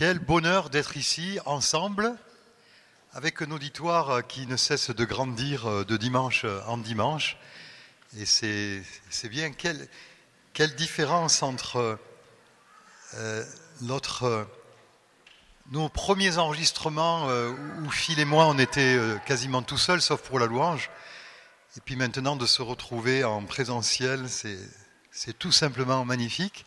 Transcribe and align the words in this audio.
Quel 0.00 0.18
bonheur 0.18 0.70
d'être 0.70 0.96
ici 0.96 1.38
ensemble 1.44 2.16
avec 3.12 3.42
un 3.42 3.50
auditoire 3.50 4.26
qui 4.26 4.46
ne 4.46 4.56
cesse 4.56 4.88
de 4.88 5.04
grandir 5.04 5.84
de 5.84 5.96
dimanche 5.98 6.46
en 6.66 6.78
dimanche. 6.78 7.36
Et 8.16 8.24
c'est 8.24 9.28
bien 9.28 9.52
quelle, 9.52 9.86
quelle, 10.54 10.74
différence 10.74 11.42
entre 11.42 11.98
euh, 13.16 13.44
notre, 13.82 14.48
nos 15.70 15.90
premiers 15.90 16.38
enregistrements 16.38 17.28
euh, 17.28 17.52
où 17.82 17.90
Phil 17.90 18.18
et 18.20 18.24
moi 18.24 18.46
on 18.46 18.58
était 18.58 18.94
euh, 18.94 19.18
quasiment 19.26 19.60
tout 19.60 19.76
seuls 19.76 20.00
sauf 20.00 20.22
pour 20.22 20.38
la 20.38 20.46
louange. 20.46 20.88
Et 21.76 21.80
puis 21.80 21.96
maintenant 21.96 22.36
de 22.36 22.46
se 22.46 22.62
retrouver 22.62 23.22
en 23.22 23.44
présentiel, 23.44 24.30
c'est 24.30 25.38
tout 25.38 25.52
simplement 25.52 26.06
magnifique. 26.06 26.64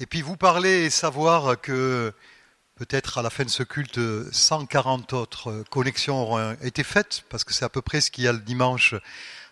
Et 0.00 0.06
puis 0.06 0.22
vous 0.22 0.38
parler 0.38 0.86
et 0.86 0.90
savoir 0.90 1.60
que 1.60 2.14
peut-être 2.76 3.18
à 3.18 3.22
la 3.22 3.30
fin 3.30 3.44
de 3.44 3.50
ce 3.50 3.62
culte, 3.62 4.00
140 4.32 5.12
autres 5.12 5.64
connexions 5.70 6.20
auront 6.22 6.56
été 6.62 6.82
faites, 6.82 7.22
parce 7.28 7.44
que 7.44 7.52
c'est 7.52 7.64
à 7.64 7.68
peu 7.68 7.82
près 7.82 8.00
ce 8.00 8.10
qu'il 8.10 8.24
y 8.24 8.28
a 8.28 8.32
le 8.32 8.40
dimanche 8.40 8.94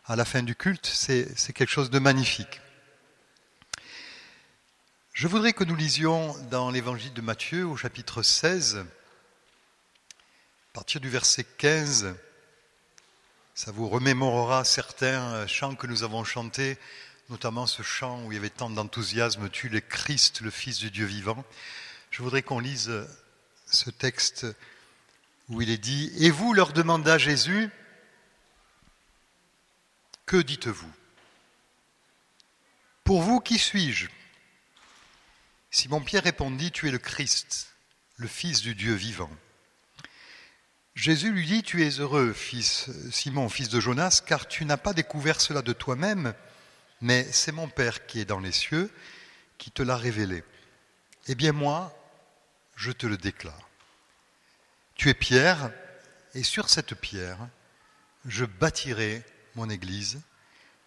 à 0.06 0.16
la 0.16 0.24
fin 0.24 0.42
du 0.42 0.56
culte, 0.56 0.86
c'est 0.86 1.52
quelque 1.54 1.70
chose 1.70 1.90
de 1.90 2.00
magnifique. 2.00 2.60
Je 5.12 5.28
voudrais 5.28 5.52
que 5.52 5.62
nous 5.62 5.76
lisions 5.76 6.34
dans 6.50 6.70
l'évangile 6.70 7.12
de 7.12 7.20
Matthieu 7.20 7.66
au 7.66 7.76
chapitre 7.76 8.22
16, 8.22 8.78
à 8.78 8.84
partir 10.72 11.00
du 11.00 11.08
verset 11.08 11.44
15. 11.44 12.14
Ça 13.54 13.70
vous 13.70 13.88
remémorera 13.88 14.64
certains 14.64 15.46
chants 15.46 15.76
que 15.76 15.86
nous 15.86 16.02
avons 16.02 16.24
chantés, 16.24 16.78
notamment 17.28 17.66
ce 17.66 17.82
chant 17.82 18.24
où 18.24 18.32
il 18.32 18.34
y 18.34 18.38
avait 18.38 18.50
tant 18.50 18.70
d'enthousiasme, 18.70 19.48
Tu 19.50 19.68
le 19.68 19.80
Christ, 19.80 20.40
le 20.40 20.50
Fils 20.50 20.78
du 20.78 20.90
Dieu 20.90 21.04
vivant. 21.04 21.44
Je 22.12 22.22
voudrais 22.22 22.42
qu'on 22.42 22.60
lise 22.60 22.92
ce 23.66 23.88
texte 23.88 24.46
où 25.48 25.62
il 25.62 25.70
est 25.70 25.78
dit, 25.78 26.12
Et 26.18 26.30
vous 26.30 26.52
leur 26.52 26.74
demanda 26.74 27.16
Jésus, 27.16 27.70
que 30.26 30.36
dites-vous? 30.36 30.92
Pour 33.02 33.22
vous, 33.22 33.40
qui 33.40 33.58
suis-je? 33.58 34.08
Simon-Pierre 35.70 36.24
répondit, 36.24 36.70
Tu 36.70 36.86
es 36.86 36.90
le 36.90 36.98
Christ, 36.98 37.72
le 38.18 38.28
Fils 38.28 38.60
du 38.60 38.74
Dieu 38.74 38.92
vivant. 38.92 39.30
Jésus 40.94 41.32
lui 41.32 41.46
dit, 41.46 41.62
Tu 41.62 41.82
es 41.82 41.98
heureux, 41.98 42.34
fils 42.34 42.90
Simon, 43.10 43.48
fils 43.48 43.70
de 43.70 43.80
Jonas, 43.80 44.20
car 44.24 44.46
tu 44.46 44.66
n'as 44.66 44.76
pas 44.76 44.92
découvert 44.92 45.40
cela 45.40 45.62
de 45.62 45.72
toi-même, 45.72 46.34
mais 47.00 47.26
c'est 47.32 47.52
mon 47.52 47.68
Père 47.68 48.04
qui 48.04 48.20
est 48.20 48.26
dans 48.26 48.40
les 48.40 48.52
cieux 48.52 48.92
qui 49.56 49.70
te 49.70 49.82
l'a 49.82 49.96
révélé. 49.96 50.44
Eh 51.26 51.34
bien 51.34 51.52
moi, 51.52 51.98
je 52.76 52.92
te 52.92 53.06
le 53.06 53.16
déclare. 53.16 53.68
Tu 54.94 55.08
es 55.08 55.14
Pierre, 55.14 55.70
et 56.34 56.42
sur 56.42 56.68
cette 56.68 56.94
pierre, 56.94 57.38
je 58.26 58.44
bâtirai 58.44 59.22
mon 59.54 59.68
Église, 59.68 60.20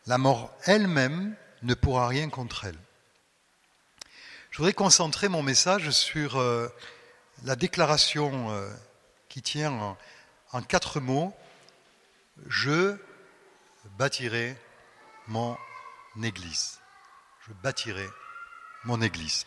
la 0.07 0.17
mort 0.17 0.55
elle-même 0.65 1.35
ne 1.63 1.73
pourra 1.73 2.07
rien 2.07 2.29
contre 2.29 2.65
elle. 2.65 2.77
Je 4.51 4.57
voudrais 4.57 4.73
concentrer 4.73 5.27
mon 5.27 5.43
message 5.43 5.89
sur 5.89 6.37
euh, 6.37 6.69
la 7.43 7.55
déclaration 7.55 8.51
euh, 8.51 8.69
qui 9.27 9.41
tient 9.41 9.97
en, 10.53 10.61
quatre 10.61 10.99
mots. 11.01 11.35
Je 12.47 12.95
bâtirai 13.97 14.55
mon 15.27 15.57
Église. 16.23 16.79
Je 17.45 17.53
bâtirai 17.61 18.07
mon 18.85 19.01
Église. 19.01 19.45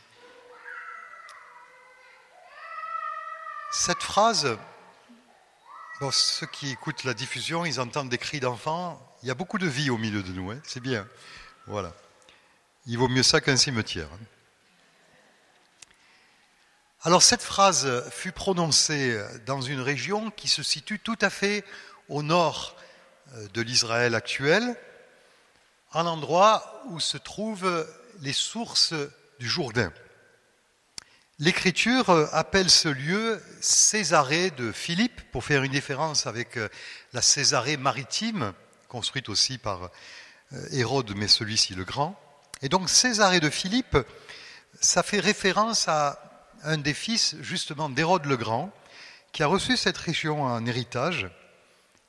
Cette 3.78 4.02
phrase, 4.02 4.58
ceux 6.10 6.46
qui 6.48 6.72
écoutent 6.72 7.04
la 7.04 7.14
diffusion, 7.14 7.64
ils 7.64 7.78
entendent 7.78 8.08
des 8.08 8.18
cris 8.18 8.40
d'enfants. 8.40 9.00
Il 9.22 9.28
y 9.28 9.30
a 9.30 9.36
beaucoup 9.36 9.56
de 9.56 9.68
vie 9.68 9.88
au 9.88 9.96
milieu 9.96 10.24
de 10.24 10.32
nous, 10.32 10.50
hein. 10.50 10.60
c'est 10.64 10.80
bien. 10.80 11.06
Voilà. 11.68 11.94
Il 12.86 12.98
vaut 12.98 13.06
mieux 13.06 13.22
ça 13.22 13.40
qu'un 13.40 13.56
cimetière. 13.56 14.08
Hein. 14.12 14.18
Alors 17.02 17.22
cette 17.22 17.40
phrase 17.40 18.04
fut 18.10 18.32
prononcée 18.32 19.16
dans 19.46 19.60
une 19.60 19.80
région 19.80 20.32
qui 20.32 20.48
se 20.48 20.64
situe 20.64 20.98
tout 20.98 21.18
à 21.20 21.30
fait 21.30 21.64
au 22.08 22.24
nord 22.24 22.74
euh, 23.34 23.46
de 23.54 23.62
l'Israël 23.62 24.16
actuel, 24.16 24.76
un 25.92 26.06
endroit 26.06 26.82
où 26.88 26.98
se 26.98 27.16
trouvent 27.16 27.86
les 28.22 28.32
sources 28.32 28.92
du 29.38 29.48
Jourdain. 29.48 29.92
L'Écriture 31.40 32.10
euh, 32.10 32.26
appelle 32.32 32.68
ce 32.68 32.88
lieu 32.88 33.40
Césarée 33.60 34.50
de 34.50 34.72
Philippe, 34.72 35.20
pour 35.30 35.44
faire 35.44 35.62
une 35.62 35.70
différence 35.70 36.26
avec 36.26 36.56
euh, 36.56 36.68
la 37.12 37.22
Césarée 37.22 37.76
maritime, 37.76 38.52
construite 38.88 39.28
aussi 39.28 39.56
par 39.56 39.84
euh, 39.84 40.68
Hérode, 40.72 41.12
mais 41.14 41.28
celui-ci 41.28 41.76
le 41.76 41.84
Grand. 41.84 42.20
Et 42.60 42.68
donc 42.68 42.90
Césarée 42.90 43.38
de 43.38 43.50
Philippe, 43.50 43.96
ça 44.80 45.04
fait 45.04 45.20
référence 45.20 45.86
à 45.86 46.20
un 46.64 46.76
des 46.76 46.92
fils 46.92 47.36
justement 47.40 47.88
d'Hérode 47.88 48.24
le 48.24 48.36
Grand, 48.36 48.72
qui 49.30 49.44
a 49.44 49.46
reçu 49.46 49.76
cette 49.76 49.98
région 49.98 50.42
en 50.42 50.66
héritage 50.66 51.30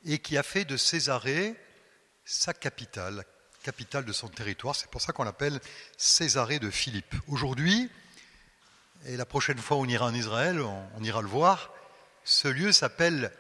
et 0.06 0.18
qui 0.18 0.40
a 0.40 0.44
fait 0.44 0.66
de 0.66 0.76
Césarée 0.76 1.56
sa 2.26 2.52
capitale, 2.52 3.24
capitale 3.62 4.06
de 4.06 4.14
son 4.14 4.28
territoire. 4.28 4.76
C'est 4.76 4.90
pour 4.90 5.02
ça 5.02 5.14
qu'on 5.14 5.24
l'appelle 5.24 5.60
Césarée 5.98 6.58
de 6.58 6.72
Philippe. 6.72 7.14
Aujourd'hui, 7.28 7.92
et 9.06 9.18
la 9.18 9.26
prochaine 9.26 9.58
fois 9.58 9.78
on 9.78 9.86
ira 9.86 10.06
en 10.06 10.14
Israël, 10.14 10.62
on, 10.62 11.04
ira 11.04 11.22
le 11.22 11.28
voir, 11.28 11.72
ce 12.24 12.48
lieu 12.48 12.72
s'appelle 12.72 13.32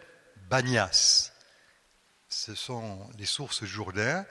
Banias. 0.50 1.32
Ce 2.30 2.56
sont 2.56 3.08
les 3.18 3.26
sources 3.26 3.66
Jourdain. 3.66 4.26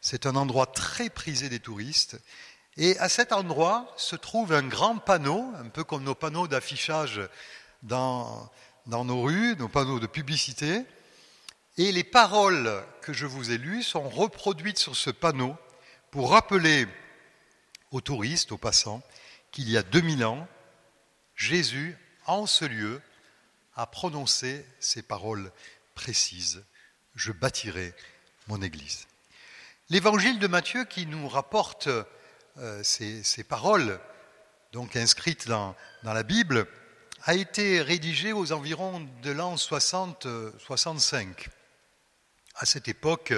C'est 0.00 0.26
un 0.26 0.36
endroit 0.36 0.66
très 0.66 1.10
prisé 1.10 1.48
des 1.48 1.60
touristes. 1.60 2.20
Et 2.76 2.98
à 2.98 3.08
cet 3.08 3.32
endroit 3.32 3.92
se 3.96 4.16
trouve 4.16 4.52
un 4.52 4.62
grand 4.62 4.98
panneau, 4.98 5.52
un 5.56 5.68
peu 5.68 5.84
comme 5.84 6.04
nos 6.04 6.14
panneaux 6.14 6.48
d'affichage 6.48 7.20
dans, 7.82 8.50
dans 8.86 9.04
nos 9.04 9.22
rues, 9.22 9.56
nos 9.56 9.68
panneaux 9.68 10.00
de 10.00 10.06
publicité. 10.06 10.84
Et 11.78 11.92
les 11.92 12.04
paroles 12.04 12.84
que 13.00 13.12
je 13.12 13.26
vous 13.26 13.50
ai 13.50 13.58
lues 13.58 13.82
sont 13.82 14.08
reproduites 14.08 14.78
sur 14.78 14.96
ce 14.96 15.10
panneau 15.10 15.56
pour 16.10 16.30
rappeler 16.30 16.86
aux 17.90 18.00
touristes, 18.00 18.52
aux 18.52 18.58
passants, 18.58 19.02
qu'il 19.52 19.70
y 19.70 19.76
a 19.76 19.82
2000 19.82 20.24
ans, 20.24 20.48
Jésus, 21.36 21.96
en 22.26 22.46
ce 22.46 22.64
lieu, 22.64 23.00
a 23.76 23.86
prononcé 23.86 24.66
ces 24.80 25.02
paroles 25.02 25.52
précises. 25.94 26.64
Je 27.14 27.32
bâtirai 27.32 27.94
mon 28.48 28.60
Église. 28.60 29.06
L'évangile 29.90 30.38
de 30.38 30.46
Matthieu 30.46 30.84
qui 30.84 31.06
nous 31.06 31.28
rapporte 31.28 31.88
euh, 32.58 32.82
ces, 32.82 33.44
paroles, 33.44 34.00
donc 34.72 34.96
inscrites 34.96 35.48
dans, 35.48 35.74
la 36.02 36.22
Bible, 36.22 36.66
a 37.24 37.34
été 37.34 37.80
rédigé 37.82 38.32
aux 38.32 38.52
environs 38.52 39.06
de 39.22 39.30
l'an 39.30 39.54
60-65. 39.56 41.48
À 42.56 42.66
cette 42.66 42.88
époque, 42.88 43.32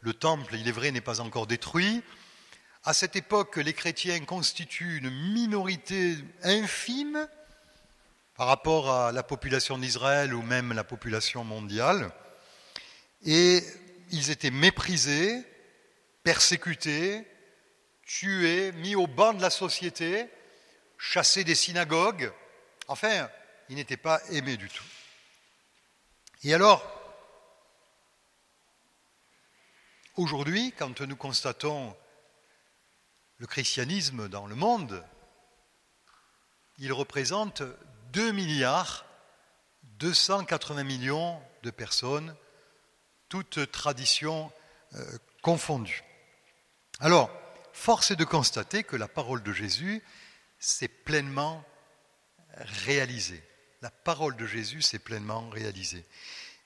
le 0.00 0.14
temple, 0.14 0.54
il 0.56 0.68
est 0.68 0.72
vrai, 0.72 0.90
n'est 0.90 1.00
pas 1.00 1.20
encore 1.20 1.46
détruit. 1.46 2.02
À 2.86 2.92
cette 2.92 3.16
époque, 3.16 3.56
les 3.56 3.72
chrétiens 3.72 4.22
constituent 4.26 4.98
une 4.98 5.08
minorité 5.08 6.18
infime 6.42 7.26
par 8.34 8.46
rapport 8.46 8.90
à 8.90 9.10
la 9.10 9.22
population 9.22 9.78
d'Israël 9.78 10.34
ou 10.34 10.42
même 10.42 10.74
la 10.74 10.84
population 10.84 11.44
mondiale. 11.44 12.12
Et 13.24 13.64
ils 14.10 14.30
étaient 14.30 14.50
méprisés, 14.50 15.42
persécutés, 16.24 17.26
tués, 18.04 18.72
mis 18.72 18.96
au 18.96 19.06
banc 19.06 19.32
de 19.32 19.40
la 19.40 19.48
société, 19.48 20.26
chassés 20.98 21.42
des 21.42 21.54
synagogues. 21.54 22.30
Enfin, 22.88 23.30
ils 23.70 23.76
n'étaient 23.76 23.96
pas 23.96 24.20
aimés 24.30 24.58
du 24.58 24.68
tout. 24.68 24.84
Et 26.42 26.52
alors, 26.52 26.84
aujourd'hui, 30.16 30.74
quand 30.76 31.00
nous 31.00 31.16
constatons 31.16 31.96
le 33.38 33.46
christianisme 33.46 34.28
dans 34.28 34.46
le 34.46 34.54
monde, 34.54 35.04
il 36.78 36.92
représente 36.92 37.62
2 38.12 38.32
milliards 38.32 39.04
280 39.98 40.84
millions 40.84 41.40
de 41.62 41.70
personnes, 41.70 42.34
toutes 43.28 43.70
traditions 43.70 44.52
euh, 44.94 45.18
confondues. 45.42 46.04
Alors, 47.00 47.30
force 47.72 48.10
est 48.10 48.16
de 48.16 48.24
constater 48.24 48.84
que 48.84 48.96
la 48.96 49.08
parole 49.08 49.42
de 49.42 49.52
Jésus 49.52 50.02
s'est 50.58 50.88
pleinement 50.88 51.64
réalisée. 52.84 53.42
La 53.82 53.90
parole 53.90 54.36
de 54.36 54.46
Jésus 54.46 54.82
s'est 54.82 54.98
pleinement 54.98 55.48
réalisée. 55.50 56.04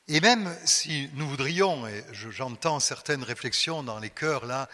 Et 0.06 0.20
même 0.20 0.55
si 0.65 1.11
nous 1.15 1.29
voudrions, 1.29 1.87
et 1.87 2.05
j'entends 2.12 2.81
certaines 2.81 3.23
réflexions 3.23 3.82
dans 3.82 3.99
les 3.99 4.11
cœurs 4.11 4.47
là, 4.47 4.69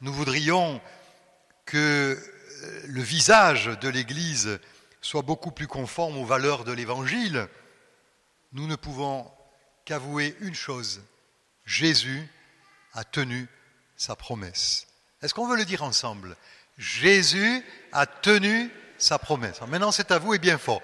nous 0.00 0.12
voudrions 0.12 0.80
que 1.70 2.18
euh, 2.62 2.82
le 2.88 3.00
visage 3.00 3.66
de 3.66 3.88
l'Église 3.88 4.58
soit 5.00 5.22
beaucoup 5.22 5.52
plus 5.52 5.68
conforme 5.68 6.18
aux 6.18 6.24
valeurs 6.24 6.64
de 6.64 6.72
l'Évangile, 6.72 7.48
nous 8.52 8.66
ne 8.66 8.74
pouvons 8.74 9.30
qu'avouer 9.84 10.36
une 10.40 10.54
chose. 10.54 11.00
Jésus 11.64 12.28
a 12.92 13.04
tenu 13.04 13.46
sa 13.96 14.16
promesse. 14.16 14.88
Est-ce 15.22 15.32
qu'on 15.32 15.46
veut 15.46 15.56
le 15.56 15.64
dire 15.64 15.84
ensemble? 15.84 16.36
Jésus 16.76 17.64
a 17.92 18.06
tenu 18.06 18.70
sa 18.98 19.18
promesse. 19.18 19.60
Maintenant, 19.68 19.92
c'est 19.92 20.10
à 20.10 20.18
vous 20.18 20.34
et 20.34 20.38
bien 20.38 20.58
fort. 20.58 20.82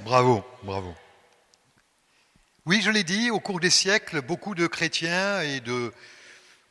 Bravo, 0.00 0.44
bravo. 0.64 0.94
Oui, 2.66 2.82
je 2.82 2.90
l'ai 2.90 3.04
dit, 3.04 3.30
au 3.30 3.38
cours 3.38 3.60
des 3.60 3.70
siècles, 3.70 4.22
beaucoup 4.22 4.54
de 4.54 4.66
chrétiens 4.66 5.40
et 5.42 5.60
de 5.60 5.92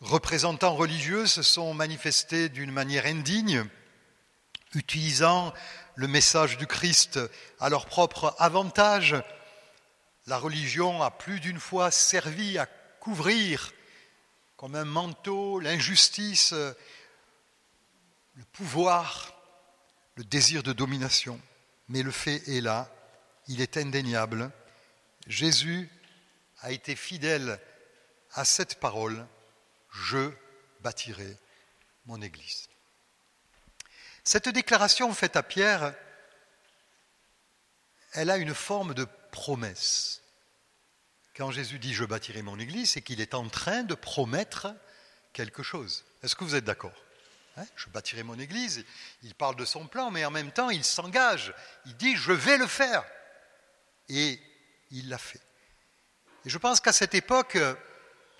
représentants 0.03 0.75
religieux 0.75 1.25
se 1.25 1.41
sont 1.41 1.73
manifestés 1.73 2.49
d'une 2.49 2.71
manière 2.71 3.05
indigne, 3.05 3.65
utilisant 4.75 5.53
le 5.95 6.07
message 6.07 6.57
du 6.57 6.67
Christ 6.67 7.19
à 7.59 7.69
leur 7.69 7.85
propre 7.85 8.35
avantage. 8.37 9.15
La 10.27 10.37
religion 10.37 11.01
a 11.01 11.11
plus 11.11 11.39
d'une 11.39 11.59
fois 11.59 11.89
servi 11.91 12.57
à 12.57 12.65
couvrir 12.99 13.71
comme 14.57 14.75
un 14.75 14.85
manteau 14.85 15.59
l'injustice, 15.59 16.53
le 16.53 16.75
pouvoir, 18.51 19.33
le 20.15 20.23
désir 20.23 20.63
de 20.63 20.73
domination. 20.73 21.39
Mais 21.89 22.03
le 22.03 22.11
fait 22.11 22.47
est 22.47 22.61
là, 22.61 22.89
il 23.47 23.61
est 23.61 23.77
indéniable. 23.77 24.51
Jésus 25.27 25.89
a 26.61 26.71
été 26.71 26.95
fidèle 26.95 27.59
à 28.33 28.45
cette 28.45 28.79
parole, 28.79 29.25
je 29.93 30.31
bâtirai 30.81 31.37
mon 32.05 32.21
Église. 32.21 32.67
Cette 34.23 34.49
déclaration 34.49 35.13
faite 35.13 35.35
à 35.35 35.43
Pierre, 35.43 35.93
elle 38.13 38.29
a 38.29 38.37
une 38.37 38.53
forme 38.53 38.93
de 38.93 39.07
promesse. 39.31 40.21
Quand 41.35 41.51
Jésus 41.51 41.79
dit 41.79 41.93
je 41.93 42.05
bâtirai 42.05 42.41
mon 42.41 42.59
Église, 42.59 42.91
c'est 42.91 43.01
qu'il 43.01 43.21
est 43.21 43.33
en 43.33 43.47
train 43.49 43.83
de 43.83 43.95
promettre 43.95 44.73
quelque 45.33 45.63
chose. 45.63 46.05
Est-ce 46.21 46.35
que 46.35 46.43
vous 46.43 46.55
êtes 46.55 46.65
d'accord? 46.65 46.93
Hein? 47.57 47.65
Je 47.75 47.89
bâtirai 47.89 48.23
mon 48.23 48.39
Église. 48.39 48.85
Il 49.23 49.35
parle 49.35 49.55
de 49.55 49.65
son 49.65 49.87
plan, 49.87 50.11
mais 50.11 50.25
en 50.25 50.31
même 50.31 50.51
temps, 50.51 50.69
il 50.69 50.83
s'engage. 50.83 51.53
Il 51.85 51.95
dit 51.97 52.15
je 52.15 52.31
vais 52.31 52.57
le 52.57 52.67
faire. 52.67 53.03
Et 54.09 54.39
il 54.91 55.09
l'a 55.09 55.17
fait. 55.17 55.41
Et 56.45 56.49
je 56.49 56.57
pense 56.57 56.79
qu'à 56.79 56.93
cette 56.93 57.15
époque, 57.15 57.57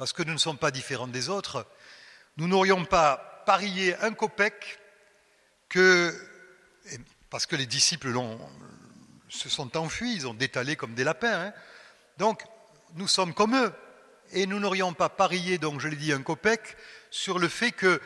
parce 0.03 0.11
que 0.11 0.23
nous 0.23 0.33
ne 0.33 0.37
sommes 0.37 0.57
pas 0.57 0.71
différents 0.71 1.07
des 1.07 1.29
autres, 1.29 1.65
nous 2.35 2.49
n'aurions 2.49 2.83
pas 2.83 3.41
parié 3.45 3.95
un 4.01 4.11
copec 4.13 4.77
que, 5.69 6.13
parce 7.29 7.45
que 7.45 7.55
les 7.55 7.65
disciples 7.65 8.13
se 9.29 9.47
sont 9.47 9.77
enfuis, 9.77 10.13
ils 10.13 10.27
ont 10.27 10.33
détalé 10.33 10.75
comme 10.75 10.93
des 10.93 11.05
lapins. 11.05 11.45
Hein. 11.45 11.53
donc, 12.17 12.43
nous 12.95 13.07
sommes 13.07 13.33
comme 13.33 13.55
eux. 13.55 13.71
Et 14.33 14.45
nous 14.45 14.59
n'aurions 14.59 14.93
pas 14.93 15.07
parié, 15.07 15.57
donc 15.57 15.79
je 15.79 15.87
l'ai 15.87 15.95
dit, 15.95 16.11
un 16.11 16.21
copec, 16.21 16.75
sur 17.09 17.39
le 17.39 17.47
fait 17.47 17.71
que 17.71 18.01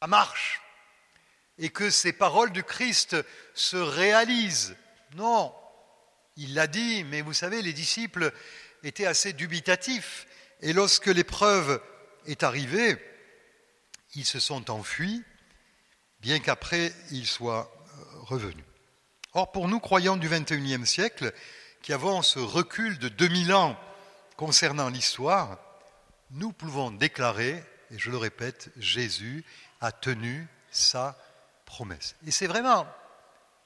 ça 0.00 0.06
marche 0.06 0.62
et 1.58 1.70
que 1.70 1.90
ces 1.90 2.12
paroles 2.12 2.52
du 2.52 2.62
Christ 2.62 3.16
se 3.54 3.76
réalisent. 3.76 4.76
Non, 5.16 5.52
il 6.36 6.54
l'a 6.54 6.68
dit, 6.68 7.02
mais 7.02 7.20
vous 7.20 7.34
savez, 7.34 7.62
les 7.62 7.72
disciples 7.72 8.32
étaient 8.84 9.06
assez 9.06 9.32
dubitatifs. 9.32 10.28
Et 10.62 10.72
lorsque 10.72 11.06
l'épreuve 11.06 11.82
est 12.26 12.44
arrivée, 12.44 12.96
ils 14.14 14.24
se 14.24 14.38
sont 14.38 14.70
enfuis, 14.70 15.24
bien 16.20 16.38
qu'après 16.38 16.92
ils 17.10 17.26
soient 17.26 17.70
euh, 17.74 18.04
revenus. 18.20 18.64
Or, 19.34 19.50
pour 19.50 19.66
nous, 19.66 19.80
croyants 19.80 20.16
du 20.16 20.28
XXIe 20.28 20.86
siècle, 20.86 21.32
qui 21.82 21.92
avons 21.92 22.22
ce 22.22 22.38
recul 22.38 22.98
de 22.98 23.08
2000 23.08 23.52
ans 23.54 23.80
concernant 24.36 24.88
l'histoire, 24.88 25.58
nous 26.30 26.52
pouvons 26.52 26.92
déclarer, 26.92 27.62
et 27.90 27.98
je 27.98 28.10
le 28.10 28.16
répète, 28.16 28.70
Jésus 28.76 29.44
a 29.80 29.90
tenu 29.90 30.46
sa 30.70 31.18
promesse. 31.64 32.14
Et 32.26 32.30
c'est 32.30 32.46
vraiment 32.46 32.86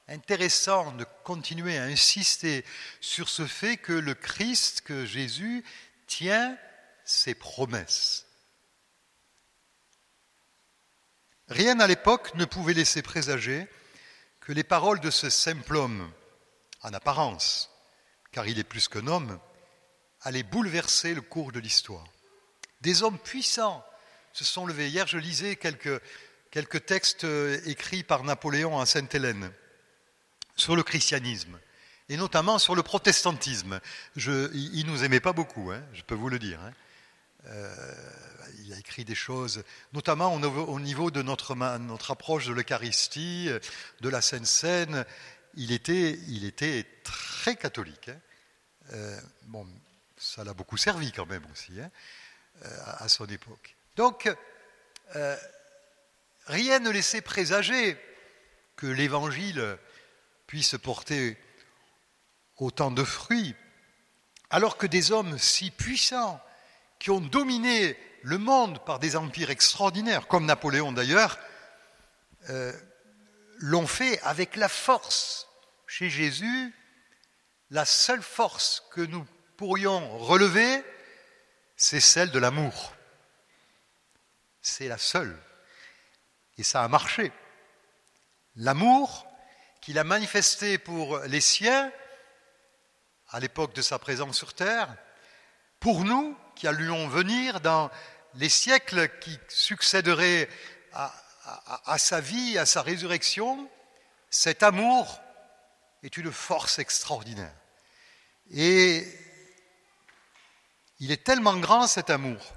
intéressant 0.09 0.93
de 0.93 1.05
continuer 1.25 1.77
à 1.77 1.85
insister 1.85 2.65
sur 3.01 3.29
ce 3.29 3.47
fait 3.47 3.77
que 3.77 3.93
le 3.93 4.15
Christ, 4.15 4.81
que 4.81 5.05
Jésus, 5.05 5.63
tient 6.07 6.57
ses 7.07 7.35
promesses. 7.35 8.27
Rien 11.49 11.79
à 11.81 11.87
l'époque 11.87 12.35
ne 12.35 12.45
pouvait 12.45 12.75
laisser 12.75 13.01
présager 13.01 13.67
que 14.41 14.53
les 14.53 14.65
paroles 14.65 15.01
de 15.01 15.11
ce 15.11 15.31
simple 15.31 15.77
homme, 15.77 16.13
en 16.83 16.93
apparence, 16.93 17.71
car 18.33 18.47
il 18.47 18.59
est 18.59 18.65
plus 18.65 18.89
qu'un 18.89 19.07
homme, 19.07 19.39
allaient 20.23 20.43
bouleverser 20.43 21.15
le 21.15 21.23
cours 21.23 21.53
de 21.53 21.61
l'histoire. 21.61 22.05
Des 22.81 23.03
hommes 23.03 23.19
puissants 23.19 23.85
se 24.33 24.45
sont 24.45 24.67
levés. 24.67 24.89
Hier, 24.89 25.07
je 25.07 25.19
lisais 25.19 25.57
quelques, 25.57 26.03
quelques 26.51 26.85
textes 26.85 27.25
euh, 27.25 27.61
écrits 27.65 28.03
par 28.03 28.25
Napoléon 28.25 28.79
à 28.81 28.87
Sainte-Hélène 28.87 29.53
sur 30.57 30.75
le 30.75 30.83
christianisme 30.83 31.59
et 32.09 32.17
notamment 32.17 32.59
sur 32.59 32.75
le 32.75 32.83
protestantisme. 32.83 33.81
Je, 34.17 34.53
il 34.55 34.87
nous 34.87 35.05
aimait 35.05 35.21
pas 35.21 35.33
beaucoup, 35.33 35.71
hein, 35.71 35.83
je 35.93 36.03
peux 36.03 36.15
vous 36.15 36.29
le 36.29 36.39
dire. 36.39 36.61
Hein. 36.61 36.73
Euh, 37.49 37.75
il 38.65 38.73
a 38.73 38.79
écrit 38.79 39.05
des 39.05 39.15
choses, 39.15 39.63
notamment 39.93 40.35
au 40.35 40.81
niveau, 40.81 41.11
de 41.11 41.23
notre, 41.23 41.55
notre 41.55 42.11
approche 42.11 42.47
de 42.47 42.53
l'Eucharistie, 42.53 43.49
de 44.01 44.09
la 44.09 44.21
Sainte 44.21 44.47
Seine. 44.47 45.05
Il 45.55 45.73
était, 45.73 46.19
il 46.29 46.45
était 46.45 46.85
très 47.05 47.55
catholique. 47.57 48.09
Hein. 48.09 48.21
Euh, 48.93 49.21
bon, 49.45 49.67
ça 50.17 50.43
l'a 50.43 50.55
beaucoup 50.55 50.77
servi 50.77 51.13
quand 51.13 51.27
même 51.27 51.45
aussi 51.53 51.81
hein, 51.81 51.91
euh, 52.65 52.79
à 52.99 53.09
son 53.09 53.27
époque. 53.27 53.77
Donc, 53.95 54.29
rien 56.47 56.81
ne 56.81 56.91
laissait 56.91 57.21
présager 57.21 57.97
que 58.75 58.87
l'Évangile 58.87 59.79
puisse 60.47 60.77
porter 60.77 61.39
autant 62.57 62.91
de 62.91 63.05
fruits, 63.05 63.55
alors 64.51 64.77
que 64.77 64.87
des 64.87 65.13
hommes 65.13 65.39
si 65.39 65.71
puissants, 65.71 66.41
qui 66.99 67.11
ont 67.11 67.21
dominé 67.21 67.97
le 68.23 68.39
monde 68.39 68.85
par 68.85 68.99
des 68.99 69.17
empires 69.17 69.51
extraordinaires, 69.51 70.27
comme 70.27 70.47
Napoléon 70.47 70.93
d'ailleurs, 70.93 71.39
euh, 72.51 72.73
l'ont 73.59 73.87
fait 73.87 74.21
avec 74.21 74.57
la 74.57 74.69
force. 74.69 75.49
Chez 75.87 76.11
Jésus, 76.11 76.75
la 77.71 77.85
seule 77.85 78.23
force 78.23 78.83
que 78.91 79.01
nous 79.01 79.25
pourrions 79.57 80.19
relever, 80.19 80.83
c'est 81.77 82.01
celle 82.01 82.31
de 82.31 82.39
l'amour. 82.39 82.95
C'est 84.61 84.89
la 84.89 84.99
seule. 84.99 85.39
Et 86.59 86.63
ça 86.63 86.83
a 86.83 86.89
marché. 86.89 87.33
L'amour 88.57 89.27
qu'il 89.81 89.99
a 89.99 90.05
manifesté 90.05 90.79
pour 90.79 91.19
les 91.21 91.41
siens 91.41 91.93
à 93.29 93.41
l'époque 93.41 93.75
de 93.75 93.83
sa 93.83 93.99
présence 93.99 94.37
sur 94.37 94.55
terre, 94.55 94.97
pour 95.79 96.05
nous 96.05 96.37
qui 96.57 96.67
allions 96.67 97.07
venir 97.07 97.61
dans 97.61 97.91
les 98.35 98.49
siècles 98.49 99.09
qui 99.21 99.39
succéderaient 99.49 100.49
à, 100.93 101.99
sa 101.99 102.21
vie, 102.21 102.59
à 102.59 102.67
sa 102.67 102.83
résurrection, 102.83 103.71
cet 104.31 104.63
amour 104.63 105.21
est 106.03 106.17
une 106.17 106.33
force 106.33 106.79
extraordinaire. 106.79 107.55
Et 108.51 109.07
il 110.99 111.13
est 111.13 111.25
tellement 111.25 111.57
grand 111.59 111.87
cet 111.87 112.11
amour 112.11 112.55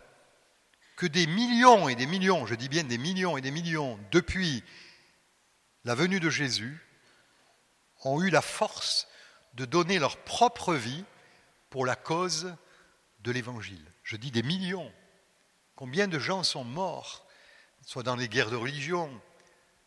que 0.95 1.05
des 1.05 1.27
millions 1.27 1.87
et 1.87 1.95
des 1.95 2.05
millions, 2.05 2.45
je 2.45 2.55
dis 2.55 2.69
bien 2.69 2.83
des 2.83 2.97
millions 2.97 3.37
et 3.37 3.41
des 3.41 3.51
millions, 3.51 3.99
depuis 4.11 4.63
la 5.85 5.95
venue 5.95 6.19
de 6.19 6.29
Jésus, 6.29 6.85
ont 8.03 8.21
eu 8.21 8.29
la 8.29 8.41
force 8.41 9.07
de 9.53 9.65
donner 9.65 9.99
leur 9.99 10.17
propre 10.17 10.73
vie 10.73 11.03
pour 11.69 11.85
la 11.85 11.95
cause 11.95 12.53
de 13.21 13.31
l'Évangile. 13.31 13.85
Je 14.03 14.15
dis 14.15 14.31
des 14.31 14.43
millions. 14.43 14.91
Combien 15.75 16.07
de 16.07 16.19
gens 16.19 16.43
sont 16.43 16.63
morts, 16.63 17.25
soit 17.85 18.03
dans 18.03 18.15
les 18.15 18.27
guerres 18.27 18.49
de 18.49 18.55
religion, 18.55 19.09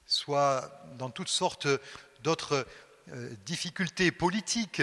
soit 0.07 0.71
dans 0.99 1.11
toutes 1.11 1.29
sortes 1.29 1.69
d'autres 2.23 2.67
euh, 3.13 3.31
difficultés 3.45 4.11
politiques. 4.11 4.83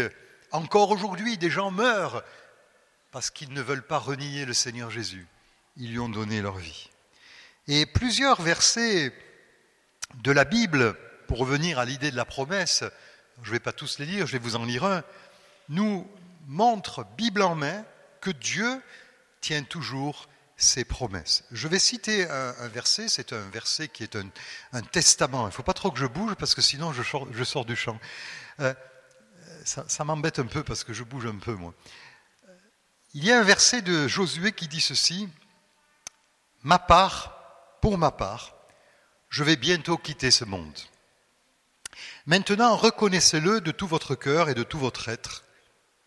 Encore 0.52 0.92
aujourd'hui, 0.92 1.38
des 1.38 1.50
gens 1.50 1.72
meurent 1.72 2.24
parce 3.12 3.30
qu'ils 3.30 3.54
ne 3.54 3.62
veulent 3.62 3.86
pas 3.86 3.98
renier 3.98 4.46
le 4.46 4.54
Seigneur 4.54 4.92
Jésus. 4.92 5.28
Ils 5.78 5.92
lui 5.92 6.00
ont 6.00 6.10
donné 6.10 6.42
leur 6.42 6.58
vie. 6.58 6.90
Et 7.68 7.86
plusieurs 7.86 8.42
versets 8.42 9.14
de 10.24 10.32
la 10.32 10.44
Bible, 10.44 10.96
pour 11.28 11.40
revenir 11.40 11.80
à 11.80 11.86
l'idée 11.86 12.12
de 12.12 12.16
la 12.16 12.26
promesse, 12.26 12.84
je 13.44 13.50
ne 13.50 13.54
vais 13.54 13.60
pas 13.60 13.72
tous 13.72 14.00
les 14.00 14.06
lire, 14.06 14.28
je 14.28 14.34
vais 14.34 14.40
vous 14.40 14.56
en 14.56 14.66
lire 14.66 14.84
un, 14.84 15.04
nous 15.70 16.10
montre, 16.48 17.06
Bible 17.16 17.42
en 17.42 17.56
main, 17.56 17.86
que 18.22 18.32
Dieu 18.32 18.82
tient 19.42 19.64
toujours 19.64 20.28
ses 20.58 20.84
promesses. 20.84 21.46
Je 21.52 21.68
vais 21.68 21.80
citer 21.80 22.30
un, 22.30 22.68
verset, 22.68 23.08
c'est 23.08 23.34
un 23.34 23.50
verset 23.50 23.88
qui 23.88 24.04
est 24.04 24.18
un, 24.18 24.82
testament. 24.82 25.44
Il 25.44 25.48
ne 25.48 25.52
faut 25.52 25.64
pas 25.64 25.74
trop 25.74 25.90
que 25.90 26.00
je 26.00 26.06
bouge 26.06 26.36
parce 26.36 26.54
que 26.54 26.62
sinon 26.62 26.92
je 26.92 27.04
sors, 27.44 27.66
du 27.66 27.76
champ. 27.76 28.00
Euh, 28.60 28.74
ça, 29.64 30.04
m'embête 30.04 30.40
un 30.40 30.46
peu 30.46 30.64
parce 30.64 30.84
que 30.84 30.94
je 30.94 31.04
bouge 31.04 31.26
un 31.26 31.38
peu, 31.38 31.54
moi. 31.54 31.74
Il 33.14 33.24
y 33.24 33.32
a 33.32 33.40
un 33.40 33.44
verset 33.44 33.82
de 33.82 34.08
Josué 34.08 34.52
qui 34.52 34.68
dit 34.68 34.82
ceci, 34.82 35.30
Ma 36.62 36.78
part, 36.78 37.78
pour 37.82 37.98
ma 37.98 38.12
part, 38.12 38.56
je 39.30 39.44
vais 39.44 39.56
bientôt 39.56 39.98
quitter 39.98 40.30
ce 40.30 40.44
monde. 40.44 40.78
Maintenant, 42.26 42.76
reconnaissez-le 42.76 43.62
de 43.62 43.72
tout 43.72 43.88
votre 43.88 44.16
cœur 44.16 44.50
et 44.50 44.54
de 44.54 44.64
tout 44.64 44.78
votre 44.78 45.08
être. 45.08 45.44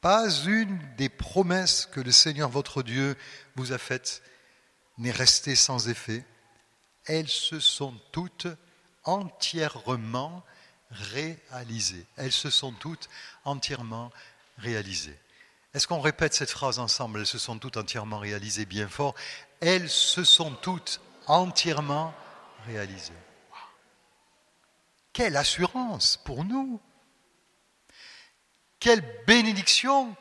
Pas 0.03 0.29
une 0.47 0.81
des 0.97 1.09
promesses 1.09 1.87
que 1.87 2.01
le 2.01 2.11
Seigneur 2.11 2.51
votre 2.51 2.83
Dieu 2.83 3.17
vous 3.55 3.73
a 3.73 3.79
faites 3.79 4.21
n'est 4.99 5.13
restée 5.13 5.55
sans 5.55 5.89
effet. 5.89 6.27
Elles 7.07 7.29
se 7.29 7.61
sont 7.61 7.95
toutes 8.11 8.49
entièrement 9.05 10.45
réalisées. 10.91 12.05
Elles 12.17 12.33
se 12.33 12.51
sont 12.51 12.73
toutes 12.73 13.09
entièrement 13.45 14.11
réalisées. 14.59 15.19
Est-ce 15.73 15.87
qu'on 15.87 16.01
répète 16.01 16.35
cette 16.35 16.51
phrase 16.51 16.81
ensemble? 16.81 17.21
Elles 17.21 17.27
se 17.27 17.39
sont 17.39 17.61
toutes 17.61 17.77
entièrement 17.77 18.19
réalisées 18.19 18.67
bien 18.67 18.89
fort. 18.89 19.15
Elles 19.61 19.89
se 19.89 20.25
sont 20.25 20.51
toutes 20.51 21.01
entièrement 21.29 22.13
réalisées. 22.67 23.13
Quelle 25.13 25.37
assurance 25.37 26.17
pour 26.25 26.45
nous 26.45 26.81
Quelle 28.83 29.01
bénédiction 29.29 30.17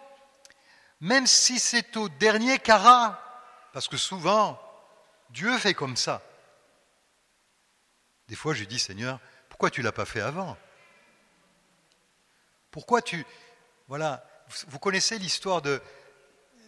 Même 0.99 1.25
si 1.25 1.57
c'est 1.57 1.97
au 1.97 2.09
dernier 2.09 2.59
carat, 2.59 3.19
parce 3.73 3.87
que 3.87 3.97
souvent, 3.97 4.61
Dieu 5.31 5.57
fait 5.57 5.73
comme 5.73 5.97
ça. 5.97 6.21
Des 8.27 8.35
fois, 8.35 8.53
je 8.53 8.63
dis, 8.65 8.77
Seigneur, 8.77 9.19
pourquoi 9.49 9.71
tu 9.71 9.81
ne 9.81 9.85
l'as 9.85 9.91
pas 9.91 10.05
fait 10.05 10.21
avant? 10.21 10.55
Pourquoi 12.69 13.01
tu... 13.01 13.25
Voilà, 13.87 14.23
vous 14.67 14.77
connaissez 14.77 15.17
l'histoire 15.17 15.63
de, 15.63 15.81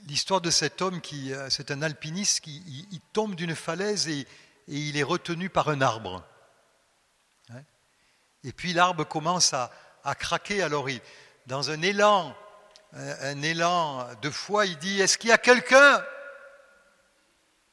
l'histoire 0.07 0.41
de 0.41 0.50
cet 0.50 0.81
homme 0.81 1.00
qui, 1.00 1.31
euh, 1.31 1.47
c'est 1.51 1.69
un 1.69 1.83
alpiniste 1.83 2.39
qui 2.39 3.01
tombe 3.13 3.35
d'une 3.35 3.53
falaise 3.53 4.07
et, 4.07 4.25
il 4.67 4.97
est 4.97 5.03
retenu 5.03 5.47
par 5.47 5.69
un 5.69 5.79
arbre. 5.81 6.25
Hein? 7.50 7.62
Et 8.43 8.51
puis 8.51 8.73
l'arbre 8.73 9.03
commence 9.03 9.53
à, 9.53 9.69
craquer. 10.15 10.63
Alors, 10.63 10.89
il, 10.89 11.01
dans 11.47 11.69
un 11.69 11.81
élan, 11.81 12.35
un, 12.93 13.41
élan 13.41 14.07
de 14.21 14.29
foi, 14.29 14.65
il 14.65 14.77
dit 14.77 15.01
Est-ce 15.01 15.17
qu'il 15.17 15.29
y 15.29 15.33
a 15.33 15.38
quelqu'un? 15.38 16.03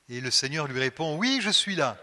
Et 0.08 0.20
le 0.20 0.30
Seigneur 0.30 0.66
lui 0.66 0.80
répond 0.80 1.16
Oui, 1.16 1.40
je 1.42 1.50
suis 1.50 1.76
là. 1.76 1.96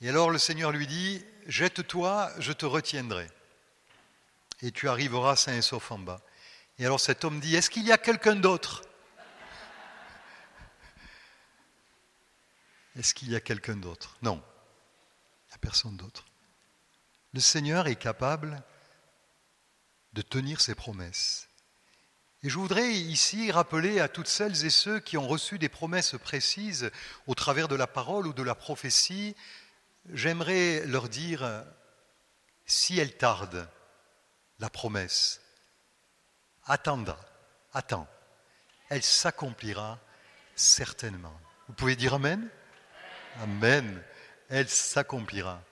Et 0.00 0.08
alors 0.08 0.30
le 0.30 0.38
Seigneur 0.38 0.72
lui 0.72 0.86
dit 0.86 1.24
Jette-toi, 1.46 2.30
je 2.38 2.52
te 2.52 2.64
retiendrai 2.66 3.28
et 4.62 4.72
tu 4.72 4.88
arriveras 4.88 5.36
sain 5.36 5.54
et 5.54 5.62
sauf 5.62 5.90
en 5.90 5.98
bas. 5.98 6.20
Et 6.78 6.84
alors 6.84 7.00
cet 7.00 7.24
homme 7.24 7.40
dit, 7.40 7.56
est-ce 7.56 7.70
qu'il 7.70 7.86
y 7.86 7.92
a 7.92 7.98
quelqu'un 7.98 8.36
d'autre? 8.36 8.82
Est-ce 12.96 13.14
qu'il 13.14 13.30
y 13.30 13.36
a 13.36 13.40
quelqu'un 13.40 13.76
d'autre? 13.76 14.16
Non, 14.22 14.42
il 15.46 15.50
n'y 15.50 15.54
a 15.54 15.58
personne 15.58 15.96
d'autre. 15.96 16.24
Le 17.32 17.40
Seigneur 17.40 17.86
est 17.86 17.96
capable 17.96 18.62
de 20.12 20.22
tenir 20.22 20.60
ses 20.60 20.74
promesses. 20.74 21.48
Et 22.42 22.48
je 22.48 22.58
voudrais 22.58 22.90
ici 22.90 23.52
rappeler 23.52 24.00
à 24.00 24.08
toutes 24.08 24.26
celles 24.26 24.64
et 24.64 24.70
ceux 24.70 24.98
qui 24.98 25.16
ont 25.16 25.28
reçu 25.28 25.58
des 25.58 25.68
promesses 25.68 26.16
précises 26.18 26.90
au 27.26 27.34
travers 27.34 27.68
de 27.68 27.76
la 27.76 27.86
parole 27.86 28.26
ou 28.26 28.32
de 28.32 28.42
la 28.42 28.54
prophétie, 28.54 29.36
j'aimerais 30.12 30.84
leur 30.86 31.08
dire, 31.08 31.64
si 32.64 32.98
elles 32.98 33.16
tardent, 33.16 33.68
la 34.58 34.70
promesse. 34.70 35.40
Attendra, 36.64 37.18
attends. 37.72 38.08
Elle 38.88 39.02
s'accomplira 39.02 39.98
certainement. 40.56 41.38
Vous 41.68 41.74
pouvez 41.74 41.94
dire 41.94 42.14
Amen? 42.14 42.48
Amen. 43.42 44.02
Elle 44.48 44.68
s'accomplira 44.68 45.62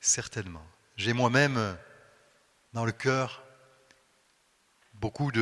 certainement. 0.00 0.66
J'ai 0.96 1.12
moi-même 1.12 1.76
dans 2.72 2.84
le 2.84 2.92
cœur 2.92 3.42
beaucoup 4.94 5.32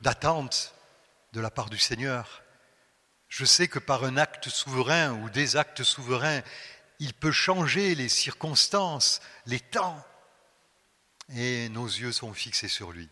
d'attentes 0.00 0.74
de, 1.32 1.38
de 1.38 1.42
la 1.42 1.50
part 1.50 1.70
du 1.70 1.78
Seigneur. 1.78 2.42
Je 3.28 3.44
sais 3.44 3.68
que 3.68 3.78
par 3.78 4.04
un 4.04 4.16
acte 4.16 4.48
souverain 4.48 5.12
ou 5.12 5.30
des 5.30 5.56
actes 5.56 5.82
souverains, 5.82 6.42
il 6.98 7.14
peut 7.14 7.32
changer 7.32 7.94
les 7.94 8.08
circonstances, 8.08 9.20
les 9.46 9.60
temps, 9.60 10.04
et 11.34 11.68
nos 11.70 11.86
yeux 11.86 12.12
sont 12.12 12.32
fixés 12.32 12.68
sur 12.68 12.92
lui 12.92 13.08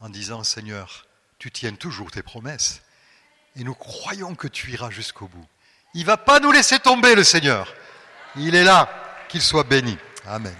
en 0.00 0.08
disant 0.08 0.44
Seigneur, 0.44 1.06
tu 1.38 1.50
tiens 1.50 1.74
toujours 1.74 2.10
tes 2.10 2.22
promesses 2.22 2.82
et 3.56 3.64
nous 3.64 3.74
croyons 3.74 4.34
que 4.34 4.48
tu 4.48 4.70
iras 4.70 4.90
jusqu'au 4.90 5.28
bout. 5.28 5.46
Il 5.94 6.02
ne 6.02 6.06
va 6.06 6.18
pas 6.18 6.40
nous 6.40 6.52
laisser 6.52 6.78
tomber, 6.78 7.14
le 7.14 7.24
Seigneur. 7.24 7.74
Il 8.36 8.54
est 8.54 8.64
là, 8.64 8.88
qu'il 9.28 9.40
soit 9.40 9.64
béni. 9.64 9.96
Amen. 10.26 10.54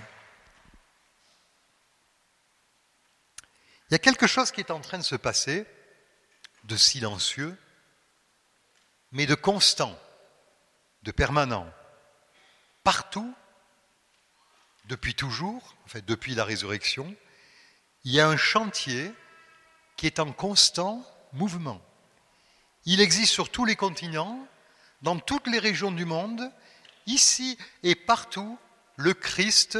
Il 3.88 3.94
y 3.94 3.94
a 3.94 4.00
quelque 4.00 4.26
chose 4.26 4.50
qui 4.50 4.60
est 4.60 4.70
en 4.70 4.80
train 4.80 4.98
de 4.98 5.04
se 5.04 5.16
passer, 5.16 5.66
de 6.64 6.76
silencieux, 6.76 7.56
mais 9.12 9.26
de 9.26 9.34
constant, 9.34 9.96
de 11.02 11.12
permanent, 11.12 11.72
partout 12.82 13.34
depuis 14.86 15.14
toujours, 15.14 15.76
en 15.84 15.88
fait 15.88 16.04
depuis 16.04 16.34
la 16.34 16.44
résurrection, 16.44 17.14
il 18.04 18.12
y 18.12 18.20
a 18.20 18.28
un 18.28 18.36
chantier 18.36 19.12
qui 19.96 20.06
est 20.06 20.20
en 20.20 20.32
constant 20.32 21.04
mouvement. 21.32 21.80
Il 22.84 23.00
existe 23.00 23.32
sur 23.32 23.50
tous 23.50 23.64
les 23.64 23.76
continents, 23.76 24.46
dans 25.02 25.18
toutes 25.18 25.48
les 25.48 25.58
régions 25.58 25.90
du 25.90 26.04
monde, 26.04 26.50
ici 27.06 27.58
et 27.82 27.94
partout, 27.94 28.58
le 28.96 29.14
Christ 29.14 29.78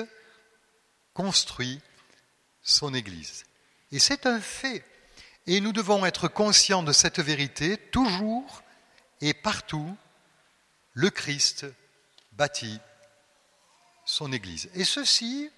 construit 1.14 1.80
son 2.62 2.94
Église. 2.94 3.45
Et 3.92 3.98
c'est 3.98 4.26
un 4.26 4.40
fait. 4.40 4.84
Et 5.46 5.60
nous 5.60 5.72
devons 5.72 6.04
être 6.04 6.28
conscients 6.28 6.82
de 6.82 6.92
cette 6.92 7.20
vérité, 7.20 7.78
toujours 7.78 8.62
et 9.20 9.32
partout, 9.32 9.96
le 10.92 11.10
Christ 11.10 11.66
bâtit 12.32 12.80
son 14.04 14.32
Église. 14.32 14.70
Et 14.74 14.84
ceci, 14.84 15.50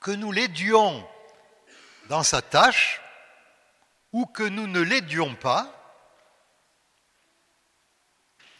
que 0.00 0.10
nous 0.10 0.32
l'aidions 0.32 1.08
dans 2.08 2.22
sa 2.22 2.42
tâche 2.42 3.00
ou 4.12 4.26
que 4.26 4.42
nous 4.42 4.66
ne 4.66 4.80
l'aidions 4.80 5.34
pas, 5.34 5.70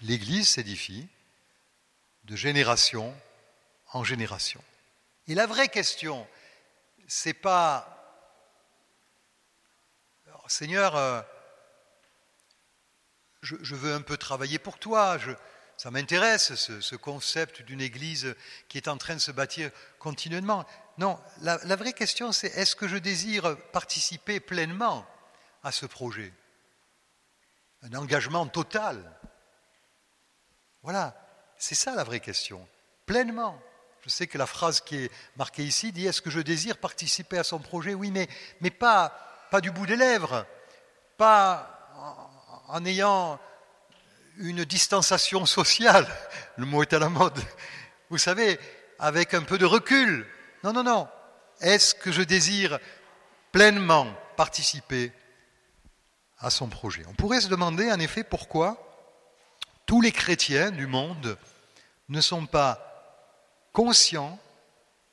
l'Église 0.03 0.49
s'édifie 0.49 1.07
de 2.25 2.37
génération 2.37 3.15
en 3.93 4.05
génération. 4.05 4.63
Et 5.29 5.35
la 5.35 5.47
vraie 5.47 5.69
question, 5.69 6.27
c'est 7.07 7.35
pas 7.35 7.94
Seigneur, 10.49 10.95
euh, 10.97 11.23
je, 13.43 13.75
veux 13.75 13.95
un 13.95 14.03
peu 14.03 14.17
travailler 14.17 14.59
pour 14.59 14.79
toi, 14.79 15.17
ça 15.77 15.91
m'intéresse, 15.91 16.55
ce, 16.55 16.97
concept 16.97 17.63
d'une 17.63 17.81
Église 17.81 18.35
qui 18.69 18.77
est 18.77 18.89
en 18.89 18.99
train 18.99 19.15
de 19.15 19.21
se 19.21 19.33
bâtir 19.33 19.71
continuellement. 19.99 20.67
Non, 20.99 21.19
la, 21.41 21.77
vraie 21.77 21.95
question, 21.95 22.31
c'est 22.33 22.49
est-ce 22.49 22.77
que 22.77 22.89
je 22.89 22.97
désire 22.97 23.57
participer 23.73 24.39
pleinement 24.39 25.07
à 25.63 25.73
ce 25.73 25.87
projet? 25.87 26.33
Un 27.83 27.95
engagement 27.95 28.47
total. 28.47 29.19
Voilà, 30.83 31.17
c'est 31.59 31.75
ça 31.75 31.95
la 31.95 32.05
vraie 32.05 32.21
question. 32.21 32.67
Pleinement. 33.07 33.61
Je 34.03 34.11
sais 34.11 34.27
que 34.27 34.37
la 34.37 34.47
phrase 34.47 34.83
qui 34.83 34.97
est 34.97 35.11
marquée 35.37 35.65
ici 35.65 35.91
dit 35.91 36.07
Est-ce 36.07 36.21
que 36.21 36.31
je 36.31 36.41
désire 36.41 36.77
participer 36.77 37.39
à 37.39 37.45
son 37.45 37.59
projet? 37.59 37.95
Oui, 37.95 38.11
mais 38.11 38.71
pas, 38.71 39.34
pas 39.55 39.61
du 39.61 39.71
bout 39.71 39.87
des 39.87 39.95
lèvres, 39.95 40.45
pas 41.17 41.89
en, 42.67 42.85
ayant 42.85 43.39
une 44.39 44.65
distanciation 44.65 45.47
sociale, 45.47 46.09
le 46.57 46.67
mot 46.67 46.83
est 46.83 46.93
à 46.93 46.99
la 46.99 47.09
mode, 47.09 47.39
vous 48.11 48.19
savez, 48.19 48.59
avec 48.99 49.33
un 49.33 49.43
peu 49.43 49.57
de 49.57 49.65
recul. 49.65 50.27
Non, 50.65 50.73
non, 50.73 50.83
non. 50.83 51.09
Est-ce 51.61 51.95
que 51.95 52.11
je 52.11 52.23
désire 52.23 52.81
pleinement 53.53 54.13
participer 54.37 55.13
à 56.41 56.51
son 56.51 56.69
projet? 56.69 57.05
On 57.09 57.15
pourrait 57.15 57.41
se 57.41 57.47
demander 57.47 57.93
en 57.93 58.01
effet 58.01 58.25
pourquoi 58.25 58.77
tous 59.87 60.01
les 60.01 60.11
chrétiens 60.11 60.73
du 60.73 60.89
monde 60.89 61.39
ne 62.09 62.21
sont 62.21 62.47
pas 62.47 63.23
conscients 63.73 64.37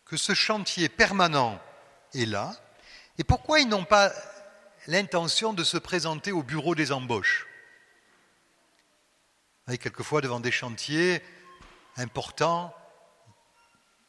que 0.03 0.17
ce 0.17 0.33
chantier 0.33 0.89
permanent 0.89 1.61
est 2.15 2.25
là 2.25 2.55
et 3.21 3.23
pourquoi 3.23 3.59
ils 3.59 3.69
n'ont 3.69 3.85
pas 3.85 4.11
l'intention 4.87 5.53
de 5.53 5.63
se 5.63 5.77
présenter 5.77 6.31
au 6.31 6.43
bureau 6.43 6.75
des 6.75 6.91
embauches 6.91 7.47
Et 9.69 9.77
quelquefois, 9.77 10.21
devant 10.21 10.39
des 10.39 10.51
chantiers 10.51 11.21
importants, 11.97 12.75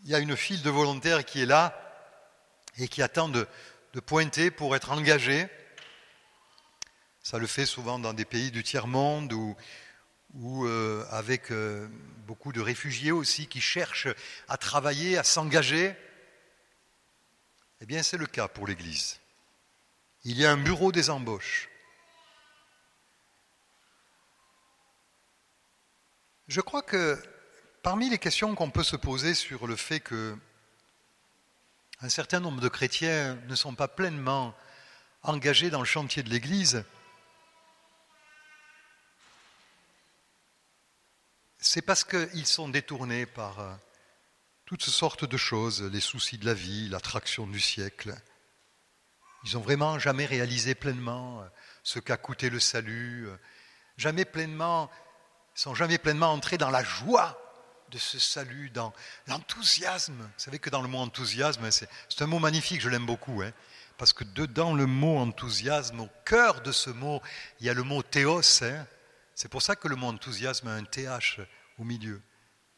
il 0.05 0.11
y 0.11 0.15
a 0.15 0.19
une 0.19 0.37
file 0.37 0.63
de 0.63 0.71
volontaires 0.71 1.25
qui 1.25 1.43
est 1.43 1.47
là 1.47 1.79
et 2.79 2.89
qui 2.89 3.03
attend 3.03 3.29
de, 3.29 3.47
pointer 4.07 4.51
pour 4.51 4.75
être 4.75 4.91
engagé. 4.91 5.47
Ça 7.23 7.39
le 7.39 7.47
fait 7.47 7.67
souvent 7.67 7.99
dans 7.99 8.15
des 8.15 8.25
pays 8.25 8.51
du 8.51 8.63
tiers-monde 8.63 9.33
ou, 9.33 9.55
ou 10.35 10.67
euh, 10.67 11.05
avec 11.11 11.53
euh, 11.53 11.87
beaucoup 12.27 12.53
de 12.53 12.61
réfugiés 12.61 13.13
aussi 13.13 13.47
qui 13.47 13.61
cherchent 13.61 14.09
à 14.49 14.57
travailler, 14.57 15.19
à 15.19 15.23
s'engager. 15.23 15.95
Eh 17.81 17.87
bien, 17.87 18.03
c'est 18.03 18.17
le 18.17 18.27
cas 18.27 18.49
pour 18.49 18.67
l'Église. 18.67 19.22
Il 20.25 20.39
y 20.39 20.47
a 20.47 20.53
un 20.53 20.57
bureau 20.57 20.93
des 20.93 21.11
embauches. 21.11 21.69
Je 26.47 26.61
crois 26.61 26.83
que 26.83 27.21
parmi 27.83 28.09
les 28.09 28.19
questions 28.19 28.55
qu'on 28.55 28.71
peut 28.71 28.85
se 28.85 28.95
poser 28.95 29.35
sur 29.35 29.67
le 29.67 29.75
fait 29.75 29.99
que 29.99 30.37
un 32.01 32.09
certain 32.09 32.39
nombre 32.39 32.61
de 32.61 32.69
chrétiens 32.69 33.35
ne 33.49 33.55
sont 33.57 33.75
pas 33.75 33.89
pleinement 33.89 34.55
engagés 35.23 35.71
dans 35.71 35.81
le 35.81 35.87
chantier 35.87 36.23
de 36.23 36.31
l'Église, 36.31 36.85
c'est 41.59 41.83
parce 41.83 42.05
qu'ils 42.05 42.47
sont 42.47 42.69
détournés 42.69 43.27
par 43.27 43.79
toutes 44.67 44.83
sortes 44.83 45.25
de 45.25 45.37
choses, 45.37 45.83
les 45.83 46.01
soucis 46.01 46.39
de 46.39 46.47
la 46.47 46.55
vie, 46.55 46.89
l'attraction 46.89 47.47
du 47.47 47.61
siècle. 47.61 48.15
Ils 49.45 49.55
n'ont 49.55 49.61
vraiment 49.61 49.99
jamais 49.99 50.27
réalisé 50.27 50.75
pleinement 50.75 51.41
euh, 51.41 51.45
ce 51.83 51.99
qu'a 51.99 52.17
coûté 52.17 52.51
le 52.51 52.61
salut, 52.61 53.27
euh, 53.29 53.37
jamais 53.97 54.25
pleinement 54.25 54.91
sont 55.55 55.75
jamais 55.75 55.99
pleinement 55.99 56.33
entrés 56.33 56.59
dans 56.59 56.71
la 56.71 56.83
joie 56.83 57.39
de 57.91 57.99
ce 57.99 58.19
salut, 58.19 58.71
dans 58.71 58.93
l'enthousiasme. 59.27 60.17
Vous 60.17 60.29
savez 60.39 60.59
que 60.59 60.71
dans 60.71 60.81
le 60.81 60.89
mot 60.89 60.99
enthousiasme, 60.99 61.71
c'est 61.71 61.89
un 62.21 62.27
mot 62.27 62.39
magnifique, 62.39 62.81
je 62.81 62.89
l'aime 62.89 63.05
beaucoup, 63.05 63.43
hein, 63.43 63.53
parce 63.99 64.15
que 64.15 64.25
dedans 64.25 64.75
le 64.75 64.87
mot 64.87 65.19
enthousiasme, 65.19 66.01
au 66.01 66.09
cœur 66.25 66.63
de 66.63 66.73
ce 66.73 66.89
mot, 66.89 67.21
il 67.61 67.67
y 67.67 67.71
a 67.71 67.75
le 67.75 67.83
mot 67.83 68.03
théos. 68.03 68.63
Hein. 68.63 68.87
c'est 69.35 69.51
pour 69.51 69.61
ça 69.61 69.77
que 69.77 69.89
le 69.89 69.97
mot 69.97 70.07
enthousiasme 70.07 70.69
a 70.69 70.75
un 70.75 70.85
TH 70.85 71.41
au 71.79 71.85
milieu. 71.85 72.23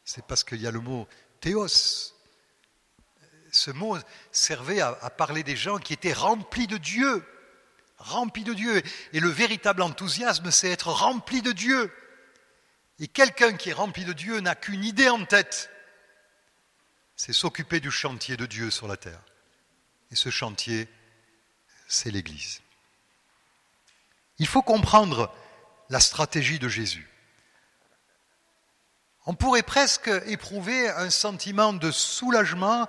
C'est 0.03 0.25
parce 0.25 0.43
qu'il 0.43 0.61
y 0.61 0.67
a 0.67 0.71
le 0.71 0.81
mot 0.81 1.07
théos. 1.39 2.14
Ce 3.55 3.71
mot 3.71 3.97
servait 4.33 4.81
à, 4.81 5.09
parler 5.09 5.41
des 5.41 5.55
gens 5.55 5.77
qui 5.77 5.93
étaient 5.93 6.11
remplis 6.11 6.67
de 6.67 6.75
Dieu, 6.75 7.25
remplis 7.97 8.43
de 8.43 8.53
Dieu. 8.53 8.83
Et 9.13 9.21
le 9.21 9.29
véritable 9.29 9.81
enthousiasme, 9.81 10.51
c'est 10.51 10.69
être 10.69 10.89
rempli 10.89 11.41
de 11.41 11.53
Dieu. 11.53 11.89
Et 12.99 13.07
quelqu'un 13.07 13.53
qui 13.53 13.69
est 13.69 13.73
rempli 13.73 14.03
de 14.03 14.11
Dieu 14.11 14.41
n'a 14.41 14.55
qu'une 14.55 14.83
idée 14.83 15.07
en 15.07 15.23
tête, 15.23 15.69
c'est 17.15 17.31
s'occuper 17.31 17.79
du 17.79 17.91
chantier 17.91 18.35
de 18.35 18.45
Dieu 18.45 18.69
sur 18.69 18.89
la 18.89 18.97
terre. 18.97 19.21
Et 20.11 20.15
ce 20.15 20.29
chantier, 20.29 20.89
c'est 21.87 22.11
l'Église. 22.11 22.61
Il 24.37 24.47
faut 24.47 24.63
comprendre 24.63 25.33
la 25.89 26.01
stratégie 26.01 26.59
de 26.59 26.67
Jésus. 26.67 27.09
On 29.25 29.33
pourrait 29.33 29.63
presque 29.63 30.11
éprouver 30.25 30.89
un 30.89 31.09
sentiment 31.09 31.71
de 31.71 31.89
soulagement 31.89 32.85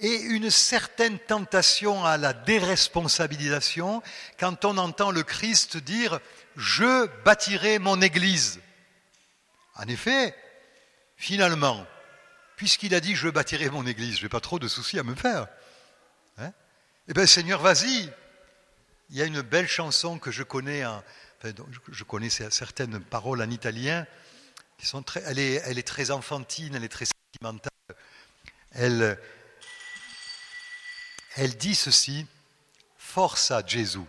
et 0.00 0.20
une 0.20 0.50
certaine 0.50 1.18
tentation 1.18 2.04
à 2.04 2.16
la 2.16 2.32
déresponsabilisation 2.32 4.02
quand 4.38 4.64
on 4.64 4.78
entend 4.78 5.10
le 5.10 5.22
Christ 5.22 5.76
dire⁇ 5.76 6.14
Je 6.56 7.06
bâtirai 7.24 7.78
mon 7.78 8.00
Église⁇ 8.00 8.58
en 9.78 9.86
effet, 9.86 10.34
finalement, 11.16 11.86
puisqu'il 12.56 12.94
a 12.94 13.00
dit 13.00 13.14
je 13.14 13.28
bâtirai 13.28 13.70
mon 13.70 13.86
église, 13.86 14.18
je 14.18 14.24
n'ai 14.24 14.28
pas 14.28 14.40
trop 14.40 14.58
de 14.58 14.66
soucis 14.66 14.98
à 14.98 15.04
me 15.04 15.14
faire. 15.14 15.46
Hein 16.38 16.52
eh 17.06 17.12
bien, 17.14 17.26
Seigneur, 17.26 17.62
vas-y. 17.62 18.10
Il 19.10 19.16
y 19.16 19.22
a 19.22 19.24
une 19.24 19.40
belle 19.40 19.68
chanson 19.68 20.18
que 20.18 20.30
je 20.30 20.42
connais, 20.42 20.82
je 21.90 22.04
connais 22.04 22.28
certaines 22.28 23.00
paroles 23.00 23.40
en 23.40 23.50
italien, 23.50 24.06
sont 24.82 25.02
très, 25.02 25.22
elle, 25.26 25.38
est, 25.38 25.62
elle 25.64 25.78
est 25.78 25.86
très 25.86 26.10
enfantine, 26.10 26.74
elle 26.74 26.84
est 26.84 26.88
très 26.88 27.06
sentimentale. 27.06 27.72
Elle, 28.72 29.18
elle 31.38 31.56
dit 31.56 31.76
ceci, 31.76 32.26
forza 32.96 33.62
Gesù. 33.64 34.02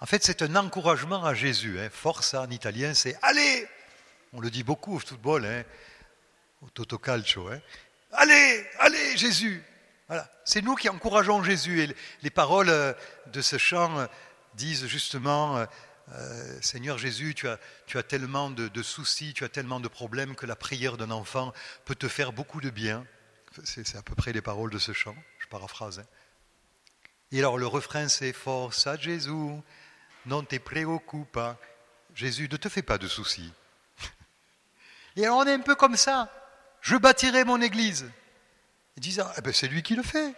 En 0.00 0.06
fait, 0.06 0.22
c'est 0.22 0.42
un 0.42 0.54
encouragement 0.54 1.24
à 1.24 1.32
Jésus. 1.32 1.80
Hein. 1.80 1.88
Forza 1.90 2.42
en 2.42 2.50
italien, 2.50 2.92
c'est 2.92 3.16
allez, 3.22 3.66
on 4.34 4.40
le 4.40 4.50
dit 4.50 4.62
beaucoup 4.62 4.96
au 4.96 4.98
football, 4.98 5.46
hein, 5.46 5.64
au 6.60 6.68
Toto 6.68 6.98
Calcio. 6.98 7.48
Hein. 7.48 7.58
Allez, 8.12 8.66
allez, 8.80 9.16
Jésus. 9.16 9.62
C'est 10.44 10.60
nous 10.60 10.74
qui 10.74 10.90
encourageons 10.90 11.42
Jésus. 11.42 11.82
Et 11.82 11.96
les 12.22 12.30
paroles 12.30 12.68
euh, 12.68 12.92
de 13.32 13.40
ce 13.40 13.56
chant 13.56 13.98
euh, 13.98 14.06
disent 14.54 14.86
justement, 14.86 15.66
euh, 16.12 16.60
Seigneur 16.60 16.98
Jésus, 16.98 17.34
tu 17.34 17.48
as, 17.48 18.02
tellement 18.02 18.50
de, 18.50 18.82
soucis, 18.82 19.32
tu 19.32 19.42
as 19.44 19.48
tellement 19.48 19.80
de 19.80 19.88
problèmes 19.88 20.34
que 20.36 20.44
la 20.44 20.54
prière 20.54 20.98
d'un 20.98 21.10
enfant 21.10 21.54
peut 21.86 21.94
te 21.94 22.08
faire 22.08 22.32
beaucoup 22.32 22.60
de 22.60 22.68
bien. 22.68 23.06
C'est 23.62 23.96
à 23.96 24.02
peu 24.02 24.14
près 24.14 24.32
les 24.32 24.42
paroles 24.42 24.70
de 24.70 24.78
ce 24.78 24.92
chant, 24.92 25.14
paraphrase. 25.54 26.00
Hein. 26.00 26.06
Et 27.30 27.38
alors 27.38 27.58
le 27.58 27.68
refrain 27.68 28.08
c'est 28.08 28.32
Forza 28.32 28.96
Jésus, 28.96 29.30
non 30.26 30.42
te 30.42 30.58
preoccupa. 30.58 31.56
Jésus, 32.12 32.48
ne 32.50 32.56
te 32.56 32.68
fais 32.68 32.82
pas 32.82 32.98
de 32.98 33.06
soucis. 33.06 33.52
Et 35.16 35.24
alors 35.24 35.38
on 35.38 35.46
est 35.46 35.54
un 35.54 35.60
peu 35.60 35.76
comme 35.76 35.96
ça. 35.96 36.28
Je 36.80 36.96
bâtirai 36.96 37.44
mon 37.44 37.60
église. 37.60 38.04
disant, 38.96 39.28
eh 39.38 39.40
ben 39.42 39.52
c'est 39.52 39.68
lui 39.68 39.82
qui 39.82 39.94
le 39.94 40.02
fait. 40.02 40.34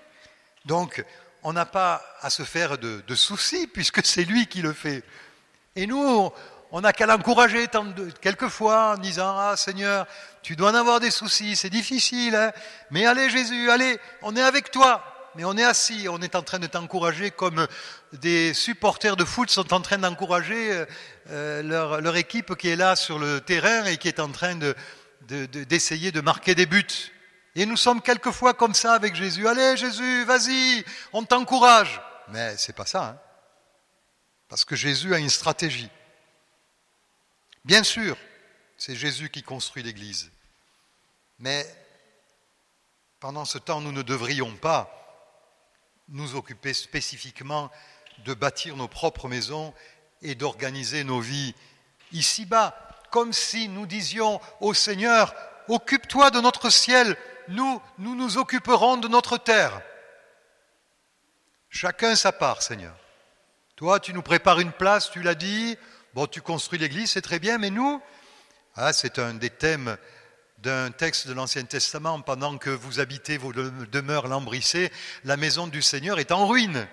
Donc, 0.66 1.02
on 1.42 1.52
n'a 1.54 1.66
pas 1.66 2.02
à 2.20 2.28
se 2.28 2.42
faire 2.42 2.76
de, 2.76 3.14
soucis 3.14 3.66
puisque 3.66 4.04
c'est 4.04 4.24
lui 4.24 4.46
qui 4.46 4.60
le 4.60 4.72
fait. 4.74 5.02
Et 5.76 5.86
nous, 5.86 6.30
on 6.72 6.80
n'a 6.80 6.92
qu'à 6.92 7.06
l'encourager 7.06 7.66
quelquefois 8.20 8.94
en 8.96 8.98
disant 8.98 9.36
Ah 9.38 9.56
Seigneur, 9.56 10.06
tu 10.42 10.56
dois 10.56 10.70
en 10.70 10.74
avoir 10.74 11.00
des 11.00 11.10
soucis, 11.10 11.56
c'est 11.56 11.70
difficile, 11.70 12.34
hein. 12.34 12.52
mais 12.90 13.06
allez 13.06 13.30
Jésus, 13.30 13.70
allez, 13.70 13.98
on 14.22 14.36
est 14.36 14.42
avec 14.42 14.70
toi 14.70 15.02
mais 15.36 15.44
on 15.44 15.56
est 15.56 15.64
assis, 15.64 16.08
on 16.08 16.20
est 16.22 16.34
en 16.34 16.42
train 16.42 16.58
de 16.58 16.66
t'encourager 16.66 17.30
comme 17.30 17.66
des 18.12 18.54
supporters 18.54 19.16
de 19.16 19.24
foot 19.24 19.50
sont 19.50 19.72
en 19.74 19.80
train 19.80 19.98
d'encourager 19.98 20.72
euh, 20.72 20.86
euh, 21.30 22.00
leur, 22.00 22.16
équipe 22.16 22.54
qui 22.56 22.68
est 22.68 22.76
là 22.76 22.96
sur 22.96 23.18
le 23.18 23.40
terrain 23.40 23.84
et 23.84 23.98
qui 23.98 24.08
est 24.08 24.18
en 24.18 24.30
train 24.30 24.58
d'essayer 25.28 26.10
de, 26.10 26.20
de 26.20 26.24
marquer 26.24 26.54
des 26.54 26.66
buts. 26.66 27.12
Et 27.54 27.66
nous 27.66 27.76
sommes 27.76 28.00
quelquefois 28.00 28.54
comme 28.54 28.74
ça 28.74 28.94
avec 28.94 29.14
Jésus. 29.14 29.46
Allez 29.46 29.76
Jésus, 29.76 30.24
vas-y, 30.24 30.84
on 31.12 31.22
t'encourage. 31.22 32.00
Mais 32.28 32.54
c'est 32.56 32.74
pas 32.74 32.86
ça. 32.86 33.04
Hein. 33.04 33.18
Parce 34.48 34.64
que 34.64 34.76
Jésus 34.76 35.14
a 35.14 35.18
une 35.18 35.30
stratégie. 35.30 35.90
Bien 37.66 37.82
sûr, 37.82 38.16
c'est 38.76 38.94
Jésus 38.94 39.28
qui 39.28 39.42
construit 39.42 39.82
l'Église. 39.82 40.30
Mais 41.40 41.66
pendant 43.18 43.44
ce 43.44 43.58
temps, 43.58 43.80
nous 43.80 43.90
ne 43.90 44.02
devrions 44.02 44.54
pas 44.54 44.92
nous 46.08 46.36
occuper 46.36 46.72
spécifiquement 46.72 47.72
de 48.18 48.34
bâtir 48.34 48.76
nos 48.76 48.86
propres 48.86 49.26
maisons 49.26 49.74
et 50.22 50.36
d'organiser 50.36 51.02
nos 51.02 51.18
vies 51.18 51.56
ici-bas, 52.12 52.78
comme 53.10 53.32
si 53.32 53.68
nous 53.68 53.86
disions 53.86 54.40
au 54.60 54.72
Seigneur, 54.72 55.34
occupe-toi 55.66 56.30
de 56.30 56.40
notre 56.40 56.70
ciel, 56.70 57.16
nous, 57.48 57.82
nous 57.98 58.38
occuperons 58.38 58.96
de 58.96 59.08
notre 59.08 59.38
terre. 59.38 59.82
Chacun 61.68 62.14
sa 62.14 62.30
part, 62.30 62.62
Seigneur. 62.62 62.94
Toi, 63.74 63.98
tu 63.98 64.14
nous 64.14 64.22
prépares 64.22 64.60
une 64.60 64.72
place, 64.72 65.10
tu 65.10 65.20
l'as 65.20 65.34
dit, 65.34 65.76
bon, 66.16 66.26
tu 66.26 66.40
construis 66.40 66.78
l'église, 66.78 67.10
c'est 67.10 67.20
très 67.20 67.38
bien, 67.38 67.58
mais 67.58 67.68
nous, 67.68 68.00
ah, 68.74 68.94
c'est 68.94 69.18
un 69.18 69.34
des 69.34 69.50
thèmes 69.50 69.98
d'un 70.56 70.90
texte 70.90 71.28
de 71.28 71.34
l'Ancien 71.34 71.64
Testament, 71.64 72.22
pendant 72.22 72.56
que 72.56 72.70
vous 72.70 73.00
habitez 73.00 73.36
vos 73.36 73.52
demeures 73.52 74.26
lambrissées, 74.26 74.90
la 75.24 75.36
maison 75.36 75.66
du 75.66 75.82
Seigneur 75.82 76.18
est 76.18 76.32
en 76.32 76.46
ruine. 76.46 76.88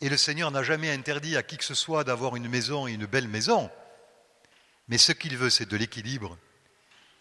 Et 0.00 0.08
le 0.08 0.16
Seigneur 0.16 0.50
n'a 0.50 0.62
jamais 0.62 0.90
interdit 0.90 1.36
à 1.36 1.42
qui 1.42 1.58
que 1.58 1.64
ce 1.64 1.74
soit 1.74 2.02
d'avoir 2.02 2.34
une 2.34 2.48
maison 2.48 2.88
et 2.88 2.92
une 2.92 3.04
belle 3.04 3.28
maison. 3.28 3.70
Mais 4.88 4.96
ce 4.96 5.12
qu'il 5.12 5.36
veut, 5.36 5.50
c'est 5.50 5.68
de 5.68 5.76
l'équilibre 5.76 6.38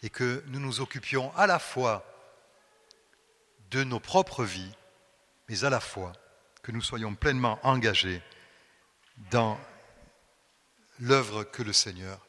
et 0.03 0.09
que 0.09 0.41
nous 0.47 0.61
nous 0.61 0.79
occupions 0.79 1.35
à 1.35 1.47
la 1.47 1.59
fois 1.59 2.05
de 3.71 3.83
nos 3.83 3.99
propres 3.99 4.45
vies, 4.45 4.73
mais 5.49 5.65
à 5.65 5.69
la 5.69 5.81
fois 5.81 6.13
que 6.61 6.71
nous 6.71 6.81
soyons 6.81 7.13
pleinement 7.13 7.59
engagés 7.63 8.21
dans 9.29 9.59
l'œuvre 10.99 11.43
que 11.43 11.63
le 11.63 11.73
Seigneur 11.73 12.19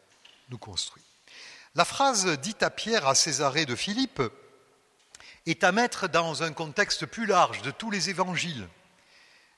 nous 0.50 0.59
construit. 0.59 1.03
La 1.74 1.85
phrase 1.85 2.27
dite 2.38 2.62
à 2.62 2.70
Pierre 2.70 3.07
à 3.07 3.14
Césarée 3.14 3.66
de 3.66 3.74
Philippe 3.74 4.22
est 5.46 5.64
à 5.64 5.72
mettre 5.72 6.09
dans 6.09 6.42
un 6.42 6.53
contexte 6.53 7.07
plus 7.07 7.27
large 7.27 7.62
de 7.62 7.70
tous 7.70 7.90
les 7.90 8.11
évangiles. 8.11 8.68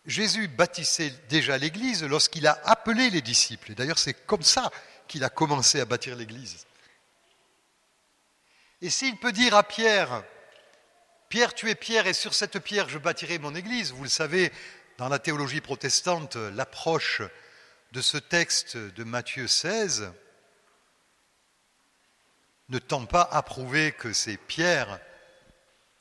Jésus 0.07 0.49
bâtissait 0.49 1.13
déjà 1.29 1.59
l'Église 1.59 2.05
lorsqu'il 2.05 2.47
a 2.47 2.61
appelé 2.65 3.11
les 3.11 3.23
disciples. 3.23 3.75
D'ailleurs, 3.75 3.99
c'est 3.99 4.15
comme 4.27 4.43
ça 4.43 4.71
qu'il 5.09 5.25
a 5.25 5.29
commencé 5.29 5.81
à 5.81 5.85
bâtir 5.85 6.17
l'Église. 6.17 6.67
Et 8.83 8.91
s'il 8.91 9.17
peut 9.19 9.33
dire 9.33 9.55
à 9.55 9.63
Pierre, 9.63 10.23
Pierre, 11.29 11.55
tu 11.55 11.71
es 11.71 11.75
Pierre, 11.75 12.07
et 12.07 12.13
sur 12.13 12.35
cette 12.35 12.59
pierre 12.61 12.89
je 12.89 12.99
bâtirai 12.99 13.39
mon 13.39 13.55
Église, 13.55 13.93
vous 13.93 14.05
le 14.05 14.09
savez, 14.09 14.53
dans 14.99 15.09
la 15.09 15.19
théologie 15.19 15.61
protestante, 15.61 16.37
l'approche 16.37 17.23
de 17.97 18.03
ce 18.03 18.19
texte 18.19 18.77
de 18.77 19.05
Matthieu 19.05 19.49
16 19.49 20.13
ne 22.69 22.79
tend 22.79 23.07
pas 23.07 23.23
à 23.23 23.41
prouver 23.41 23.93
que 23.93 24.13
c'est 24.13 24.37
Pierre, 24.37 25.01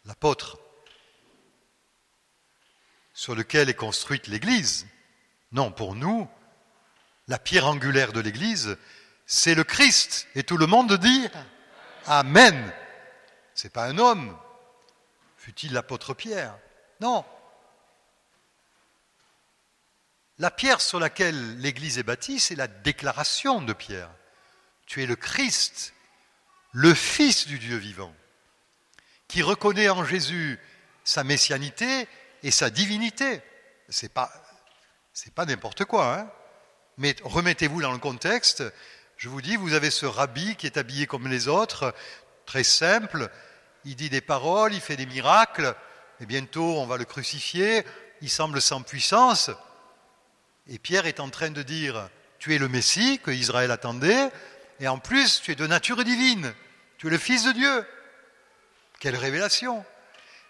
l'apôtre, 0.03 0.60
sur 3.13 3.34
lequel 3.34 3.69
est 3.69 3.75
construite 3.75 4.27
l'Église. 4.27 4.88
Non, 5.53 5.71
pour 5.71 5.95
nous, 5.95 6.27
la 7.29 7.39
pierre 7.39 7.65
angulaire 7.65 8.12
de 8.12 8.19
l'Église, 8.19 8.77
c'est 9.25 9.55
le 9.55 9.63
Christ. 9.63 10.27
Et 10.36 10.43
tout 10.43 10.58
le 10.58 10.67
monde 10.67 10.97
dit 10.97 11.29
Amen. 12.08 12.73
Ce 13.53 13.67
n'est 13.67 13.71
pas 13.71 13.86
un 13.86 13.99
homme, 13.99 14.38
fut-il 15.38 15.71
l'apôtre 15.71 16.13
Pierre? 16.13 16.58
Non. 16.99 17.23
La 20.37 20.51
pierre 20.51 20.81
sur 20.81 20.99
laquelle 20.99 21.57
l'Église 21.59 21.97
est 21.97 22.03
bâtie, 22.03 22.39
c'est 22.39 22.55
la 22.55 22.67
déclaration 22.67 23.61
de 23.61 23.73
Pierre. 23.73 24.09
Tu 24.85 25.01
es 25.01 25.05
le 25.05 25.15
Christ, 25.15 25.93
le 26.71 26.93
Fils 26.93 27.47
du 27.47 27.57
Dieu 27.57 27.77
vivant, 27.77 28.13
qui 29.27 29.41
reconnaît 29.41 29.89
en 29.89 30.03
Jésus 30.03 30.59
sa 31.03 31.23
messianité 31.23 32.07
et 32.43 32.51
sa 32.51 32.69
divinité. 32.69 33.41
C'est 33.87 34.13
pas, 34.13 34.31
pas 35.35 35.45
n'importe 35.45 35.85
quoi, 35.85 36.19
hein 36.19 36.31
mais 36.97 37.15
remettez-vous 37.23 37.81
dans 37.81 37.91
le 37.91 37.97
contexte. 37.97 38.63
Je 39.17 39.29
vous 39.29 39.41
dis, 39.41 39.55
vous 39.55 39.73
avez 39.73 39.91
ce 39.91 40.05
rabbi 40.05 40.55
qui 40.55 40.65
est 40.65 40.77
habillé 40.77 41.07
comme 41.07 41.27
les 41.27 41.47
autres, 41.47 41.93
très 42.45 42.63
simple. 42.63 43.29
Il 43.83 43.95
dit 43.95 44.09
des 44.09 44.21
paroles, 44.21 44.73
il 44.73 44.81
fait 44.81 44.95
des 44.95 45.05
miracles. 45.05 45.75
Et 46.21 46.25
bientôt, 46.25 46.79
on 46.79 46.85
va 46.85 46.97
le 46.97 47.05
crucifier. 47.05 47.85
Il 48.21 48.29
semble 48.29 48.61
sans 48.61 48.81
puissance. 48.81 49.51
Et 50.67 50.80
Pierre 50.80 51.06
est 51.06 51.19
en 51.19 51.30
train 51.30 51.51
de 51.51 51.62
dire 51.62 52.10
Tu 52.39 52.56
es 52.56 52.58
le 52.58 52.67
Messie 52.67 53.19
que 53.19 53.32
Israël 53.32 53.71
attendait. 53.71 54.32
Et 54.80 54.88
en 54.88 54.97
plus, 54.97 55.41
tu 55.41 55.51
es 55.51 55.56
de 55.56 55.67
nature 55.67 56.04
divine. 56.04 56.54
Tu 56.97 57.08
es 57.08 57.10
le 57.10 57.17
Fils 57.17 57.43
de 57.43 57.51
Dieu. 57.51 57.86
Quelle 58.99 59.15
révélation 59.15 59.86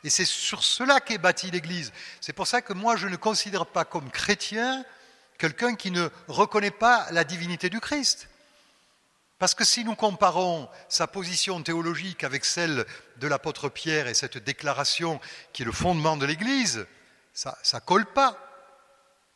Et 0.04 0.10
c'est 0.10 0.26
sur 0.26 0.64
cela 0.64 1.00
qu'est 1.00 1.18
bâtie 1.18 1.52
l'Église. 1.52 1.92
C'est 2.22 2.34
pour 2.34 2.48
ça 2.48 2.62
que 2.62 2.74
moi, 2.74 2.96
je 2.96 3.08
ne 3.08 3.18
considère 3.18 3.66
pas 3.66 3.86
comme 3.86 4.10
chrétien 4.10 4.86
quelqu'un 5.38 5.76
qui 5.76 5.92
ne 5.92 6.08
reconnaît 6.28 6.72
pas 6.72 7.08
la 7.12 7.26
divinité 7.26 7.70
du 7.70 7.82
Christ. 7.82 8.30
Parce 9.38 9.54
que 9.54 9.66
si 9.66 9.84
nous 9.84 9.96
comparons 9.96 10.70
sa 10.88 11.08
position 11.08 11.62
théologique 11.62 12.24
avec 12.24 12.46
celle 12.46 12.86
de 13.18 13.28
l'apôtre 13.28 13.68
Pierre 13.68 14.08
et 14.08 14.14
cette 14.14 14.38
déclaration 14.38 15.20
qui 15.52 15.64
est 15.64 15.66
le 15.66 15.74
fondement 15.74 16.16
de 16.16 16.26
l'Église, 16.26 16.88
ça 17.34 17.58
ne 17.74 17.80
colle 17.80 18.06
pas. 18.06 18.45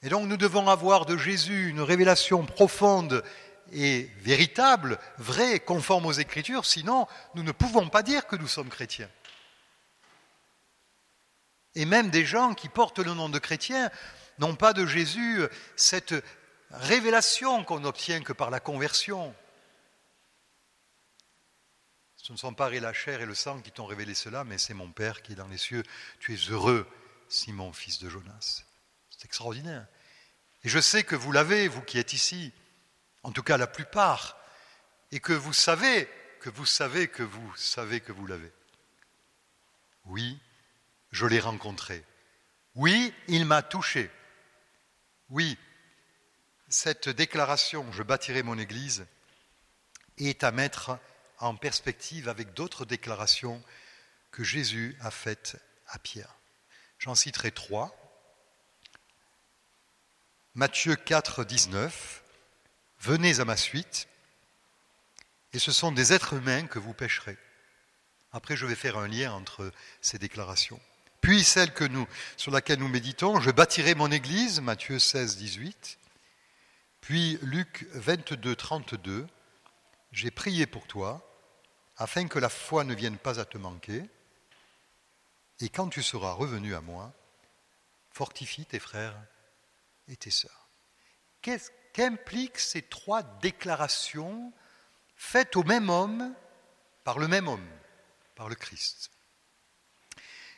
Et 0.02 0.10
donc 0.10 0.28
nous 0.28 0.38
devons 0.38 0.70
avoir 0.70 1.06
de 1.06 1.18
Jésus 1.18 1.70
une 1.70 1.82
révélation 1.82 2.46
profonde 2.46 3.24
et 3.72 4.10
véritable, 4.22 4.98
vraie, 5.18 5.60
conforme 5.60 6.06
aux 6.06 6.14
Écritures, 6.14 6.66
sinon 6.66 7.08
nous 7.36 7.44
ne 7.44 7.52
pouvons 7.52 7.90
pas 7.90 8.02
dire 8.02 8.26
que 8.28 8.36
nous 8.36 8.48
sommes 8.48 8.70
chrétiens. 8.70 9.10
Et 11.76 11.86
même 11.86 12.10
des 12.10 12.26
gens 12.26 12.54
qui 12.54 12.70
portent 12.70 13.00
le 13.00 13.14
nom 13.14 13.30
de 13.30 13.40
chrétiens 13.40 13.92
n'ont 14.40 14.56
pas 14.56 14.74
de 14.74 14.86
Jésus 14.86 15.42
cette 15.76 16.16
révélation 16.72 17.64
qu'on 17.64 17.82
n'obtient 17.82 18.22
que 18.22 18.34
par 18.34 18.50
la 18.50 18.60
conversion. 18.60 19.36
Ce 22.16 22.32
ne 22.32 22.38
sont 22.38 22.54
pas 22.54 22.70
la 22.70 22.94
chair 22.94 23.22
et 23.22 23.26
le 23.26 23.36
sang 23.36 23.60
qui 23.60 23.72
t'ont 23.72 23.86
révélé 23.86 24.14
cela, 24.14 24.44
mais 24.44 24.58
c'est 24.58 24.74
mon 24.74 24.92
Père 24.92 25.22
qui 25.22 25.34
est 25.34 25.36
dans 25.36 25.48
les 25.48 25.58
cieux. 25.58 25.84
Tu 26.20 26.34
es 26.34 26.52
heureux, 26.52 26.88
Simon, 27.28 27.74
fils 27.74 28.00
de 28.00 28.10
Jonas. 28.10 28.64
C'est 29.20 29.26
extraordinaire. 29.26 29.86
Et 30.64 30.70
je 30.70 30.80
sais 30.80 31.04
que 31.04 31.18
vous 31.18 31.34
l'avez, 31.34 31.68
vous 31.68 31.82
qui 31.82 32.00
êtes 32.00 32.14
ici, 32.14 32.54
en 33.24 33.34
tout 33.34 33.44
cas 33.44 33.58
la 33.58 33.68
plupart, 33.68 34.38
et 35.12 35.20
que 35.20 35.34
vous 35.34 35.52
savez, 35.52 36.08
que 36.40 36.50
vous 36.50 36.66
savez, 36.66 37.10
que 37.10 37.24
vous 37.24 37.54
savez 37.58 38.00
que 38.00 38.14
vous 38.14 38.26
l'avez. 38.26 38.52
Oui, 40.06 40.40
je 41.12 41.26
l'ai 41.26 41.42
rencontré. 41.42 42.06
Oui, 42.76 43.14
il 43.28 43.44
m'a 43.44 43.62
touché. 43.62 44.10
Oui, 45.30 45.58
cette 46.70 47.10
déclaration, 47.10 47.92
je 47.92 48.04
bâtirai 48.04 48.42
mon 48.42 48.58
Église, 48.58 49.06
est 50.18 50.46
à 50.46 50.52
mettre 50.52 50.98
en 51.40 51.58
perspective 51.58 52.30
avec 52.30 52.54
d'autres 52.54 52.86
déclarations 52.86 53.62
que 54.32 54.46
Jésus 54.46 54.96
a 55.02 55.12
faites 55.12 55.58
à 55.88 56.00
Pierre. 56.00 56.38
J'en 57.00 57.16
citerai 57.16 57.52
trois. 57.52 58.09
Matthieu 60.60 60.98
4, 60.98 61.46
19, 61.46 62.22
Venez 63.00 63.40
à 63.40 63.46
ma 63.46 63.56
suite, 63.56 64.10
et 65.54 65.58
ce 65.58 65.72
sont 65.72 65.94
des 65.94 66.12
êtres 66.12 66.34
humains 66.34 66.68
que 66.68 66.80
vous 66.80 66.94
pêcherez. 66.94 67.38
Après, 68.34 68.58
je 68.58 68.66
vais 68.66 68.76
faire 68.76 68.98
un 68.98 69.08
lien 69.08 69.32
entre 69.32 69.72
ces 70.02 70.20
déclarations. 70.20 70.82
Puis 71.22 71.46
celle 71.46 71.74
que 71.74 71.86
nous, 71.86 72.06
sur 72.36 72.52
laquelle 72.52 72.80
nous 72.80 72.90
méditons, 72.90 73.40
je 73.40 73.52
bâtirai 73.52 73.96
mon 73.96 74.12
église, 74.12 74.60
Matthieu 74.60 75.00
16, 75.00 75.38
18. 75.38 75.98
Puis 77.00 77.40
Luc 77.42 77.88
22, 77.94 78.54
32, 78.54 79.28
j'ai 80.12 80.30
prié 80.30 80.66
pour 80.66 80.88
toi, 80.88 81.26
afin 81.96 82.28
que 82.28 82.38
la 82.38 82.50
foi 82.50 82.84
ne 82.84 82.94
vienne 82.94 83.18
pas 83.18 83.40
à 83.40 83.46
te 83.46 83.58
manquer, 83.58 84.04
et 85.62 85.70
quand 85.70 85.88
tu 85.88 86.04
seras 86.04 86.34
revenu 86.34 86.76
à 86.76 86.82
moi, 86.82 87.14
fortifie 88.12 88.66
tes 88.66 88.80
frères 88.80 89.16
et 90.10 90.18
tes 90.18 90.32
sœurs. 90.32 90.70
Qu'impliquent 91.94 92.60
ces 92.60 92.82
trois 92.82 93.24
déclarations 93.24 94.52
faites 95.16 95.56
au 95.56 95.64
même 95.64 95.90
homme, 95.90 96.34
par 97.04 97.20
le 97.20 97.28
même 97.28 97.48
homme, 97.48 97.70
par 98.36 98.50
le 98.50 98.56
Christ? 98.56 99.12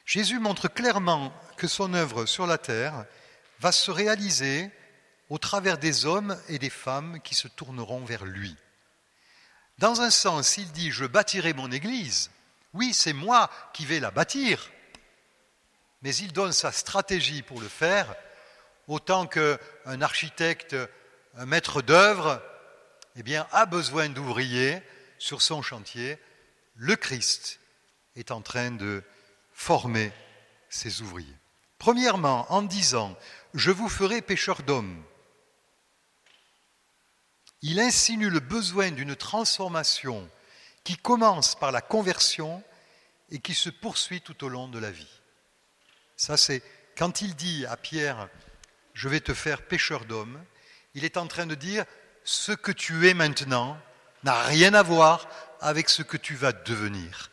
Jésus 0.06 0.40
montre 0.40 0.68
clairement 0.68 1.34
que 1.58 1.68
son 1.68 1.94
œuvre 1.94 2.26
sur 2.26 2.48
la 2.48 2.58
terre 2.58 3.06
va 3.60 3.72
se 3.72 3.92
réaliser 3.92 4.72
au 5.30 5.38
travers 5.38 5.78
des 5.78 6.06
hommes 6.06 6.38
et 6.50 6.60
des 6.60 6.70
femmes 6.70 7.22
qui 7.22 7.36
se 7.36 7.48
tourneront 7.48 8.04
vers 8.04 8.26
lui. 8.26 8.56
Dans 9.78 10.02
un 10.02 10.10
sens, 10.10 10.58
il 10.58 10.72
dit 10.72 10.92
Je 10.92 11.06
bâtirai 11.06 11.54
mon 11.54 11.72
Église. 11.72 12.32
Oui, 12.74 12.94
c'est 12.94 13.14
moi 13.14 13.50
qui 13.74 13.86
vais 13.86 14.00
la 14.00 14.12
bâtir. 14.12 14.70
Mais 16.02 16.16
il 16.16 16.34
donne 16.34 16.52
sa 16.52 16.72
stratégie 16.72 17.44
pour 17.44 17.62
le 17.62 17.68
faire, 17.68 18.16
autant 18.92 19.26
qu'un 19.26 20.02
architecte, 20.02 20.76
un 21.36 21.46
maître 21.46 21.82
d'œuvre, 21.82 22.42
eh 23.16 23.38
a 23.38 23.66
besoin 23.66 24.10
d'ouvriers 24.10 24.82
sur 25.18 25.42
son 25.42 25.62
chantier. 25.62 26.18
Le 26.76 26.96
Christ 26.96 27.60
est 28.16 28.32
en 28.32 28.42
train 28.42 28.72
de 28.72 29.02
former 29.54 30.12
ses 30.70 31.02
ouvriers. 31.02 31.38
Premièrement, 31.78 32.52
en 32.52 32.62
disant 32.62 33.18
Je 33.54 33.72
vous 33.72 33.88
ferai 33.88 34.22
pêcheur 34.22 34.62
d'hommes. 34.64 35.04
Il 37.62 37.80
insinue 37.80 38.30
le 38.30 38.40
besoin 38.40 38.92
d'une 38.92 39.16
transformation 39.16 40.30
qui 40.84 40.98
commence 40.98 41.56
par 41.56 41.72
la 41.72 41.82
conversion 41.82 42.62
et 43.30 43.40
qui 43.40 43.54
se 43.54 43.70
poursuit 43.70 44.22
tout 44.22 44.44
au 44.44 44.50
long 44.50 44.68
de 44.68 44.80
la 44.80 44.92
vie. 44.92 45.22
Ça, 46.18 46.36
c'est 46.36 46.62
quand 46.98 47.22
il 47.22 47.36
dit 47.36 47.66
à 47.68 47.78
Pierre 47.78 48.30
Je 48.94 49.10
vais 49.10 49.20
te 49.20 49.34
faire 49.34 49.62
pêcheur 49.62 50.06
d'hommes, 50.06 50.44
il 50.94 51.06
est 51.06 51.18
en 51.18 51.28
train 51.28 51.46
de 51.46 51.56
dire 51.56 51.86
Ce 52.24 52.52
que 52.52 52.72
tu 52.72 53.08
es 53.08 53.14
maintenant 53.14 53.78
n'a 54.24 54.42
rien 54.44 54.74
à 54.74 54.84
voir 54.84 55.28
avec 55.60 55.90
ce 55.90 56.04
que 56.04 56.18
tu 56.18 56.36
vas 56.36 56.52
devenir 56.52 57.32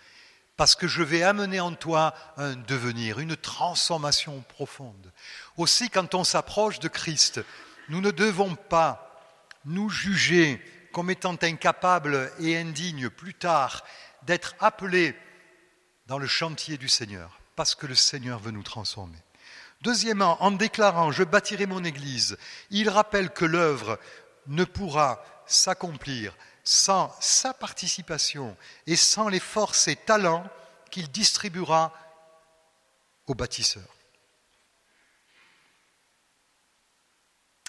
parce 0.58 0.74
que 0.74 0.88
je 0.88 1.04
vais 1.04 1.22
amener 1.22 1.60
en 1.60 1.72
toi 1.72 2.14
un 2.36 2.56
devenir, 2.56 3.20
une 3.20 3.36
transformation 3.36 4.40
profonde. 4.48 5.12
Aussi, 5.56 5.88
quand 5.88 6.16
on 6.16 6.24
s'approche 6.24 6.80
de 6.80 6.88
Christ, 6.88 7.40
nous 7.88 8.00
ne 8.00 8.10
devons 8.10 8.56
pas 8.56 9.22
nous 9.64 9.88
juger 9.88 10.60
comme 10.92 11.10
étant 11.10 11.36
incapables 11.40 12.32
et 12.40 12.58
indignes 12.58 13.08
plus 13.08 13.34
tard 13.34 13.84
d'être 14.22 14.56
appelés 14.58 15.14
dans 16.08 16.18
le 16.18 16.26
chantier 16.26 16.76
du 16.76 16.88
Seigneur, 16.88 17.38
parce 17.54 17.76
que 17.76 17.86
le 17.86 17.94
Seigneur 17.94 18.40
veut 18.40 18.50
nous 18.50 18.64
transformer. 18.64 19.18
Deuxièmement, 19.80 20.42
en 20.42 20.50
déclarant⁇ 20.50 21.10
Je 21.12 21.22
bâtirai 21.22 21.66
mon 21.66 21.84
Église⁇ 21.84 22.32
il 22.70 22.88
rappelle 22.90 23.30
que 23.30 23.44
l'œuvre 23.44 23.98
ne 24.46 24.64
pourra 24.64 25.22
s'accomplir 25.46 26.36
sans 26.64 27.14
sa 27.20 27.54
participation 27.54 28.56
et 28.86 28.96
sans 28.96 29.28
les 29.28 29.40
forces 29.40 29.88
et 29.88 29.96
talents 29.96 30.48
qu'il 30.90 31.10
distribuera 31.10 31.92
aux 33.26 33.34
bâtisseurs. 33.34 33.94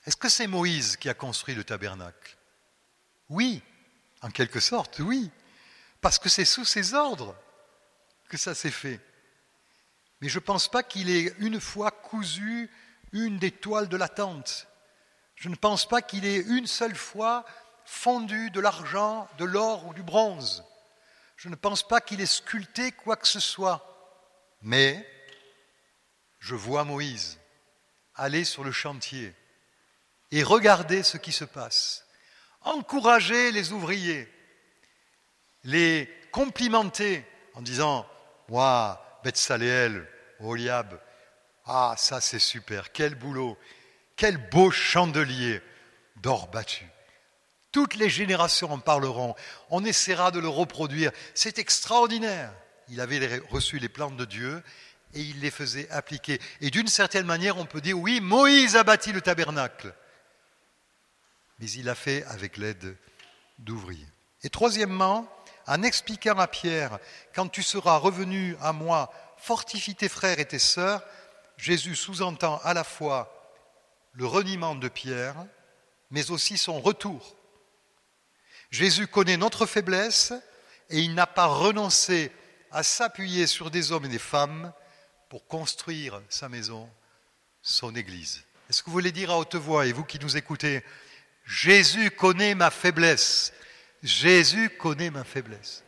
Est-ce 0.05 0.17
que 0.17 0.29
c'est 0.29 0.47
Moïse 0.47 0.97
qui 0.97 1.09
a 1.09 1.13
construit 1.13 1.55
le 1.55 1.63
tabernacle? 1.63 2.37
Oui, 3.29 3.61
en 4.21 4.31
quelque 4.31 4.59
sorte, 4.59 4.99
oui, 4.99 5.29
parce 6.01 6.17
que 6.17 6.29
c'est 6.29 6.45
sous 6.45 6.65
ses 6.65 6.93
ordres 6.93 7.35
que 8.27 8.37
ça 8.37 8.55
s'est 8.55 8.71
fait. 8.71 8.99
Mais 10.21 10.29
je 10.29 10.39
ne 10.39 10.43
pense 10.43 10.67
pas 10.67 10.83
qu'il 10.83 11.09
ait 11.09 11.33
une 11.39 11.59
fois 11.59 11.91
cousu 11.91 12.69
une 13.11 13.37
des 13.37 13.51
toiles 13.51 13.89
de 13.89 13.97
la 13.97 14.09
tente. 14.09 14.67
Je 15.35 15.49
ne 15.49 15.55
pense 15.55 15.87
pas 15.87 16.01
qu'il 16.01 16.25
ait 16.25 16.41
une 16.41 16.67
seule 16.67 16.95
fois 16.95 17.45
fondu 17.85 18.51
de 18.51 18.59
l'argent, 18.59 19.27
de 19.37 19.45
l'or 19.45 19.87
ou 19.87 19.93
du 19.93 20.03
bronze. 20.03 20.63
Je 21.37 21.49
ne 21.49 21.55
pense 21.55 21.87
pas 21.87 22.01
qu'il 22.01 22.21
ait 22.21 22.25
sculpté 22.25 22.91
quoi 22.91 23.15
que 23.15 23.27
ce 23.27 23.39
soit. 23.39 23.85
Mais 24.61 25.07
je 26.39 26.55
vois 26.55 26.83
Moïse 26.83 27.39
aller 28.15 28.43
sur 28.43 28.63
le 28.63 28.71
chantier 28.71 29.33
et 30.31 30.43
regarder 30.43 31.03
ce 31.03 31.17
qui 31.17 31.31
se 31.31 31.45
passe, 31.45 32.05
encourager 32.61 33.51
les 33.51 33.71
ouvriers, 33.71 34.27
les 35.63 36.13
complimenter 36.31 37.25
en 37.53 37.61
disant 37.61 38.05
Waouh, 38.49 38.97
Betsaléel, 39.23 40.07
Oliab, 40.39 40.99
ah, 41.65 41.93
ça 41.97 42.21
c'est 42.21 42.39
super, 42.39 42.91
quel 42.91 43.15
boulot, 43.15 43.57
quel 44.15 44.37
beau 44.49 44.71
chandelier 44.71 45.61
d'or 46.17 46.47
battu. 46.47 46.85
Toutes 47.71 47.95
les 47.95 48.09
générations 48.09 48.71
en 48.71 48.79
parleront, 48.79 49.35
on 49.69 49.85
essaiera 49.85 50.31
de 50.31 50.39
le 50.39 50.47
reproduire, 50.47 51.11
c'est 51.35 51.59
extraordinaire. 51.59 52.51
Il 52.87 52.99
avait 53.01 53.39
reçu 53.49 53.77
les 53.77 53.89
plans 53.89 54.09
de 54.09 54.25
Dieu 54.25 54.63
et 55.13 55.21
il 55.21 55.39
les 55.41 55.51
faisait 55.51 55.89
appliquer. 55.91 56.41
Et 56.61 56.71
d'une 56.71 56.87
certaine 56.87 57.27
manière, 57.27 57.57
on 57.57 57.65
peut 57.65 57.81
dire, 57.81 57.99
oui, 57.99 58.19
Moïse 58.21 58.75
a 58.75 58.83
bâti 58.83 59.11
le 59.11 59.21
tabernacle, 59.21 59.93
mais 61.59 61.69
il 61.69 61.85
l'a 61.85 61.95
fait 61.95 62.23
avec 62.25 62.57
l'aide 62.57 62.97
d'ouvriers. 63.59 64.07
Et 64.43 64.49
troisièmement, 64.49 65.29
en 65.69 65.83
expliquant 65.83 66.37
à 66.39 66.47
Pierre, 66.47 66.97
quand 67.33 67.47
tu 67.47 67.61
seras 67.61 67.97
revenu 67.97 68.57
à 68.59 68.73
moi, 68.73 69.13
fortifie 69.37 69.93
tes 69.93 70.09
frères 70.09 70.39
et 70.39 70.47
tes 70.47 70.59
sœurs, 70.59 71.03
Jésus 71.57 71.95
sous-entend 71.95 72.59
à 72.63 72.73
la 72.73 72.83
fois 72.83 73.53
le 74.13 74.25
reniement 74.25 74.73
de 74.73 74.89
Pierre, 74.89 75.35
mais 76.09 76.31
aussi 76.31 76.57
son 76.57 76.81
retour. 76.81 77.35
Jésus 78.71 79.05
connaît 79.07 79.37
notre 79.37 79.67
faiblesse 79.67 80.33
et 80.89 80.99
il 80.99 81.13
n'a 81.13 81.27
pas 81.27 81.45
renoncé 81.45 82.31
à 82.71 82.81
s'appuyer 82.81 83.45
sur 83.45 83.69
des 83.69 83.91
hommes 83.91 84.05
et 84.05 84.09
des 84.09 84.17
femmes 84.17 84.73
pour 85.29 85.45
construire 85.45 86.19
sa 86.29 86.49
maison, 86.49 86.89
son 87.61 87.95
Église. 87.95 88.43
Est-ce 88.69 88.81
que 88.81 88.87
vous 88.87 88.93
voulez 88.93 89.11
dire 89.11 89.29
à 89.29 89.37
haute 89.37 89.55
voix, 89.55 89.85
et 89.85 89.93
vous 89.93 90.03
qui 90.03 90.17
nous 90.19 90.35
écoutez, 90.35 90.83
Jésus 91.45 92.09
connaît 92.09 92.55
ma 92.55 92.71
faiblesse 92.71 93.53
Jésus 94.03 94.69
connaît 94.69 95.09
ma 95.09 95.23
faiblesse. 95.23 95.83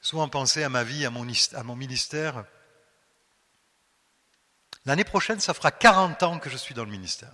Souvent 0.00 0.28
penser 0.28 0.62
à 0.62 0.68
ma 0.68 0.84
vie, 0.84 1.04
à 1.04 1.10
mon, 1.10 1.24
ministère. 1.74 2.44
L'année 4.84 5.04
prochaine, 5.04 5.40
ça 5.40 5.54
fera 5.54 5.70
40 5.70 6.22
ans 6.22 6.38
que 6.38 6.50
je 6.50 6.56
suis 6.56 6.74
dans 6.74 6.84
le 6.84 6.90
ministère. 6.90 7.32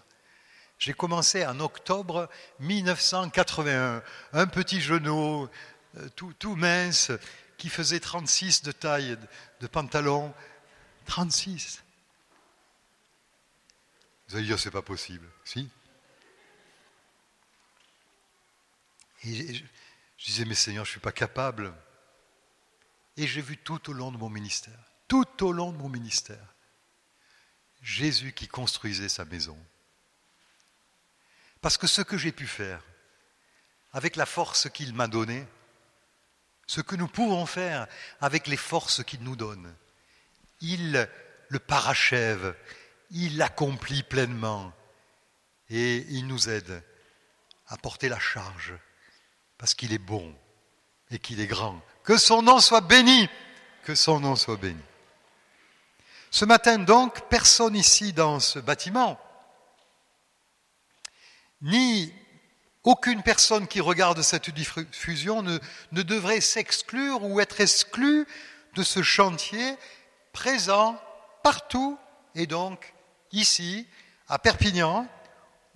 J'ai 0.78 0.94
commencé 0.94 1.46
en 1.46 1.60
octobre 1.60 2.28
1981, 2.60 4.02
un 4.32 4.46
petit 4.46 4.80
genou, 4.80 5.48
euh, 5.98 6.08
tout, 6.16 6.32
tout, 6.38 6.56
mince, 6.56 7.12
qui 7.58 7.68
faisait 7.68 8.00
36 8.00 8.62
de 8.62 8.72
taille 8.72 9.18
de 9.60 9.66
pantalon. 9.66 10.32
36. 11.06 11.82
Vous 14.28 14.36
allez 14.36 14.46
dire, 14.46 14.58
c'est 14.58 14.70
pas 14.70 14.82
possible. 14.82 15.28
Si 15.44 15.68
Et 19.24 19.54
je, 19.54 19.64
disais, 20.24 20.44
mais 20.44 20.54
Seigneur, 20.54 20.84
je 20.84 20.90
ne 20.90 20.92
suis 20.92 21.00
pas 21.00 21.12
capable. 21.12 21.72
Et 23.16 23.26
j'ai 23.26 23.40
vu 23.40 23.56
tout 23.56 23.90
au 23.90 23.92
long 23.92 24.10
de 24.10 24.16
mon 24.16 24.30
ministère, 24.30 24.78
tout 25.06 25.44
au 25.44 25.52
long 25.52 25.72
de 25.72 25.76
mon 25.76 25.88
ministère, 25.88 26.54
Jésus 27.82 28.32
qui 28.32 28.48
construisait 28.48 29.08
sa 29.08 29.24
maison. 29.24 29.58
Parce 31.60 31.76
que 31.76 31.86
ce 31.86 32.02
que 32.02 32.16
j'ai 32.16 32.32
pu 32.32 32.46
faire, 32.46 32.82
avec 33.92 34.16
la 34.16 34.26
force 34.26 34.70
qu'il 34.70 34.94
m'a 34.94 35.08
donnée, 35.08 35.46
ce 36.66 36.80
que 36.80 36.96
nous 36.96 37.08
pouvons 37.08 37.44
faire 37.44 37.86
avec 38.20 38.46
les 38.46 38.56
forces 38.56 39.04
qu'il 39.04 39.22
nous 39.22 39.36
donne, 39.36 39.74
il 40.60 41.08
le 41.48 41.58
parachève, 41.58 42.56
il 43.10 43.36
l'accomplit 43.36 44.02
pleinement 44.02 44.72
et 45.68 45.98
il 46.08 46.26
nous 46.26 46.48
aide 46.48 46.82
à 47.66 47.76
porter 47.76 48.08
la 48.08 48.18
charge 48.18 48.74
parce 49.62 49.74
qu'il 49.74 49.92
est 49.92 49.98
bon 49.98 50.34
et 51.12 51.20
qu'il 51.20 51.38
est 51.38 51.46
grand. 51.46 51.80
Que 52.02 52.16
son 52.16 52.42
nom 52.42 52.58
soit 52.58 52.80
béni, 52.80 53.28
que 53.84 53.94
son 53.94 54.18
nom 54.18 54.34
soit 54.34 54.56
béni. 54.56 54.82
Ce 56.32 56.44
matin 56.44 56.78
donc, 56.78 57.28
personne 57.28 57.76
ici 57.76 58.12
dans 58.12 58.40
ce 58.40 58.58
bâtiment, 58.58 59.20
ni 61.60 62.12
aucune 62.82 63.22
personne 63.22 63.68
qui 63.68 63.80
regarde 63.80 64.20
cette 64.22 64.50
diffusion 64.50 65.42
ne, 65.42 65.60
ne 65.92 66.02
devrait 66.02 66.40
s'exclure 66.40 67.22
ou 67.22 67.38
être 67.38 67.60
exclue 67.60 68.26
de 68.74 68.82
ce 68.82 69.00
chantier 69.00 69.76
présent 70.32 71.00
partout 71.44 71.96
et 72.34 72.48
donc 72.48 72.94
ici, 73.30 73.86
à 74.26 74.40
Perpignan, 74.40 75.06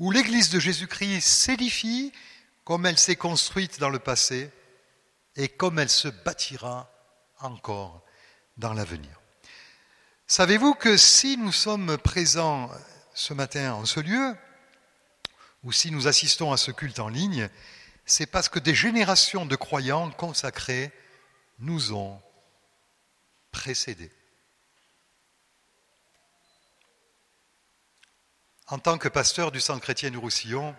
où 0.00 0.10
l'Église 0.10 0.50
de 0.50 0.58
Jésus-Christ 0.58 1.20
s'édifie 1.20 2.12
comme 2.66 2.84
elle 2.84 2.98
s'est 2.98 3.14
construite 3.14 3.78
dans 3.78 3.90
le 3.90 4.00
passé 4.00 4.50
et 5.36 5.48
comme 5.48 5.78
elle 5.78 5.88
se 5.88 6.08
bâtira 6.08 6.90
encore 7.38 8.02
dans 8.56 8.72
l'avenir. 8.72 9.20
Savez-vous 10.26 10.74
que 10.74 10.96
si 10.96 11.36
nous 11.36 11.52
sommes 11.52 11.96
présents 11.96 12.68
ce 13.14 13.34
matin 13.34 13.74
en 13.74 13.84
ce 13.84 14.00
lieu, 14.00 14.36
ou 15.62 15.70
si 15.70 15.92
nous 15.92 16.08
assistons 16.08 16.52
à 16.52 16.56
ce 16.56 16.72
culte 16.72 16.98
en 16.98 17.08
ligne, 17.08 17.48
c'est 18.04 18.26
parce 18.26 18.48
que 18.48 18.58
des 18.58 18.74
générations 18.74 19.46
de 19.46 19.54
croyants 19.54 20.10
consacrés 20.10 20.90
nous 21.60 21.92
ont 21.92 22.20
précédés. 23.52 24.10
En 28.66 28.80
tant 28.80 28.98
que 28.98 29.08
pasteur 29.08 29.52
du 29.52 29.60
Centre 29.60 29.82
chrétien 29.82 30.10
du 30.10 30.18
Roussillon, 30.18 30.74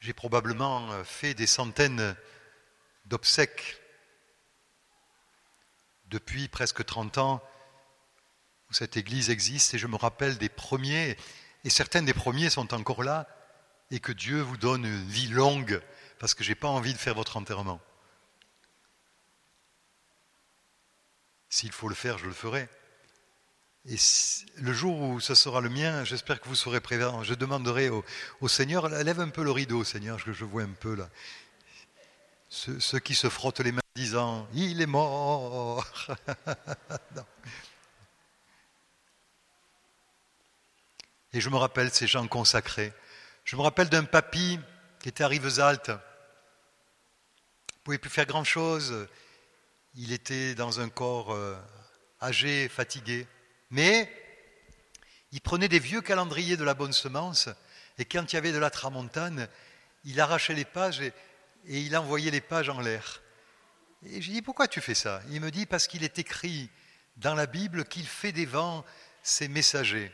j'ai 0.00 0.14
probablement 0.14 0.90
euh, 0.92 1.04
fait 1.04 1.34
des 1.34 1.46
centaines 1.46 2.16
d'obsèques 3.04 3.80
depuis 6.06 6.48
presque 6.48 6.84
30 6.84 7.18
ans 7.18 7.42
où 8.70 8.74
cette 8.74 8.96
église 8.96 9.30
existe 9.30 9.74
et 9.74 9.78
je 9.78 9.86
me 9.86 9.96
rappelle 9.96 10.38
des 10.38 10.48
premiers, 10.48 11.16
et 11.64 11.70
certains 11.70 12.02
des 12.02 12.14
premiers 12.14 12.50
sont 12.50 12.72
encore 12.72 13.02
là, 13.02 13.28
et 13.90 14.00
que 14.00 14.12
Dieu 14.12 14.40
vous 14.40 14.56
donne 14.56 14.84
une 14.84 15.08
vie 15.08 15.28
longue 15.28 15.82
parce 16.18 16.34
que 16.34 16.44
je 16.44 16.50
n'ai 16.50 16.54
pas 16.54 16.68
envie 16.68 16.92
de 16.92 16.98
faire 16.98 17.14
votre 17.14 17.36
enterrement. 17.36 17.80
S'il 21.48 21.72
faut 21.72 21.88
le 21.88 21.94
faire, 21.94 22.16
je 22.18 22.26
le 22.26 22.32
ferai. 22.32 22.68
Et 23.86 23.96
le 24.56 24.72
jour 24.74 25.00
où 25.00 25.20
ce 25.20 25.34
sera 25.34 25.62
le 25.62 25.70
mien, 25.70 26.04
j'espère 26.04 26.40
que 26.40 26.48
vous 26.48 26.54
serez 26.54 26.80
présents. 26.80 27.22
Je 27.22 27.32
demanderai 27.32 27.88
au, 27.88 28.04
Seigneur, 28.46 28.88
lève 28.88 29.20
un 29.20 29.30
peu 29.30 29.42
le 29.42 29.50
rideau, 29.50 29.84
Seigneur, 29.84 30.22
que 30.22 30.34
je 30.34 30.44
vois 30.44 30.62
un 30.62 30.74
peu 30.78 30.94
là. 30.94 31.08
Ceux, 32.50 32.98
qui 32.98 33.14
se 33.14 33.30
frottent 33.30 33.60
les 33.60 33.72
mains 33.72 33.80
disant, 33.94 34.46
il 34.52 34.82
est 34.82 34.86
mort. 34.86 35.86
Et 41.32 41.40
je 41.40 41.48
me 41.48 41.56
rappelle 41.56 41.90
ces 41.92 42.08
gens 42.08 42.26
consacrés. 42.26 42.92
Je 43.44 43.56
me 43.56 43.62
rappelle 43.62 43.88
d'un 43.88 44.04
papy 44.04 44.58
qui 45.00 45.08
était 45.08 45.24
à 45.24 45.28
Rivesaltes. 45.28 45.88
Il 45.88 45.92
ne 47.78 47.84
pouvait 47.84 47.98
plus 47.98 48.10
faire 48.10 48.26
grand-chose. 48.26 49.08
Il 49.94 50.12
était 50.12 50.54
dans 50.54 50.80
un 50.80 50.88
corps 50.88 51.32
euh, 51.32 51.56
âgé, 52.20 52.68
fatigué. 52.68 53.26
Mais 53.70 54.10
il 55.32 55.40
prenait 55.40 55.68
des 55.68 55.78
vieux 55.78 56.00
calendriers 56.00 56.56
de 56.56 56.64
la 56.64 56.74
bonne 56.74 56.92
semence, 56.92 57.48
et 57.98 58.04
quand 58.04 58.32
il 58.32 58.36
y 58.36 58.38
avait 58.38 58.52
de 58.52 58.58
la 58.58 58.70
tramontane, 58.70 59.48
il 60.04 60.20
arrachait 60.20 60.54
les 60.54 60.64
pages 60.64 61.00
et, 61.00 61.12
il 61.66 61.96
envoyait 61.96 62.30
les 62.30 62.40
pages 62.40 62.70
en 62.70 62.80
l'air. 62.80 63.22
Et 64.06 64.22
je 64.22 64.30
dis, 64.30 64.42
pourquoi 64.42 64.66
tu 64.66 64.80
fais 64.80 64.94
ça? 64.94 65.20
Il 65.30 65.40
me 65.40 65.50
dit, 65.50 65.66
parce 65.66 65.86
qu'il 65.86 66.04
est 66.04 66.18
écrit 66.18 66.70
dans 67.18 67.34
la 67.34 67.46
Bible 67.46 67.84
qu'il 67.84 68.06
fait 68.06 68.32
des 68.32 68.46
vents 68.46 68.84
ses 69.22 69.46
messagers. 69.46 70.10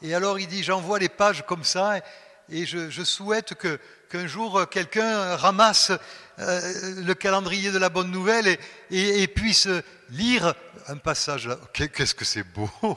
Et 0.00 0.14
alors 0.14 0.38
il 0.38 0.48
dit, 0.48 0.62
j'envoie 0.62 0.98
les 0.98 1.10
pages 1.10 1.44
comme 1.46 1.64
ça, 1.64 2.00
et 2.50 2.66
je, 2.66 3.04
souhaite 3.04 3.54
qu'un 3.54 4.26
jour 4.26 4.68
quelqu'un 4.68 5.36
ramasse 5.36 5.92
euh, 6.38 7.02
le 7.02 7.14
calendrier 7.14 7.70
de 7.70 7.78
la 7.78 7.88
bonne 7.88 8.10
nouvelle 8.10 8.58
et, 8.90 9.26
puisse 9.28 9.68
lire 10.10 10.54
un 10.88 10.96
passage 10.96 11.48
là. 11.48 11.58
Qu'est-ce 11.72 12.14
que 12.14 12.24
c'est 12.24 12.42
beau 12.42 12.68
Vous 12.82 12.96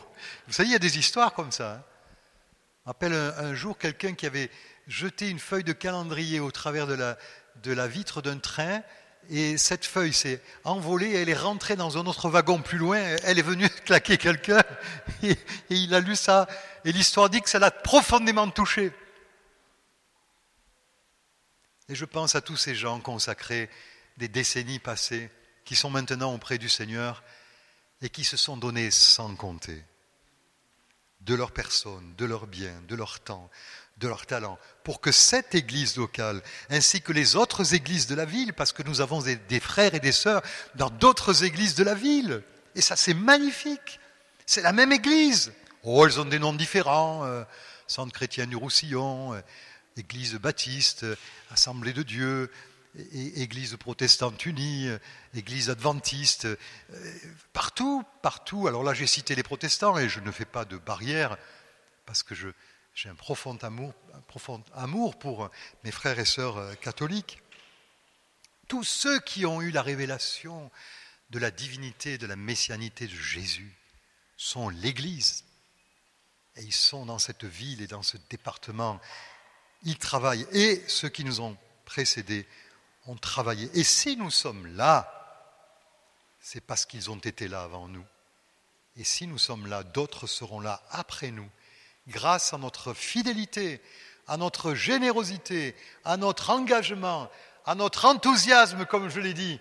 savez, 0.53 0.69
il 0.69 0.73
y 0.73 0.75
a 0.75 0.79
des 0.79 0.97
histoires 0.97 1.33
comme 1.33 1.51
ça. 1.51 1.73
Hein. 1.73 1.83
rappelle 2.85 3.13
un, 3.13 3.53
jour 3.53 3.77
quelqu'un 3.77 4.13
qui 4.13 4.25
avait 4.25 4.49
jeté 4.87 5.29
une 5.29 5.39
feuille 5.39 5.63
de 5.63 5.73
calendrier 5.73 6.39
au 6.39 6.51
travers 6.51 6.87
de 6.87 6.93
la, 6.93 7.17
de 7.63 7.71
la 7.71 7.87
vitre 7.87 8.21
d'un 8.21 8.39
train 8.39 8.81
et 9.29 9.57
cette 9.57 9.85
feuille 9.85 10.13
s'est 10.13 10.41
envolée, 10.63 11.13
elle 11.13 11.29
est 11.29 11.33
rentrée 11.33 11.75
dans 11.75 11.97
un 11.97 12.05
autre 12.05 12.29
wagon 12.29 12.61
plus 12.61 12.77
loin, 12.77 12.99
elle 13.23 13.39
est 13.39 13.43
venue 13.43 13.69
claquer 13.85 14.17
quelqu'un, 14.17 14.63
et, 15.23 15.35
il 15.69 15.93
a 15.93 15.99
lu 15.99 16.15
ça, 16.15 16.47
et 16.85 16.91
l'histoire 16.91 17.29
dit 17.29 17.41
que 17.41 17.49
ça 17.49 17.59
l'a 17.59 17.71
profondément 17.71 18.49
touché. 18.49 18.91
Et 21.89 21.95
je 21.95 22.05
pense 22.05 22.35
à 22.35 22.41
tous 22.41 22.57
ces 22.57 22.75
gens 22.75 22.99
consacrés 22.99 23.69
des 24.17 24.27
décennies 24.27 24.79
passées, 24.79 25.29
qui 25.63 25.75
sont 25.75 25.89
maintenant 25.89 26.33
auprès 26.33 26.57
du 26.57 26.69
Seigneur, 26.69 27.23
et 28.01 28.09
qui 28.09 28.23
se 28.23 28.37
sont 28.37 28.57
donnés 28.57 28.91
sans 28.91 29.35
compter 29.35 29.83
de 31.21 31.33
leur 31.33 31.51
personne, 31.51 32.13
de 32.17 32.25
leur 32.25 32.47
bien, 32.47 32.81
de 32.87 32.95
leur 32.95 33.19
temps, 33.19 33.49
de 33.97 34.07
leur 34.07 34.25
talent, 34.25 34.59
pour 34.83 35.01
que 35.01 35.11
cette 35.11 35.55
église 35.55 35.97
locale, 35.97 36.41
ainsi 36.69 37.01
que 37.01 37.11
les 37.11 37.35
autres 37.35 37.73
églises 37.73 38.07
de 38.07 38.15
la 38.15 38.25
ville, 38.25 38.53
parce 38.53 38.71
que 38.71 38.83
nous 38.83 39.01
avons 39.01 39.21
des 39.21 39.59
frères 39.59 39.95
et 39.95 39.99
des 39.99 40.11
sœurs 40.11 40.41
dans 40.75 40.89
d'autres 40.89 41.43
églises 41.43 41.75
de 41.75 41.83
la 41.83 41.95
ville, 41.95 42.43
et 42.75 42.81
ça 42.81 42.95
c'est 42.95 43.13
magnifique, 43.13 43.99
c'est 44.45 44.61
la 44.61 44.73
même 44.73 44.91
église. 44.91 45.51
Oh, 45.83 46.05
elles 46.05 46.19
ont 46.19 46.25
des 46.25 46.39
noms 46.39 46.53
différents, 46.53 47.25
euh, 47.25 47.43
Centre 47.87 48.13
chrétien 48.13 48.45
du 48.45 48.55
Roussillon, 48.55 49.33
euh, 49.33 49.41
Église 49.97 50.35
baptiste, 50.35 51.05
Assemblée 51.49 51.93
de 51.93 52.03
Dieu, 52.03 52.51
Église 53.13 53.75
protestante 53.77 54.45
unie, 54.45 54.87
Église 55.35 55.69
adventiste, 55.69 56.45
euh, 56.45 56.57
partout, 57.53 58.03
partout. 58.21 58.67
Alors 58.67 58.83
là, 58.83 58.93
j'ai 58.93 59.07
cité 59.07 59.35
les 59.35 59.43
protestants 59.43 59.97
et 59.97 60.09
je 60.09 60.19
ne 60.19 60.31
fais 60.31 60.45
pas 60.45 60.65
de 60.65 60.77
barrière 60.77 61.37
parce 62.05 62.23
que 62.23 62.33
j'ai 62.93 63.09
un 63.09 63.15
profond 63.15 63.55
amour, 63.57 63.93
un 64.13 64.21
profond 64.21 64.63
amour 64.73 65.19
pour 65.19 65.51
mes 65.83 65.91
frères 65.91 66.17
et 66.19 66.25
sœurs 66.25 66.57
euh, 66.57 66.73
catholiques. 66.75 67.41
Tous 68.67 68.83
ceux 68.83 69.19
qui 69.19 69.45
ont 69.45 69.61
eu 69.61 69.71
la 69.71 69.81
révélation 69.81 70.71
de 71.29 71.39
la 71.39 71.51
divinité, 71.51 72.17
de 72.17 72.25
la 72.25 72.35
messianité 72.35 73.05
de 73.07 73.15
Jésus 73.15 73.73
sont 74.37 74.69
l'Église. 74.69 75.43
Et 76.55 76.63
ils 76.63 76.73
sont 76.73 77.05
dans 77.05 77.19
cette 77.19 77.45
ville 77.45 77.81
et 77.81 77.87
dans 77.87 78.01
ce 78.01 78.17
département. 78.29 78.99
Ils 79.83 79.97
travaillent. 79.97 80.47
Et 80.51 80.83
ceux 80.87 81.09
qui 81.09 81.23
nous 81.23 81.41
ont 81.41 81.57
précédés 81.85 82.47
ont 83.05 83.15
travaillé. 83.15 83.69
Et 83.73 83.83
si 83.83 84.17
nous 84.17 84.31
sommes 84.31 84.67
là, 84.75 85.13
c'est 86.39 86.61
parce 86.61 86.85
qu'ils 86.85 87.09
ont 87.09 87.17
été 87.17 87.47
là 87.47 87.63
avant 87.63 87.87
nous. 87.87 88.05
Et 88.95 89.03
si 89.03 89.27
nous 89.27 89.37
sommes 89.37 89.67
là, 89.67 89.83
d'autres 89.83 90.27
seront 90.27 90.59
là 90.59 90.81
après 90.91 91.31
nous 91.31 91.49
grâce 92.07 92.53
à 92.53 92.57
notre 92.57 92.93
fidélité, 92.93 93.81
à 94.27 94.37
notre 94.37 94.73
générosité, 94.73 95.75
à 96.03 96.17
notre 96.17 96.49
engagement, 96.49 97.29
à 97.65 97.75
notre 97.75 98.05
enthousiasme, 98.05 98.85
comme 98.85 99.09
je 99.09 99.19
l'ai 99.19 99.33
dit, 99.33 99.59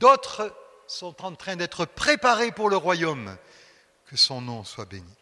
d'autres 0.00 0.54
sont 0.86 1.24
en 1.24 1.34
train 1.34 1.56
d'être 1.56 1.84
préparés 1.84 2.52
pour 2.52 2.68
le 2.68 2.76
royaume. 2.76 3.36
Que 4.06 4.16
son 4.16 4.40
nom 4.40 4.64
soit 4.64 4.84
béni. 4.84 5.14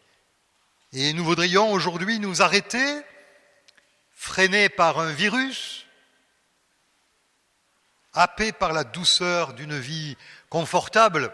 Et 0.91 1.13
nous 1.13 1.23
voudrions 1.23 1.71
aujourd'hui 1.71 2.19
nous 2.19 2.41
arrêter, 2.41 3.01
freinés 4.23 4.69
par 4.69 4.99
un 4.99 5.11
virus, 5.11 5.85
happés 8.13 8.53
par 8.53 8.71
la 8.71 8.85
douceur 8.85 9.53
d'une 9.53 9.77
vie 9.77 10.15
confortable, 10.49 11.29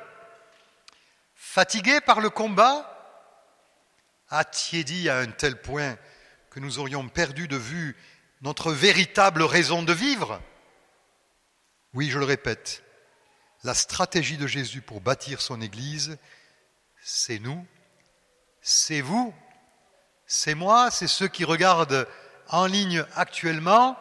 fatigués 1.35 2.01
par 2.01 2.19
le 2.19 2.31
combat, 2.31 2.83
attiédi 4.27 5.07
à 5.07 5.19
un 5.19 5.27
tel 5.27 5.61
point 5.61 5.99
que 6.49 6.59
nous 6.59 6.79
aurions 6.79 7.07
perdu 7.09 7.47
de 7.47 7.57
vue 7.57 7.95
notre 8.41 8.71
véritable 8.71 9.43
raison 9.43 9.83
de 9.83 9.93
vivre 9.93 10.41
Oui, 11.93 12.09
je 12.09 12.17
le 12.17 12.25
répète, 12.25 12.83
la 13.63 13.75
stratégie 13.75 14.37
de 14.37 14.47
Jésus 14.47 14.81
pour 14.81 14.99
bâtir 14.99 15.41
son 15.41 15.61
Église, 15.61 16.17
c'est 17.03 17.37
nous, 17.37 17.67
c'est 18.63 19.01
vous, 19.01 19.31
c'est 20.25 20.55
moi, 20.55 20.89
c'est 20.89 21.07
ceux 21.07 21.27
qui 21.27 21.45
regardent 21.45 22.07
en 22.49 22.65
ligne 22.65 23.05
actuellement. 23.15 23.97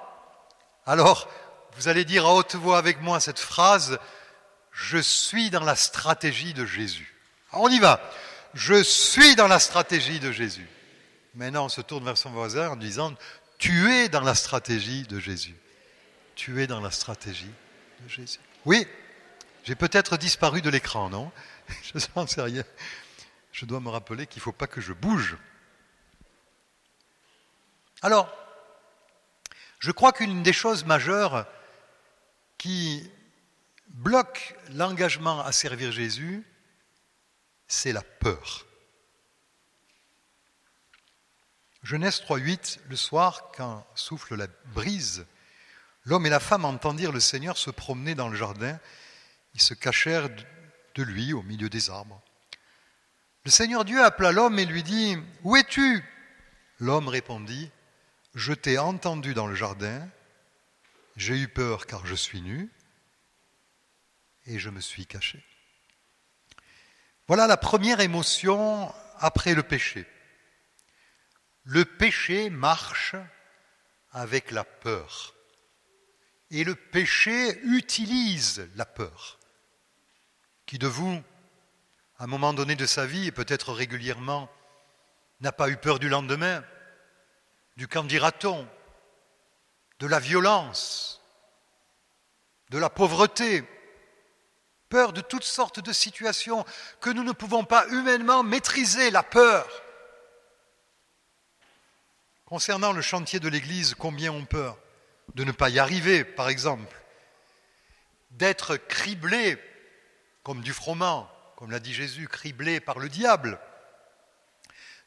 Alors, 0.87 1.28
vous 1.76 1.88
allez 1.88 2.04
dire 2.04 2.26
à 2.26 2.34
haute 2.34 2.54
voix 2.56 2.78
avec 2.78 3.00
moi 3.00 3.20
cette 3.20 3.38
phrase, 3.38 3.98
je 4.72 4.98
suis 4.98 5.50
dans 5.50 5.64
la 5.64 5.76
stratégie 5.76 6.54
de 6.54 6.66
Jésus. 6.66 7.14
on 7.52 7.68
y 7.68 7.78
va 7.78 8.00
je 8.54 8.82
suis 8.82 9.37
dans 9.37 9.48
la 9.48 9.58
stratégie 9.58 10.20
de 10.20 10.32
Jésus. 10.32 10.66
Maintenant, 11.34 11.66
on 11.66 11.68
se 11.68 11.80
tourne 11.80 12.04
vers 12.04 12.18
son 12.18 12.30
voisin 12.30 12.70
en 12.70 12.76
disant, 12.76 13.14
tu 13.58 13.92
es 13.92 14.08
dans 14.08 14.20
la 14.20 14.34
stratégie 14.34 15.02
de 15.04 15.18
Jésus. 15.18 15.54
Tu 16.34 16.62
es 16.62 16.66
dans 16.66 16.80
la 16.80 16.90
stratégie 16.90 17.52
de 18.02 18.08
Jésus. 18.08 18.40
Oui, 18.64 18.87
j'ai 19.64 19.74
peut-être 19.74 20.16
disparu 20.16 20.62
de 20.62 20.70
l'écran, 20.70 21.11
non? 21.11 21.30
Je 21.82 21.98
n'en 22.16 22.26
sais 22.26 22.42
rien. 22.42 22.64
Je 23.52 23.66
dois 23.66 23.80
me 23.80 23.90
rappeler 23.90 24.26
qu'il 24.26 24.40
ne 24.40 24.44
faut 24.44 24.52
pas 24.52 24.66
que 24.66 24.80
je 24.80 24.92
bouge. 24.92 25.37
Alors, 28.02 28.32
je 29.80 29.90
crois 29.90 30.12
qu'une 30.12 30.42
des 30.42 30.52
choses 30.52 30.84
majeures 30.84 31.46
qui 32.58 33.11
bloque 33.88 34.56
l'engagement 34.70 35.40
à 35.40 35.52
servir 35.52 35.92
Jésus, 35.92 36.44
c'est 37.66 37.92
la 37.92 38.02
peur. 38.02 38.66
Genèse 41.82 42.20
3.8, 42.20 42.80
le 42.88 42.96
soir, 42.96 43.50
quand 43.56 43.87
souffle 43.94 44.37
la 44.37 44.46
brise, 44.74 45.26
l'homme 46.04 46.26
et 46.26 46.30
la 46.30 46.40
femme 46.40 46.64
entendirent 46.64 47.12
le 47.12 47.20
Seigneur 47.20 47.56
se 47.56 47.70
promener 47.70 48.14
dans 48.14 48.28
le 48.28 48.37
jardin. 48.37 48.78
Ils 49.54 49.62
se 49.62 49.74
cachèrent 49.74 50.28
de 50.28 51.02
lui 51.02 51.32
au 51.32 51.42
milieu 51.42 51.68
des 51.68 51.90
arbres. 51.90 52.20
Le 53.44 53.50
Seigneur 53.50 53.84
Dieu 53.84 54.02
appela 54.02 54.32
l'homme 54.32 54.58
et 54.58 54.66
lui 54.66 54.82
dit, 54.82 55.16
Où 55.44 55.56
es-tu? 55.56 56.04
L'homme 56.80 57.08
répondit, 57.08 57.70
Je 58.34 58.52
t'ai 58.52 58.78
entendu 58.78 59.34
dans 59.34 59.46
le 59.46 59.54
jardin, 59.54 60.08
j'ai 61.16 61.38
eu 61.38 61.48
peur 61.48 61.86
car 61.86 62.06
je 62.06 62.14
suis 62.14 62.40
nu, 62.40 62.70
et 64.46 64.58
je 64.58 64.70
me 64.70 64.80
suis 64.80 65.06
caché. 65.06 65.44
Voilà 67.26 67.46
la 67.46 67.56
première 67.56 68.00
émotion 68.00 68.92
après 69.18 69.54
le 69.54 69.62
péché. 69.62 70.06
Le 71.64 71.84
péché 71.84 72.48
marche 72.48 73.14
avec 74.12 74.50
la 74.50 74.64
peur. 74.64 75.34
Et 76.50 76.64
le 76.64 76.74
péché 76.74 77.60
utilise 77.64 78.66
la 78.74 78.86
peur. 78.86 79.38
Qui 80.64 80.78
de 80.78 80.86
vous, 80.86 81.22
à 82.16 82.24
un 82.24 82.26
moment 82.26 82.54
donné 82.54 82.74
de 82.74 82.86
sa 82.86 83.04
vie, 83.04 83.26
et 83.26 83.32
peut-être 83.32 83.72
régulièrement, 83.74 84.50
n'a 85.40 85.52
pas 85.52 85.68
eu 85.68 85.76
peur 85.76 85.98
du 85.98 86.08
lendemain, 86.08 86.64
du 87.78 87.86
qu'en 87.86 88.02
dira-t-on, 88.02 88.68
de 90.00 90.06
la 90.08 90.18
violence, 90.18 91.22
de 92.70 92.78
la 92.78 92.90
pauvreté, 92.90 93.62
peur 94.88 95.12
de 95.12 95.20
toutes 95.20 95.44
sortes 95.44 95.78
de 95.78 95.92
situations 95.92 96.64
que 97.00 97.10
nous 97.10 97.22
ne 97.22 97.30
pouvons 97.30 97.64
pas 97.64 97.86
humainement 97.86 98.42
maîtriser, 98.42 99.12
la 99.12 99.22
peur. 99.22 99.64
Concernant 102.46 102.92
le 102.92 103.00
chantier 103.00 103.38
de 103.38 103.48
l'Église, 103.48 103.94
combien 103.94 104.32
ont 104.32 104.44
peur 104.44 104.76
de 105.34 105.44
ne 105.44 105.52
pas 105.52 105.70
y 105.70 105.78
arriver, 105.78 106.24
par 106.24 106.48
exemple, 106.48 107.00
d'être 108.32 108.76
criblé 108.76 109.56
comme 110.42 110.62
du 110.62 110.72
froment, 110.72 111.30
comme 111.54 111.70
l'a 111.70 111.78
dit 111.78 111.94
Jésus, 111.94 112.26
criblé 112.26 112.80
par 112.80 112.98
le 112.98 113.08
diable, 113.08 113.60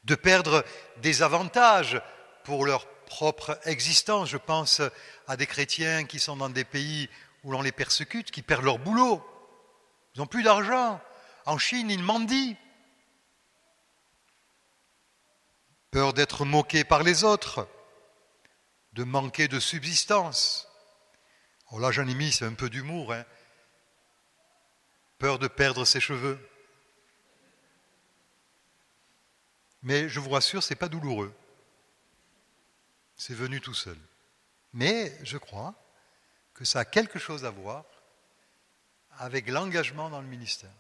de 0.06 0.16
perdre 0.16 0.64
des 0.98 1.22
avantages 1.22 2.02
pour 2.44 2.66
leur 2.66 2.88
propre 3.06 3.60
existence. 3.66 4.30
Je 4.30 4.38
pense 4.38 4.82
à 5.28 5.38
des 5.38 5.48
chrétiens 5.48 6.06
qui 6.06 6.20
sont 6.20 6.38
dans 6.38 6.50
des 6.50 6.66
pays 6.66 7.10
où 7.44 7.52
l'on 7.52 7.62
les 7.62 7.72
persécute, 7.72 8.32
qui 8.32 8.42
perdent 8.42 8.66
leur 8.66 8.80
boulot, 8.80 9.26
ils 10.16 10.20
n'ont 10.20 10.28
plus 10.28 10.44
d'argent. 10.44 11.02
En 11.46 11.58
Chine, 11.58 11.90
ils 11.90 12.04
mendient. 12.04 12.58
Peur 15.90 16.14
d'être 16.14 16.46
moqués 16.46 16.84
par 16.84 17.04
les 17.04 17.24
autres, 17.24 17.68
de 18.94 19.04
manquer 19.04 19.48
de 19.48 19.60
subsistance. 19.60 20.68
Oh 21.72 21.80
là, 21.80 21.92
j'en 21.92 22.08
ai 22.08 22.14
mis, 22.14 22.32
c'est 22.32 22.46
un 22.46 22.54
peu 22.54 22.70
d'humour. 22.70 23.14
Hein. 23.14 23.26
Peur 25.18 25.40
de 25.40 25.48
perdre 25.48 25.86
ses 25.86 26.00
cheveux. 26.00 26.40
Mais 29.84 30.08
je 30.08 30.20
vous 30.20 30.30
rassure, 30.30 30.64
ce 30.64 30.74
n'est 30.74 30.78
pas 30.78 30.88
douloureux. 30.90 31.34
C'est 33.24 33.36
venu 33.36 33.62
tout 33.62 33.76
seul. 33.76 34.00
Mais 34.74 35.16
je 35.24 35.38
crois 35.38 35.76
que 36.56 36.66
ça 36.66 36.80
a 36.80 36.86
quelque 36.86 37.20
chose 37.20 37.46
à 37.46 37.52
voir 37.52 37.86
avec 39.20 39.48
l'engagement 39.48 40.10
dans 40.10 40.22
le 40.22 40.28
ministère. 40.28 40.74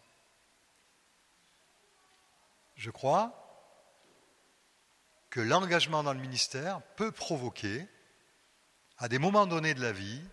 Je 2.78 2.90
crois 2.90 3.32
que 5.30 5.40
l'engagement 5.40 6.02
dans 6.02 6.14
le 6.14 6.20
ministère 6.20 6.82
peut 6.96 7.12
provoquer, 7.12 7.88
à 8.98 9.08
des 9.08 9.20
moments 9.20 9.46
donnés 9.46 9.76
de 9.76 9.82
la 9.82 9.92
vie, 9.92 10.24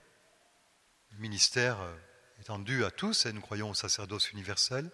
le 1.11 1.19
ministère 1.19 1.77
étant 2.41 2.59
dû 2.59 2.87
à 2.87 2.91
tous, 2.91 3.27
et 3.27 3.35
nous 3.35 3.43
croyons 3.43 3.69
au 3.69 3.75
sacerdoce 3.75 4.33
universel, 4.33 4.91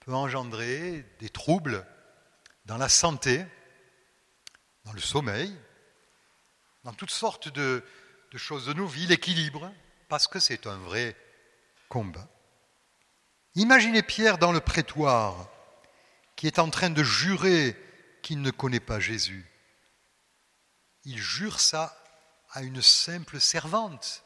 peut 0.00 0.14
engendrer 0.14 1.04
des 1.18 1.28
troubles 1.28 1.86
dans 2.64 2.78
la 2.78 2.88
santé, 2.88 3.44
dans 4.86 4.94
le 4.94 5.00
sommeil, 5.00 5.54
dans 6.88 6.94
toutes 6.94 7.10
sortes 7.10 7.50
de, 7.50 7.84
choses 8.36 8.64
de 8.64 8.72
nos 8.72 8.86
vies, 8.86 9.06
l'équilibre, 9.06 9.70
parce 10.08 10.26
que 10.26 10.38
c'est 10.38 10.66
un 10.66 10.78
vrai 10.78 11.14
combat. 11.90 12.26
Imaginez 13.56 14.02
Pierre 14.02 14.38
dans 14.38 14.52
le 14.52 14.60
prétoire, 14.60 15.50
qui 16.34 16.46
est 16.46 16.58
en 16.58 16.70
train 16.70 16.88
de 16.88 17.02
jurer 17.02 17.76
qu'il 18.22 18.40
ne 18.40 18.50
connaît 18.50 18.80
pas 18.80 19.00
Jésus. 19.00 19.44
Il 21.04 21.18
jure 21.18 21.60
ça 21.60 21.94
à 22.52 22.62
une 22.62 22.80
simple 22.80 23.38
servante. 23.38 24.24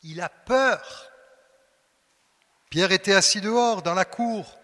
Il 0.00 0.22
a 0.22 0.30
peur. 0.30 1.10
Pierre 2.70 2.92
était 2.92 3.12
assis 3.12 3.42
dehors, 3.42 3.82
dans 3.82 3.92
la 3.92 4.06
cour. 4.06 4.58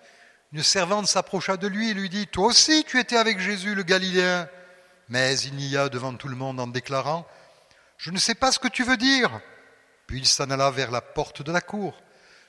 Une 0.53 0.63
servante 0.63 1.07
s'approcha 1.07 1.59
de 1.59 1.67
lui 1.67 1.91
et 1.91 1.95
lui 1.95 2.09
dit, 2.09 2.29
Toi 2.29 2.47
aussi 2.47 2.83
tu 2.85 2.99
étais 2.99 3.19
avec 3.19 3.41
Jésus 3.41 3.75
le 3.75 3.83
Galiléen. 3.83 4.49
Mais 5.09 5.39
il 5.41 5.55
n'y 5.55 5.77
a 5.77 5.89
devant 5.89 6.15
tout 6.15 6.29
le 6.29 6.37
monde 6.37 6.61
en 6.61 6.67
déclarant, 6.67 7.27
Je 7.99 8.11
ne 8.11 8.19
sais 8.19 8.35
pas 8.35 8.53
ce 8.53 8.59
que 8.59 8.69
tu 8.69 8.85
veux 8.85 8.97
dire. 8.97 9.41
Puis 10.07 10.19
il 10.19 10.27
s'en 10.27 10.51
alla 10.51 10.71
vers 10.71 10.91
la 10.91 11.01
porte 11.01 11.43
de 11.43 11.53
la 11.53 11.61
cour. 11.61 11.95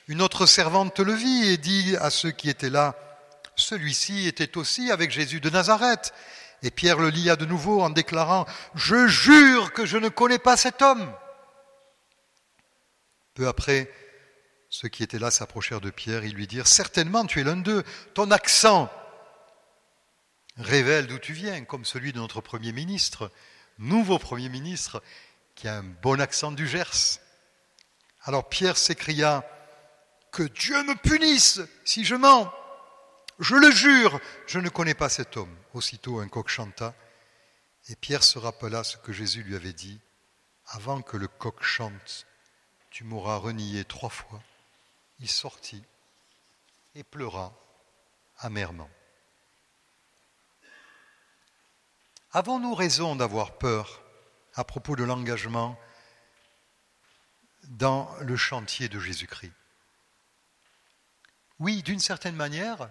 Une 0.08 0.22
autre 0.22 0.46
servante 0.46 1.00
le 1.00 1.14
vit 1.14 1.50
et 1.50 1.58
dit 1.58 1.96
à 2.00 2.10
ceux 2.10 2.32
qui 2.32 2.50
étaient 2.50 2.70
là, 2.70 2.96
Celui-ci 3.56 4.28
était 4.28 4.58
aussi 4.58 4.92
avec 4.92 5.12
Jésus 5.12 5.40
de 5.40 5.50
Nazareth. 5.50 6.14
Et 6.64 6.72
Pierre 6.72 7.00
le 7.00 7.10
lia 7.10 7.36
de 7.36 7.46
nouveau 7.46 7.82
en 7.82 7.90
déclarant, 7.90 8.46
Je 8.74 9.08
jure 9.08 9.74
que 9.74 9.86
je 9.86 9.98
ne 9.98 10.10
connais 10.10 10.40
pas 10.40 10.58
cet 10.58 10.82
homme. 10.82 11.12
Peu 13.34 13.48
après, 13.48 13.92
ceux 14.70 14.88
qui 14.88 15.04
étaient 15.04 15.20
là 15.20 15.32
s'approchèrent 15.32 15.82
de 15.82 15.90
Pierre 15.90 16.24
et 16.24 16.30
lui 16.30 16.48
dirent, 16.48 16.68
Certainement 16.68 17.26
tu 17.26 17.42
es 17.42 17.44
l'un 17.44 17.58
d'eux, 17.58 17.84
ton 18.14 18.32
accent 18.32 18.90
révèle 20.58 21.08
d'où 21.08 21.20
tu 21.20 21.34
viens, 21.34 21.64
comme 21.66 21.86
celui 21.86 22.14
de 22.14 22.20
notre 22.20 22.42
Premier 22.42 22.72
ministre, 22.72 23.32
nouveau 23.78 24.20
Premier 24.20 24.50
ministre, 24.50 25.02
qui 25.56 25.68
a 25.68 25.78
un 25.78 25.84
bon 25.84 26.22
accent 26.22 26.52
du 26.52 26.68
Gers. 26.68 27.20
Alors 28.24 28.50
Pierre 28.50 28.78
s'écria, 28.78 29.44
Que 30.32 30.44
Dieu 30.44 30.84
me 30.84 30.96
punisse 30.96 31.62
si 31.84 32.04
je 32.06 32.16
mens. 32.16 32.54
Je 33.40 33.56
le 33.56 33.72
jure, 33.72 34.20
je 34.48 34.60
ne 34.60 34.70
connais 34.70 34.94
pas 34.94 35.10
cet 35.10 35.38
homme. 35.38 35.56
Aussitôt 35.74 36.20
un 36.20 36.28
coq 36.28 36.48
chanta, 36.48 36.94
et 37.90 37.96
Pierre 37.96 38.24
se 38.24 38.40
rappela 38.40 38.84
ce 38.84 38.98
que 38.98 39.14
Jésus 39.14 39.44
lui 39.44 39.56
avait 39.56 39.74
dit, 39.74 40.00
Avant 40.68 41.02
que 41.02 41.18
le 41.18 41.28
coq 41.28 41.62
chante, 41.62 42.26
tu 42.90 43.04
m'auras 43.04 43.38
renié 43.38 43.84
trois 43.84 44.10
fois. 44.10 44.42
Il 45.20 45.30
sortit 45.30 45.84
et 46.96 47.04
pleura 47.04 47.54
amèrement. 48.40 48.90
Avons-nous 52.36 52.76
raison 52.76 53.16
d'avoir 53.16 53.58
peur 53.58 54.04
à 54.56 54.66
propos 54.66 54.98
de 54.98 55.06
l'engagement 55.06 55.80
dans 57.64 58.14
le 58.20 58.36
chantier 58.36 58.90
de 58.90 59.00
Jésus-Christ? 59.00 59.54
Oui, 61.60 61.82
d'une 61.82 62.02
certaine 62.02 62.36
manière, 62.36 62.90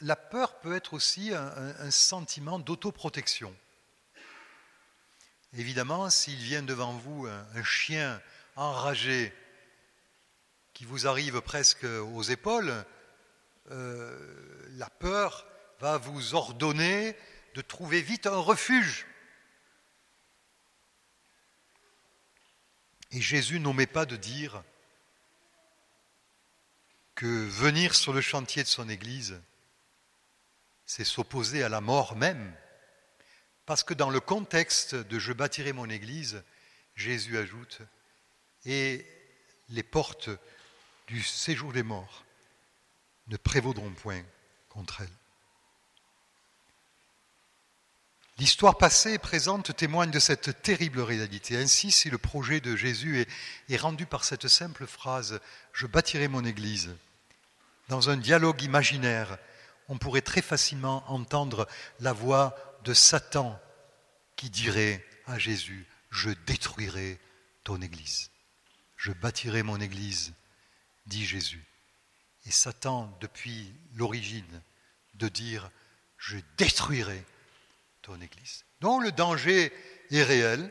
la 0.00 0.16
peur 0.16 0.58
peut 0.58 0.74
être 0.74 0.92
aussi 0.92 1.32
un, 1.34 1.90
sentiment 1.92 2.58
d'autoprotection. 2.58 3.56
Évidemment, 5.52 6.10
s'il 6.10 6.42
vient 6.42 6.64
devant 6.64 6.94
vous 6.94 7.28
un 7.28 7.62
chien 7.62 8.20
enragé 8.56 9.32
qui 10.72 10.84
vous 10.84 11.06
arrive 11.06 11.40
presque 11.42 11.84
aux 11.84 12.22
épaules, 12.22 12.84
euh, 13.70 14.68
la 14.76 14.90
peur 14.90 15.46
va 15.78 15.98
vous 15.98 16.34
ordonner 16.34 17.16
de 17.54 17.60
trouver 17.60 18.00
vite 18.00 18.26
un 18.26 18.38
refuge. 18.38 19.06
Et 23.12 23.20
Jésus 23.20 23.60
n'omet 23.60 23.86
pas 23.86 24.06
de 24.06 24.16
dire 24.16 24.62
que 27.14 27.26
venir 27.26 27.94
sur 27.94 28.12
le 28.12 28.20
chantier 28.20 28.62
de 28.62 28.68
son 28.68 28.88
Église, 28.88 29.40
c'est 30.86 31.04
s'opposer 31.04 31.62
à 31.62 31.68
la 31.68 31.80
mort 31.80 32.16
même. 32.16 32.54
Parce 33.66 33.84
que 33.84 33.94
dans 33.94 34.10
le 34.10 34.20
contexte 34.20 34.94
de 34.94 35.18
Je 35.18 35.32
bâtirai 35.32 35.72
mon 35.72 35.88
Église, 35.90 36.42
Jésus 36.94 37.38
ajoute, 37.38 37.80
et 38.64 39.06
les 39.68 39.82
portes 39.82 40.30
du 41.06 41.22
séjour 41.22 41.72
des 41.72 41.82
morts 41.82 42.24
ne 43.30 43.36
prévaudront 43.36 43.92
point 43.92 44.22
contre 44.68 45.00
elle. 45.00 45.08
L'histoire 48.38 48.78
passée 48.78 49.12
et 49.12 49.18
présente 49.18 49.76
témoigne 49.76 50.10
de 50.10 50.18
cette 50.18 50.62
terrible 50.62 51.00
réalité. 51.00 51.56
Ainsi, 51.56 51.90
si 51.90 52.08
le 52.10 52.18
projet 52.18 52.60
de 52.60 52.74
Jésus 52.74 53.26
est, 53.68 53.76
rendu 53.76 54.06
par 54.06 54.24
cette 54.24 54.48
simple 54.48 54.86
phrase⁇ 54.86 55.34
Je 55.72 55.86
bâtirai 55.86 56.26
mon 56.26 56.44
Église⁇ 56.44 56.88
dans 57.88 58.08
un 58.08 58.16
dialogue 58.16 58.62
imaginaire, 58.62 59.36
on 59.88 59.98
pourrait 59.98 60.22
très 60.22 60.42
facilement 60.42 61.04
entendre 61.10 61.68
la 61.98 62.12
voix 62.12 62.56
de 62.84 62.94
Satan 62.94 63.60
qui 64.36 64.48
dirait 64.48 65.04
à 65.26 65.38
Jésus⁇ 65.38 65.86
Je 66.10 66.30
détruirai 66.46 67.18
ton 67.62 67.82
Église. 67.82 68.30
Je 68.96 69.12
bâtirai 69.12 69.62
mon 69.62 69.80
Église, 69.80 70.32
dit 71.06 71.26
Jésus. 71.26 71.69
Et 72.50 72.52
Satan, 72.52 73.16
depuis 73.20 73.72
l'origine, 73.94 74.60
de 75.14 75.28
dire 75.28 75.70
je 76.18 76.36
détruirai 76.56 77.24
ton 78.02 78.20
Église. 78.20 78.64
Donc 78.80 79.04
le 79.04 79.12
danger 79.12 79.72
est 80.10 80.24
réel. 80.24 80.68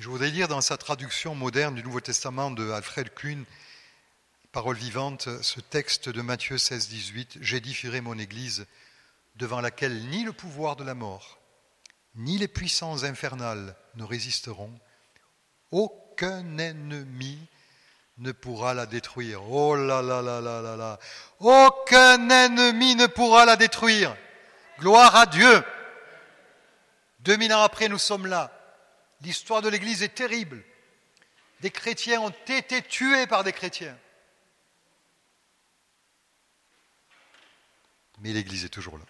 Je 0.00 0.08
voudrais 0.08 0.30
lire 0.30 0.48
dans 0.48 0.60
sa 0.60 0.76
traduction 0.76 1.36
moderne 1.36 1.76
du 1.76 1.84
Nouveau 1.84 2.00
Testament 2.00 2.50
de 2.50 2.68
Alfred 2.68 3.14
Kuhn, 3.14 3.44
Parole 4.50 4.74
vivante, 4.74 5.28
ce 5.40 5.60
texte 5.60 6.08
de 6.08 6.20
Matthieu 6.20 6.58
16, 6.58 6.88
18, 6.88 7.38
J'édifierai 7.40 8.00
mon 8.00 8.18
Église 8.18 8.66
devant 9.36 9.60
laquelle 9.60 10.08
ni 10.08 10.24
le 10.24 10.32
pouvoir 10.32 10.74
de 10.74 10.82
la 10.82 10.96
mort, 10.96 11.38
ni 12.16 12.38
les 12.38 12.48
puissances 12.48 13.04
infernales 13.04 13.76
ne 13.94 14.02
résisteront. 14.02 14.76
Aucun 15.70 16.58
ennemi 16.58 17.38
ne 18.20 18.32
pourra 18.32 18.74
la 18.74 18.86
détruire. 18.86 19.42
Oh 19.50 19.74
là 19.74 20.02
là 20.02 20.22
là 20.22 20.40
là 20.40 20.60
là 20.60 20.76
là. 20.76 20.98
Aucun 21.40 22.28
ennemi 22.28 22.94
ne 22.94 23.06
pourra 23.06 23.46
la 23.46 23.56
détruire. 23.56 24.16
Gloire 24.78 25.16
à 25.16 25.26
Dieu. 25.26 25.64
Deux 27.20 27.36
mille 27.36 27.52
ans 27.52 27.62
après, 27.62 27.88
nous 27.88 27.98
sommes 27.98 28.26
là. 28.26 28.52
L'histoire 29.22 29.62
de 29.62 29.68
l'Église 29.68 30.02
est 30.02 30.14
terrible. 30.14 30.62
Des 31.60 31.70
chrétiens 31.70 32.20
ont 32.20 32.30
été 32.30 32.82
tués 32.82 33.26
par 33.26 33.42
des 33.44 33.52
chrétiens. 33.52 33.96
Mais 38.20 38.32
l'Église 38.32 38.64
est 38.64 38.70
toujours 38.70 38.98
là. 38.98 39.04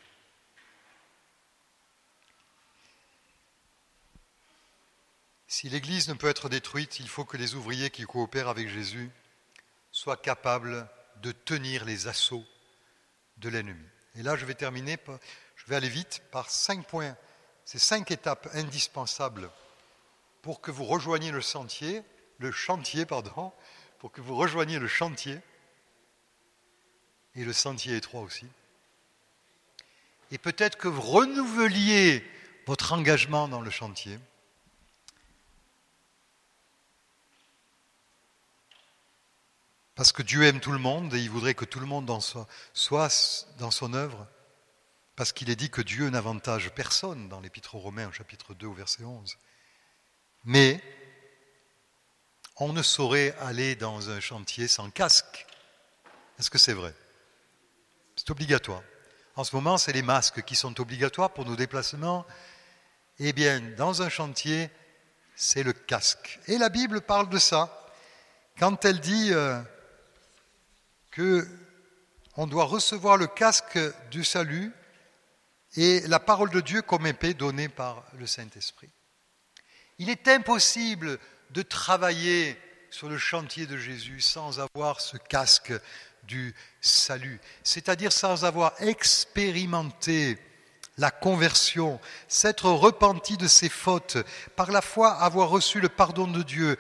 Si 5.51 5.69
l'Église 5.69 6.09
ne 6.09 6.15
peut 6.15 6.29
être 6.29 6.49
détruite, 6.49 7.01
il 7.01 7.09
faut 7.09 7.25
que 7.25 7.37
les 7.37 7.57
ouvriers 7.57 7.91
qui 7.91 8.05
coopèrent 8.05 8.49
avec 8.49 8.69
Jésus 8.69 9.11
soient 9.91 10.17
capables 10.17 10.89
de 11.23 11.33
tenir 11.33 11.85
les 11.85 12.07
assauts 12.07 12.45
de 13.39 13.49
l'ennemi. 13.49 13.85
Et 14.15 14.23
là, 14.23 14.37
je 14.37 14.47
vais 14.47 14.55
terminer, 14.55 14.97
je 15.57 15.67
vais 15.67 15.75
aller 15.75 15.89
vite 15.89 16.23
par 16.31 16.49
cinq 16.49 16.87
points, 16.87 17.17
ces 17.65 17.81
cinq 17.81 18.13
étapes 18.13 18.49
indispensables 18.55 19.51
pour 20.41 20.61
que 20.61 20.71
vous 20.71 20.85
rejoigniez 20.85 21.33
le 21.33 21.43
sentier, 21.43 22.05
le 22.39 22.53
chantier, 22.53 23.05
pardon, 23.05 23.53
pour 23.99 24.13
que 24.13 24.21
vous 24.21 24.37
rejoigniez 24.37 24.79
le 24.79 24.87
chantier, 24.87 25.41
et 27.35 27.45
le 27.45 27.53
sentier 27.53 27.97
étroit 27.97 28.21
aussi. 28.21 28.47
Et 30.31 30.39
peut-être 30.39 30.79
que 30.79 30.87
vous 30.87 31.03
renouveliez 31.03 32.25
votre 32.69 32.93
engagement 32.93 33.49
dans 33.49 33.61
le 33.61 33.71
chantier. 33.71 34.17
Parce 40.01 40.13
que 40.13 40.23
Dieu 40.23 40.45
aime 40.45 40.61
tout 40.61 40.73
le 40.73 40.79
monde 40.79 41.13
et 41.13 41.19
il 41.19 41.29
voudrait 41.29 41.53
que 41.53 41.67
tout 41.67 41.79
le 41.79 41.85
monde 41.85 42.11
soit 42.73 43.47
dans 43.59 43.71
son 43.71 43.93
œuvre. 43.93 44.27
Parce 45.15 45.31
qu'il 45.31 45.51
est 45.51 45.57
dit 45.57 45.69
que 45.69 45.83
Dieu 45.83 46.09
n'avantage 46.09 46.71
personne 46.71 47.29
dans 47.29 47.39
l'Épître 47.39 47.75
aux 47.75 47.81
Romains, 47.81 48.09
au 48.09 48.13
chapitre 48.13 48.55
2, 48.55 48.67
au 48.67 48.73
verset 48.73 49.05
11. 49.05 49.37
Mais 50.47 50.83
on 52.57 52.73
ne 52.73 52.83
saurait 52.83 53.37
aller 53.41 53.77
dans 53.77 54.09
un 54.09 54.21
chantier 54.21 54.69
sans 54.69 54.89
casque. 54.89 55.47
Est-ce 56.39 56.49
que 56.49 56.57
c'est 56.57 56.73
vrai? 56.73 56.95
C'est 58.17 58.31
obligatoire. 58.31 58.83
En 59.37 59.45
ce 59.45 59.55
moment, 59.55 59.77
c'est 59.77 59.93
les 59.93 60.01
masques 60.01 60.41
qui 60.45 60.57
sont 60.57 60.81
obligatoires 60.81 61.35
pour 61.35 61.45
nos 61.45 61.57
déplacements. 61.57 62.25
Eh 63.19 63.35
bien, 63.35 63.61
dans 63.77 64.01
un 64.01 64.09
chantier, 64.09 64.71
c'est 65.37 65.63
le 65.63 65.75
casque. 65.75 66.41
Et 66.47 66.57
la 66.57 66.71
Bible 66.71 67.03
parle 67.03 67.29
de 67.29 67.39
ça. 67.39 67.87
Quand 68.59 68.83
elle 68.87 69.01
dit 69.01 69.35
euh, 69.35 69.61
que 71.11 71.47
on 72.37 72.47
doit 72.47 72.65
recevoir 72.65 73.17
le 73.17 73.27
casque 73.27 73.79
du 74.11 74.25
salut 74.25 74.73
et 75.77 76.01
la 76.07 76.21
parole 76.21 76.51
de 76.51 76.61
Dieu 76.61 76.83
comme 76.83 77.07
épée 77.07 77.35
donnée 77.35 77.69
par 77.69 78.05
le 78.19 78.27
Saint-Esprit. 78.27 78.91
Il 79.99 80.09
est 80.09 80.29
impossible 80.29 81.19
de 81.51 81.63
travailler 81.63 82.57
sur 82.91 83.09
le 83.09 83.19
chantier 83.19 83.67
de 83.67 83.77
Jésus 83.77 84.21
sans 84.21 84.61
avoir 84.61 85.01
ce 85.01 85.17
casque 85.17 85.73
du 86.25 86.55
salut, 86.81 87.41
c'est-à-dire 87.63 88.13
sans 88.13 88.45
avoir 88.45 88.73
expérimenté 88.81 90.39
la 90.99 91.11
conversion, 91.11 92.01
s'être 92.29 92.71
repenti 92.71 93.37
de 93.37 93.49
ses 93.49 93.69
fautes, 93.69 94.19
par 94.55 94.71
la 94.71 94.83
foi 94.83 95.13
avoir 95.13 95.49
reçu 95.49 95.81
le 95.81 95.89
pardon 95.89 96.27
de 96.27 96.43
Dieu, 96.43 96.79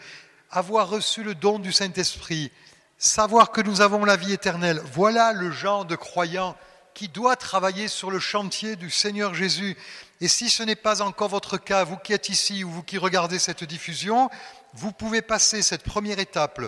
avoir 0.50 0.88
reçu 0.88 1.22
le 1.22 1.34
don 1.34 1.58
du 1.58 1.72
Saint-Esprit, 1.72 2.52
savoir 3.00 3.50
que 3.50 3.62
nous 3.62 3.80
avons 3.80 4.04
la 4.04 4.16
vie 4.16 4.32
éternelle. 4.32 4.80
Voilà 4.92 5.32
le 5.32 5.50
genre 5.50 5.86
de 5.86 5.96
croyant 5.96 6.56
qui 6.92 7.08
doit 7.08 7.34
travailler 7.34 7.88
sur 7.88 8.10
le 8.10 8.20
chantier 8.20 8.76
du 8.76 8.90
Seigneur 8.90 9.34
Jésus. 9.34 9.76
Et 10.20 10.28
si 10.28 10.50
ce 10.50 10.62
n'est 10.62 10.76
pas 10.76 11.00
encore 11.00 11.30
votre 11.30 11.56
cas, 11.56 11.82
vous 11.82 11.96
qui 11.96 12.12
êtes 12.12 12.28
ici 12.28 12.62
ou 12.62 12.70
vous 12.70 12.82
qui 12.82 12.98
regardez 12.98 13.38
cette 13.38 13.64
diffusion, 13.64 14.28
vous 14.74 14.92
pouvez 14.92 15.22
passer 15.22 15.62
cette 15.62 15.82
première 15.82 16.18
étape 16.18 16.60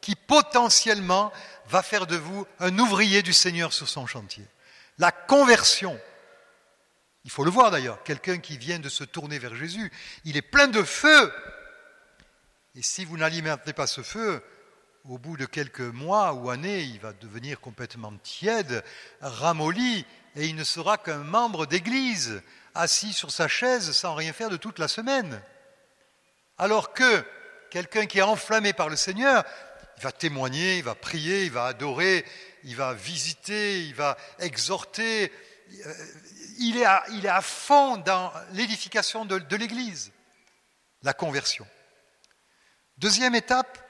qui 0.00 0.16
potentiellement 0.16 1.30
va 1.68 1.82
faire 1.82 2.06
de 2.06 2.16
vous 2.16 2.46
un 2.60 2.78
ouvrier 2.78 3.22
du 3.22 3.34
Seigneur 3.34 3.72
sur 3.74 3.88
son 3.88 4.06
chantier. 4.06 4.46
La 4.98 5.12
conversion. 5.12 6.00
Il 7.24 7.30
faut 7.30 7.44
le 7.44 7.50
voir 7.50 7.70
d'ailleurs, 7.70 8.02
quelqu'un 8.04 8.38
qui 8.38 8.56
vient 8.56 8.78
de 8.78 8.88
se 8.88 9.04
tourner 9.04 9.38
vers 9.38 9.54
Jésus, 9.54 9.92
il 10.24 10.36
est 10.38 10.42
plein 10.42 10.68
de 10.68 10.82
feu. 10.82 11.32
Et 12.74 12.82
si 12.82 13.04
vous 13.04 13.18
n'alimentez 13.18 13.72
pas 13.72 13.86
ce 13.86 14.02
feu, 14.02 14.42
au 15.08 15.18
bout 15.18 15.36
de 15.36 15.44
quelques 15.44 15.80
mois 15.80 16.32
ou 16.32 16.50
années, 16.50 16.82
il 16.82 16.98
va 16.98 17.12
devenir 17.12 17.60
complètement 17.60 18.12
tiède, 18.22 18.82
ramolli, 19.20 20.06
et 20.36 20.46
il 20.46 20.56
ne 20.56 20.64
sera 20.64 20.96
qu'un 20.96 21.18
membre 21.18 21.66
d'Église, 21.66 22.42
assis 22.74 23.12
sur 23.12 23.30
sa 23.30 23.46
chaise 23.46 23.92
sans 23.92 24.14
rien 24.14 24.32
faire 24.32 24.50
de 24.50 24.56
toute 24.56 24.78
la 24.78 24.88
semaine. 24.88 25.40
Alors 26.58 26.92
que 26.92 27.24
quelqu'un 27.70 28.06
qui 28.06 28.18
est 28.18 28.22
enflammé 28.22 28.72
par 28.72 28.88
le 28.88 28.96
Seigneur, 28.96 29.44
il 29.98 30.02
va 30.02 30.12
témoigner, 30.12 30.78
il 30.78 30.84
va 30.84 30.94
prier, 30.94 31.44
il 31.44 31.52
va 31.52 31.66
adorer, 31.66 32.24
il 32.64 32.74
va 32.74 32.94
visiter, 32.94 33.82
il 33.82 33.94
va 33.94 34.16
exhorter. 34.38 35.30
Euh, 35.86 35.94
il 36.58 36.78
est 36.78 37.28
à, 37.28 37.40
fond 37.42 37.96
dans 37.98 38.32
l'édification 38.52 39.24
de 39.24 39.56
l'Église, 39.56 40.12
la 41.02 41.12
conversion. 41.12 41.66
Deuxième 42.96 43.34
étape, 43.34 43.83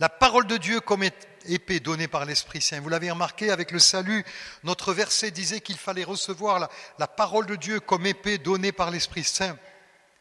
la 0.00 0.08
parole 0.08 0.46
de 0.46 0.56
Dieu 0.56 0.80
comme 0.80 1.04
épée 1.46 1.80
donnée 1.80 2.08
par 2.08 2.24
l'Esprit 2.24 2.60
Saint. 2.60 2.80
Vous 2.80 2.88
l'avez 2.88 3.10
remarqué 3.10 3.50
avec 3.50 3.72
le 3.72 3.78
salut, 3.78 4.24
notre 4.62 4.92
verset 4.92 5.30
disait 5.30 5.60
qu'il 5.60 5.76
fallait 5.76 6.04
recevoir 6.04 6.68
la, 6.98 7.06
parole 7.08 7.46
de 7.46 7.56
Dieu 7.56 7.80
comme 7.80 8.06
épée 8.06 8.38
donnée 8.38 8.72
par 8.72 8.90
l'Esprit 8.90 9.24
Saint. 9.24 9.58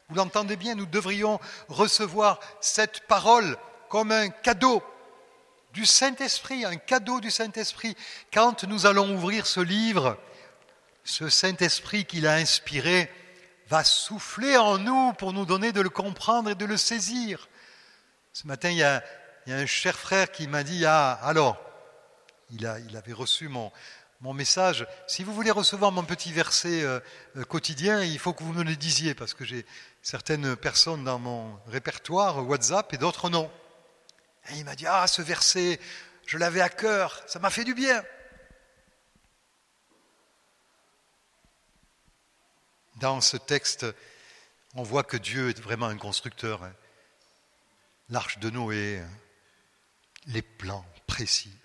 Vous 0.10 0.16
l'entendez 0.16 0.56
bien, 0.56 0.74
nous 0.74 0.86
devrions 0.86 1.40
recevoir 1.68 2.40
cette 2.60 3.02
parole 3.02 3.58
comme 3.90 4.12
un 4.12 4.30
cadeau 4.30 4.82
du 5.74 5.86
Saint-Esprit, 5.86 6.66
un 6.66 6.78
cadeau 6.78 7.20
du 7.20 7.30
Saint-Esprit. 7.30 7.96
Quand 8.34 8.64
nous 8.64 8.86
allons 8.86 9.14
ouvrir 9.14 9.46
ce 9.46 9.60
livre, 9.60 10.18
ce 11.04 11.30
Saint-Esprit 11.30 12.06
qu'il 12.06 12.26
a 12.26 12.34
inspiré 12.36 13.12
va 13.70 13.84
souffler 13.84 14.58
en 14.58 14.78
nous 14.78 15.14
pour 15.14 15.34
nous 15.34 15.46
donner 15.46 15.72
de 15.72 15.82
le 15.82 15.90
comprendre 15.90 16.50
et 16.50 16.56
de 16.56 16.66
le 16.66 16.78
saisir. 16.78 17.50
Ce 18.32 18.48
matin, 18.48 18.70
il 18.70 18.78
y 18.78 18.84
a 18.84 19.04
il 19.48 19.52
y 19.52 19.54
a 19.54 19.60
un 19.60 19.66
cher 19.66 19.98
frère 19.98 20.30
qui 20.30 20.46
m'a 20.46 20.64
dit, 20.64 20.86
ah, 20.86 21.14
alors, 21.24 21.58
il, 22.52 22.68
a, 22.68 22.80
il 22.80 22.98
avait 22.98 23.14
reçu 23.14 23.48
mon, 23.48 23.72
mon 24.20 24.34
message. 24.34 24.86
Si 25.08 25.24
vous 25.24 25.34
voulez 25.34 25.52
recevoir 25.52 25.94
mon 25.94 26.04
petit 26.04 26.34
verset 26.34 26.84
euh, 26.84 27.00
euh, 27.38 27.46
quotidien, 27.46 28.04
il 28.04 28.20
faut 28.20 28.34
que 28.34 28.44
vous 28.44 28.52
me 28.52 28.66
le 28.66 28.76
disiez, 28.76 29.16
parce 29.16 29.34
que 29.34 29.46
j'ai 29.46 29.66
certaines 30.02 30.58
personnes 30.58 31.06
dans 31.06 31.18
mon 31.18 31.58
répertoire 31.68 32.46
WhatsApp 32.46 32.94
et 32.94 32.98
d'autres 32.98 33.30
non. 33.30 33.50
Et 34.50 34.58
il 34.58 34.66
m'a 34.66 34.76
dit, 34.76 34.86
ah, 34.86 35.08
ce 35.08 35.22
verset, 35.22 35.80
je 36.26 36.38
l'avais 36.38 36.60
à 36.60 36.68
cœur, 36.68 37.24
ça 37.26 37.40
m'a 37.40 37.50
fait 37.50 37.64
du 37.64 37.74
bien. 37.74 38.04
Dans 42.98 43.22
ce 43.22 43.38
texte, 43.38 43.86
on 44.76 44.84
voit 44.84 45.04
que 45.04 45.16
Dieu 45.16 45.52
est 45.52 45.62
vraiment 45.62 45.86
un 45.86 45.98
constructeur. 45.98 46.64
Hein. 46.64 46.74
L'arche 48.10 48.40
de 48.40 48.50
Noé, 48.50 49.02
les 50.28 50.42
plans 50.42 50.86
précis. 51.08 51.56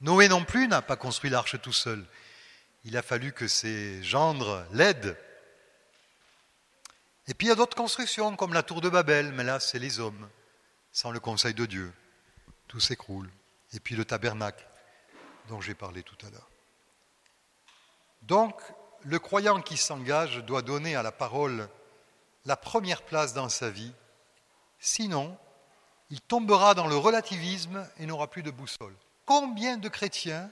Noé 0.00 0.28
non 0.28 0.44
plus 0.44 0.68
n'a 0.68 0.82
pas 0.82 0.96
construit 0.96 1.30
l'arche 1.30 1.60
tout 1.60 1.72
seul. 1.72 2.04
Il 2.84 2.96
a 2.96 3.02
fallu 3.02 3.32
que 3.32 3.48
ses 3.48 4.02
gendres 4.02 4.64
l'aident. 4.72 5.16
Et 7.26 7.34
puis 7.34 7.46
il 7.46 7.50
y 7.50 7.52
a 7.52 7.56
d'autres 7.56 7.76
constructions, 7.76 8.36
comme 8.36 8.54
la 8.54 8.62
tour 8.62 8.80
de 8.80 8.88
Babel, 8.88 9.32
mais 9.32 9.44
là, 9.44 9.60
c'est 9.60 9.78
les 9.78 10.00
hommes. 10.00 10.28
Sans 10.92 11.10
le 11.10 11.20
conseil 11.20 11.52
de 11.52 11.66
Dieu, 11.66 11.92
tout 12.68 12.80
s'écroule. 12.80 13.30
Et 13.74 13.80
puis 13.80 13.96
le 13.96 14.04
tabernacle, 14.04 14.66
dont 15.48 15.60
j'ai 15.60 15.74
parlé 15.74 16.02
tout 16.02 16.16
à 16.26 16.30
l'heure. 16.30 16.48
Donc, 18.22 18.60
le 19.04 19.18
croyant 19.18 19.60
qui 19.60 19.76
s'engage 19.76 20.38
doit 20.38 20.62
donner 20.62 20.96
à 20.96 21.02
la 21.02 21.12
parole 21.12 21.68
la 22.44 22.56
première 22.56 23.02
place 23.02 23.34
dans 23.34 23.48
sa 23.48 23.68
vie. 23.68 23.92
Sinon, 24.78 25.38
il 26.10 26.20
tombera 26.20 26.74
dans 26.74 26.86
le 26.86 26.96
relativisme 26.96 27.86
et 27.98 28.06
n'aura 28.06 28.28
plus 28.28 28.42
de 28.42 28.50
boussole. 28.50 28.94
Combien 29.26 29.76
de 29.76 29.88
chrétiens 29.88 30.50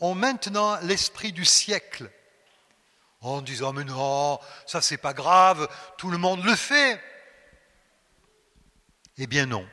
ont 0.00 0.14
maintenant 0.14 0.78
l'esprit 0.80 1.32
du 1.32 1.44
siècle 1.44 2.10
en 3.20 3.42
disant 3.42 3.72
mais 3.72 3.84
non, 3.84 4.38
ça 4.66 4.80
c'est 4.80 4.98
pas 4.98 5.14
grave, 5.14 5.68
tout 5.96 6.10
le 6.10 6.18
monde 6.18 6.44
le 6.44 6.54
fait. 6.54 7.00
Eh 9.16 9.26
bien 9.26 9.46
non. 9.46 9.66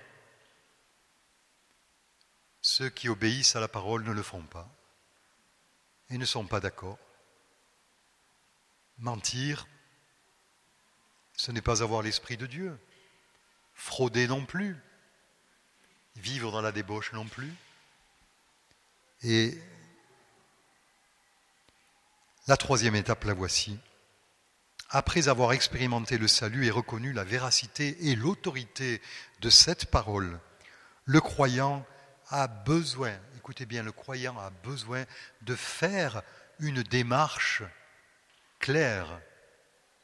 Ceux 2.61 2.89
qui 2.89 3.09
obéissent 3.09 3.55
à 3.55 3.59
la 3.59 3.67
parole 3.67 4.03
ne 4.03 4.11
le 4.11 4.21
font 4.21 4.43
pas 4.43 4.69
et 6.09 6.17
ne 6.17 6.25
sont 6.25 6.45
pas 6.45 6.59
d'accord. 6.59 6.99
Mentir, 8.99 9.67
ce 11.35 11.51
n'est 11.51 11.61
pas 11.61 11.81
avoir 11.81 12.03
l'esprit 12.03 12.37
de 12.37 12.45
Dieu 12.45 12.79
frauder 13.82 14.27
non 14.27 14.45
plus, 14.45 14.77
vivre 16.15 16.51
dans 16.51 16.61
la 16.61 16.71
débauche 16.71 17.13
non 17.13 17.25
plus. 17.25 17.51
Et 19.23 19.57
la 22.47 22.57
troisième 22.57 22.95
étape, 22.95 23.23
la 23.23 23.34
voici. 23.34 23.79
Après 24.91 25.29
avoir 25.29 25.51
expérimenté 25.51 26.19
le 26.19 26.27
salut 26.27 26.67
et 26.67 26.71
reconnu 26.71 27.11
la 27.11 27.23
véracité 27.23 28.09
et 28.09 28.15
l'autorité 28.15 29.01
de 29.41 29.49
cette 29.49 29.88
parole, 29.88 30.39
le 31.05 31.19
croyant 31.19 31.84
a 32.29 32.47
besoin, 32.47 33.13
écoutez 33.36 33.65
bien, 33.65 33.82
le 33.82 33.91
croyant 33.91 34.38
a 34.39 34.51
besoin 34.63 35.05
de 35.41 35.55
faire 35.55 36.21
une 36.59 36.84
démarche 36.84 37.63
claire 38.59 39.19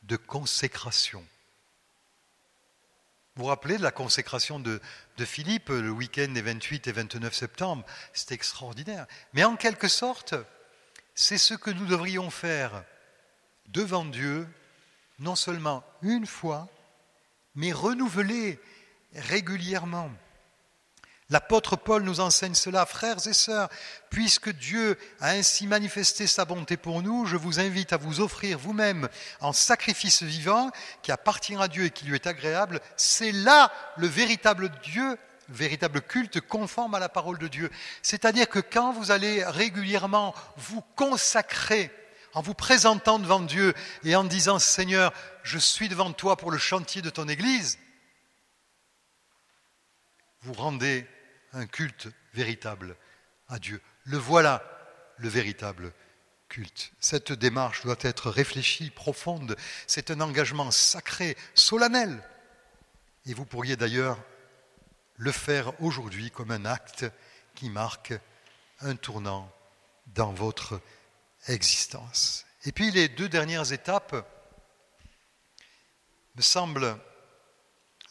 de 0.03 0.15
consécration. 0.15 1.23
Vous 3.37 3.43
vous 3.43 3.49
rappelez 3.49 3.77
de 3.77 3.83
la 3.83 3.91
consécration 3.91 4.59
de, 4.59 4.81
Philippe 5.19 5.69
le 5.69 5.91
week-end 5.91 6.29
des 6.29 6.41
28 6.41 6.87
et 6.87 6.91
29 6.91 7.35
septembre 7.35 7.85
C'était 8.11 8.33
extraordinaire. 8.33 9.05
Mais 9.33 9.43
en 9.43 9.55
quelque 9.55 9.87
sorte, 9.87 10.33
c'est 11.13 11.37
ce 11.37 11.53
que 11.53 11.69
nous 11.69 11.85
devrions 11.85 12.31
faire 12.31 12.83
devant 13.67 14.05
Dieu, 14.05 14.47
non 15.19 15.35
seulement 15.35 15.83
une 16.01 16.25
fois, 16.25 16.67
mais 17.53 17.71
renouveler 17.71 18.59
régulièrement. 19.13 20.09
L'apôtre 21.29 21.75
Paul 21.75 22.03
nous 22.03 22.21
enseigne 22.21 22.53
cela, 22.53 22.85
frères 22.85 23.27
et 23.27 23.33
sœurs, 23.33 23.67
puisque 24.09 24.49
Dieu 24.49 24.97
a 25.19 25.31
ainsi 25.31 25.67
manifesté 25.67 26.25
sa 26.25 26.45
bonté 26.45 26.77
pour 26.77 27.01
nous, 27.01 27.25
je 27.25 27.35
vous 27.35 27.59
invite 27.59 27.91
à 27.91 27.97
vous 27.97 28.21
offrir 28.21 28.57
vous-même 28.57 29.09
en 29.41 29.51
sacrifice 29.51 30.23
vivant 30.23 30.71
qui 31.01 31.11
appartient 31.11 31.57
à 31.57 31.67
Dieu 31.67 31.85
et 31.85 31.89
qui 31.89 32.05
lui 32.05 32.15
est 32.15 32.27
agréable. 32.27 32.79
C'est 32.95 33.33
là 33.33 33.73
le 33.97 34.07
véritable 34.07 34.71
Dieu, 34.83 35.17
véritable 35.49 36.01
culte 36.01 36.39
conforme 36.39 36.95
à 36.95 36.99
la 36.99 37.09
parole 37.09 37.39
de 37.39 37.49
Dieu. 37.49 37.69
C'est-à-dire 38.01 38.47
que 38.47 38.59
quand 38.59 38.93
vous 38.93 39.11
allez 39.11 39.43
régulièrement 39.43 40.33
vous 40.55 40.81
consacrer 40.95 41.91
en 42.33 42.41
vous 42.41 42.53
présentant 42.53 43.19
devant 43.19 43.41
Dieu 43.41 43.73
et 44.05 44.15
en 44.15 44.23
disant 44.23 44.59
Seigneur, 44.59 45.11
je 45.43 45.57
suis 45.57 45.89
devant 45.89 46.13
toi 46.13 46.37
pour 46.37 46.51
le 46.51 46.57
chantier 46.57 47.01
de 47.01 47.09
ton 47.09 47.27
Église, 47.27 47.79
vous 50.41 50.53
rendez 50.53 51.05
un 51.57 51.67
culte 51.67 52.07
véritable 52.33 52.95
à 53.49 53.59
Dieu. 53.59 53.81
Le 54.05 54.17
voilà, 54.17 54.63
le 55.17 55.29
véritable 55.29 55.91
culte. 56.49 56.91
Cette 56.99 57.31
démarche 57.31 57.83
doit 57.83 57.97
être 58.01 58.29
réfléchie, 58.29 58.89
profonde. 58.89 59.55
C'est 59.87 60.11
un 60.11 60.21
engagement 60.21 60.71
sacré, 60.71 61.35
solennel. 61.55 62.23
Et 63.25 63.33
vous 63.33 63.45
pourriez 63.45 63.75
d'ailleurs 63.75 64.17
le 65.17 65.31
faire 65.31 65.79
aujourd'hui 65.81 66.31
comme 66.31 66.51
un 66.51 66.65
acte 66.65 67.05
qui 67.55 67.69
marque 67.69 68.13
un 68.81 68.95
tournant 68.95 69.51
dans 70.07 70.31
votre 70.31 70.79
existence. 71.47 72.45
Et 72.65 72.71
puis 72.71 72.91
les 72.91 73.09
deux 73.09 73.29
dernières 73.29 73.73
étapes 73.73 74.15
me 76.35 76.41
semblent 76.41 76.97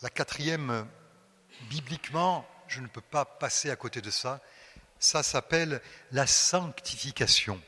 la 0.02 0.10
quatrième, 0.10 0.86
bibliquement, 1.70 2.46
je 2.68 2.80
ne 2.80 2.86
peux 2.86 3.00
pas 3.00 3.24
passer 3.24 3.70
à 3.70 3.76
côté 3.76 4.00
de 4.00 4.10
ça, 4.10 4.40
ça 4.98 5.22
s'appelle 5.22 5.80
la 6.12 6.26
sanctification. 6.26 7.60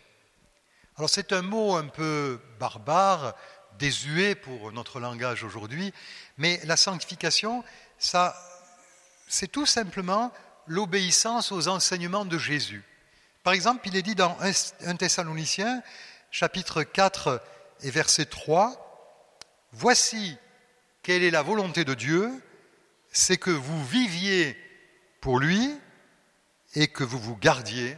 Alors 0.96 1.10
c'est 1.10 1.32
un 1.32 1.42
mot 1.42 1.76
un 1.76 1.86
peu 1.86 2.40
barbare, 2.58 3.34
désuet 3.78 4.34
pour 4.34 4.72
notre 4.72 5.00
langage 5.00 5.44
aujourd'hui, 5.44 5.92
mais 6.36 6.60
la 6.64 6.76
sanctification, 6.76 7.64
ça, 7.98 8.36
c'est 9.28 9.50
tout 9.50 9.66
simplement 9.66 10.32
l'obéissance 10.66 11.52
aux 11.52 11.68
enseignements 11.68 12.24
de 12.24 12.38
Jésus. 12.38 12.84
Par 13.44 13.52
exemple, 13.52 13.86
il 13.86 13.96
est 13.96 14.02
dit 14.02 14.14
dans 14.14 14.36
1 14.40 14.96
Thessalonicien, 14.96 15.82
chapitre 16.30 16.82
4 16.82 17.40
et 17.82 17.90
verset 17.90 18.26
3, 18.26 18.84
Voici 19.72 20.36
quelle 21.02 21.22
est 21.22 21.30
la 21.30 21.42
volonté 21.42 21.84
de 21.84 21.94
Dieu, 21.94 22.30
c'est 23.12 23.36
que 23.36 23.50
vous 23.50 23.84
viviez 23.84 24.56
pour 25.20 25.38
lui 25.38 25.78
et 26.74 26.88
que 26.88 27.04
vous 27.04 27.18
vous 27.18 27.36
gardiez 27.36 27.96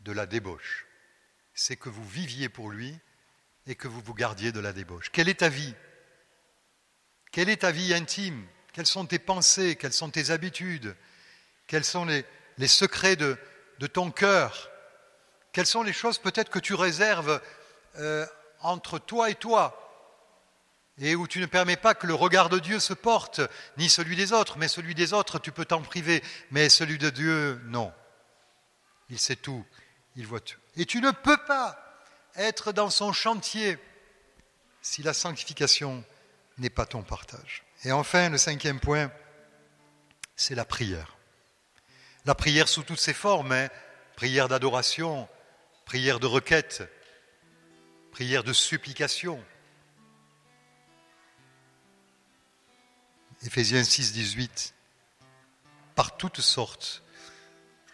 de 0.00 0.12
la 0.12 0.26
débauche. 0.26 0.86
C'est 1.54 1.76
que 1.76 1.88
vous 1.88 2.06
viviez 2.06 2.48
pour 2.48 2.70
lui 2.70 2.98
et 3.66 3.74
que 3.74 3.88
vous 3.88 4.00
vous 4.00 4.14
gardiez 4.14 4.52
de 4.52 4.60
la 4.60 4.72
débauche. 4.72 5.10
Quelle 5.10 5.28
est 5.28 5.40
ta 5.40 5.48
vie? 5.48 5.74
Quelle 7.32 7.48
est 7.48 7.58
ta 7.58 7.70
vie 7.70 7.92
intime? 7.92 8.46
Quelles 8.72 8.86
sont 8.86 9.06
tes 9.06 9.18
pensées? 9.18 9.76
Quelles 9.76 9.92
sont 9.92 10.10
tes 10.10 10.30
habitudes? 10.30 10.96
Quels 11.66 11.84
sont 11.84 12.06
les, 12.06 12.24
secrets 12.68 13.16
de, 13.16 13.36
ton 13.92 14.10
cœur? 14.10 14.70
Quelles 15.52 15.66
sont 15.66 15.82
les 15.82 15.92
choses 15.92 16.18
peut-être 16.18 16.50
que 16.50 16.58
tu 16.58 16.74
réserves 16.74 17.40
euh, 17.96 18.26
entre 18.60 18.98
toi 18.98 19.30
et 19.30 19.34
toi? 19.34 19.87
Et 21.00 21.14
où 21.14 21.26
tu 21.26 21.40
ne 21.40 21.46
permets 21.46 21.76
pas 21.76 21.94
que 21.94 22.06
le 22.06 22.14
regard 22.14 22.48
de 22.48 22.58
Dieu 22.58 22.80
se 22.80 22.92
porte, 22.92 23.40
ni 23.76 23.88
celui 23.88 24.16
des 24.16 24.32
autres, 24.32 24.58
mais 24.58 24.68
celui 24.68 24.94
des 24.94 25.12
autres, 25.12 25.38
tu 25.38 25.52
peux 25.52 25.64
t'en 25.64 25.80
priver, 25.80 26.22
mais 26.50 26.68
celui 26.68 26.98
de 26.98 27.10
Dieu, 27.10 27.60
non. 27.66 27.92
Il 29.10 29.18
sait 29.18 29.36
tout, 29.36 29.64
il 30.16 30.26
voit 30.26 30.40
tout. 30.40 30.58
Et 30.76 30.86
tu 30.86 31.00
ne 31.00 31.10
peux 31.10 31.36
pas 31.46 31.78
être 32.34 32.72
dans 32.72 32.90
son 32.90 33.12
chantier 33.12 33.78
si 34.82 35.02
la 35.02 35.12
sanctification 35.12 36.04
n'est 36.58 36.70
pas 36.70 36.86
ton 36.86 37.02
partage. 37.02 37.64
Et 37.84 37.92
enfin, 37.92 38.28
le 38.28 38.38
cinquième 38.38 38.80
point, 38.80 39.10
c'est 40.36 40.54
la 40.54 40.64
prière. 40.64 41.16
La 42.24 42.34
prière 42.34 42.68
sous 42.68 42.82
toutes 42.82 42.98
ses 42.98 43.14
formes, 43.14 43.52
hein. 43.52 43.68
prière 44.16 44.48
d'adoration, 44.48 45.28
prière 45.84 46.20
de 46.20 46.26
requête, 46.26 46.82
prière 48.12 48.42
de 48.44 48.52
supplication, 48.52 49.42
Éphésiens 53.44 53.84
6, 53.84 54.12
18, 54.12 54.74
par 55.94 56.16
toutes 56.16 56.40
sortes 56.40 57.04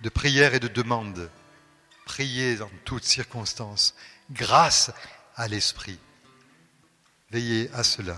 de 0.01 0.09
prières 0.09 0.55
et 0.55 0.61
de 0.61 0.69
demandes, 0.69 1.31
priez 2.07 2.63
en 2.63 2.71
toutes 2.85 3.05
circonstances, 3.05 3.95
grâce 4.31 4.91
à 5.37 5.47
l'Esprit. 5.47 5.99
Veillez 7.31 7.71
à 7.75 7.85
cela 7.85 8.17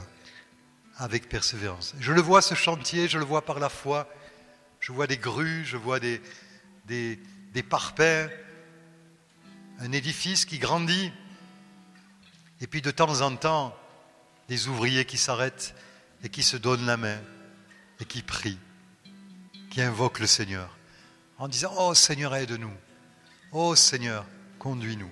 avec 0.99 1.29
persévérance. 1.29 1.95
Je 1.99 2.13
le 2.13 2.21
vois 2.21 2.43
ce 2.43 2.55
chantier, 2.55 3.09
je 3.09 3.19
le 3.19 3.25
vois 3.25 3.45
par 3.45 3.59
la 3.59 3.69
foi, 3.69 4.09
je 4.79 4.93
vois 4.93 5.09
des 5.09 5.19
grues, 5.19 5.65
je 5.65 5.77
vois 5.77 5.99
des, 5.99 6.23
des, 6.85 7.19
des 7.53 7.63
parpaings, 7.65 8.31
un 9.81 9.91
édifice 9.91 10.45
qui 10.45 10.59
grandit, 10.59 11.13
et 12.61 12.69
puis 12.69 12.83
de 12.83 12.93
temps 12.93 13.21
en 13.21 13.35
temps, 13.35 13.77
des 14.49 14.69
ouvriers 14.69 15.05
qui 15.05 15.19
s'arrêtent 15.19 15.75
et 16.27 16.29
qui 16.29 16.43
se 16.43 16.57
donne 16.57 16.85
la 16.87 16.97
main 16.97 17.21
et 18.01 18.05
qui 18.05 18.21
prie, 18.21 18.59
qui 19.71 19.81
invoque 19.81 20.19
le 20.19 20.27
Seigneur 20.27 20.77
en 21.39 21.47
disant 21.47 21.73
Oh 21.79 21.95
Seigneur, 21.95 22.35
aide-nous. 22.35 22.73
Oh 23.53 23.77
Seigneur, 23.77 24.27
conduis-nous. 24.59 25.11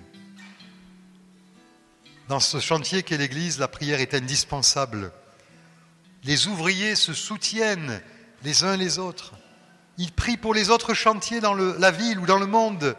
Dans 2.27 2.41
ce 2.41 2.59
chantier 2.59 3.01
qu'est 3.01 3.15
l'Église, 3.17 3.59
la 3.59 3.69
prière 3.69 4.01
est 4.01 4.13
indispensable. 4.13 5.13
Les 6.25 6.47
ouvriers 6.47 6.95
se 6.95 7.13
soutiennent 7.13 8.01
les 8.43 8.65
uns 8.65 8.75
les 8.75 8.99
autres. 8.99 9.35
Ils 9.97 10.11
prient 10.11 10.35
pour 10.35 10.53
les 10.53 10.69
autres 10.69 10.93
chantiers 10.93 11.39
dans 11.39 11.53
la 11.53 11.91
ville 11.91 12.19
ou 12.19 12.25
dans 12.25 12.39
le 12.39 12.45
monde 12.45 12.97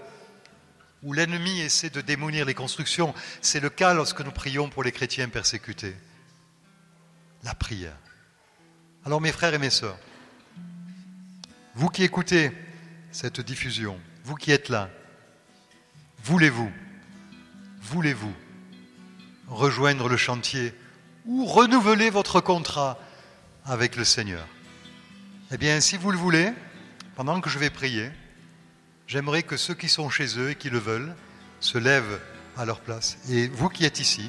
où 1.03 1.13
l'ennemi 1.13 1.61
essaie 1.61 1.91
de 1.91 2.01
démolir 2.01 2.47
les 2.47 2.55
constructions. 2.55 3.13
C'est 3.43 3.61
le 3.61 3.69
cas 3.69 3.93
lorsque 3.93 4.23
nous 4.23 4.33
prions 4.33 4.71
pour 4.71 4.85
les 4.85 4.93
chrétiens 4.93 5.29
persécutés. 5.29 5.95
La 7.45 7.55
prière. 7.55 7.99
Alors 9.07 9.21
mes 9.21 9.31
frères 9.31 9.55
et 9.55 9.59
mes 9.59 9.71
sœurs, 9.71 9.97
vous 11.77 11.89
qui 11.91 12.03
écoutez 12.03 12.51
cette 13.13 13.41
diffusion, 13.41 14.01
vous 14.25 14.35
qui 14.35 14.51
êtes 14.51 14.69
là, 14.69 14.91
voulez-vous, 16.25 16.73
voulez-vous 17.83 18.35
rejoindre 19.47 20.09
le 20.09 20.17
chantier 20.17 20.75
ou 21.25 21.45
renouveler 21.47 22.11
votre 22.11 22.41
contrat 22.41 22.99
avec 23.65 23.95
le 23.95 24.03
Seigneur? 24.03 24.45
Eh 25.53 25.57
bien, 25.57 25.81
si 25.81 25.97
vous 25.97 26.11
le 26.11 26.19
voulez, 26.19 26.53
pendant 27.15 27.41
que 27.41 27.49
je 27.49 27.61
vais 27.61 27.71
prier, 27.71 28.11
j'aimerais 29.07 29.45
que 29.45 29.57
ceux 29.57 29.75
qui 29.75 29.89
sont 29.89 30.11
chez 30.11 30.37
eux 30.37 30.51
et 30.51 30.55
qui 30.57 30.69
le 30.69 30.81
veulent 30.81 31.15
se 31.61 31.79
lèvent 31.79 32.21
à 32.57 32.65
leur 32.65 32.81
place. 32.81 33.19
Et 33.31 33.47
vous 33.47 33.69
qui 33.69 33.85
êtes 33.85 34.01
ici, 34.01 34.29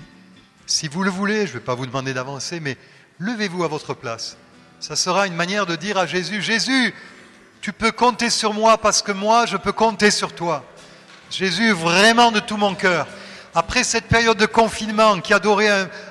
si 0.67 0.87
vous 0.87 1.01
le 1.01 1.09
voulez, 1.09 1.47
je 1.47 1.53
ne 1.53 1.57
vais 1.57 1.65
pas 1.65 1.73
vous 1.73 1.87
demander 1.87 2.13
d'avancer, 2.13 2.59
mais 2.59 2.77
levez-vous 3.17 3.63
à 3.63 3.67
votre 3.67 3.95
place 3.95 4.37
ça 4.79 4.95
sera 4.95 5.27
une 5.27 5.35
manière 5.35 5.65
de 5.65 5.75
dire 5.75 5.97
à 5.97 6.05
Jésus, 6.05 6.41
Jésus, 6.41 6.93
tu 7.61 7.73
peux 7.73 7.91
compter 7.91 8.29
sur 8.29 8.53
moi 8.53 8.77
parce 8.77 9.01
que 9.01 9.11
moi, 9.11 9.45
je 9.45 9.57
peux 9.57 9.71
compter 9.71 10.11
sur 10.11 10.33
toi. 10.33 10.63
Jésus, 11.29 11.71
vraiment 11.71 12.31
de 12.31 12.39
tout 12.39 12.57
mon 12.57 12.75
cœur. 12.75 13.07
Après 13.55 13.83
cette 13.83 14.05
période 14.05 14.37
de 14.37 14.45
confinement 14.45 15.19
qui 15.19 15.33
a 15.33 15.39
duré 15.39 15.67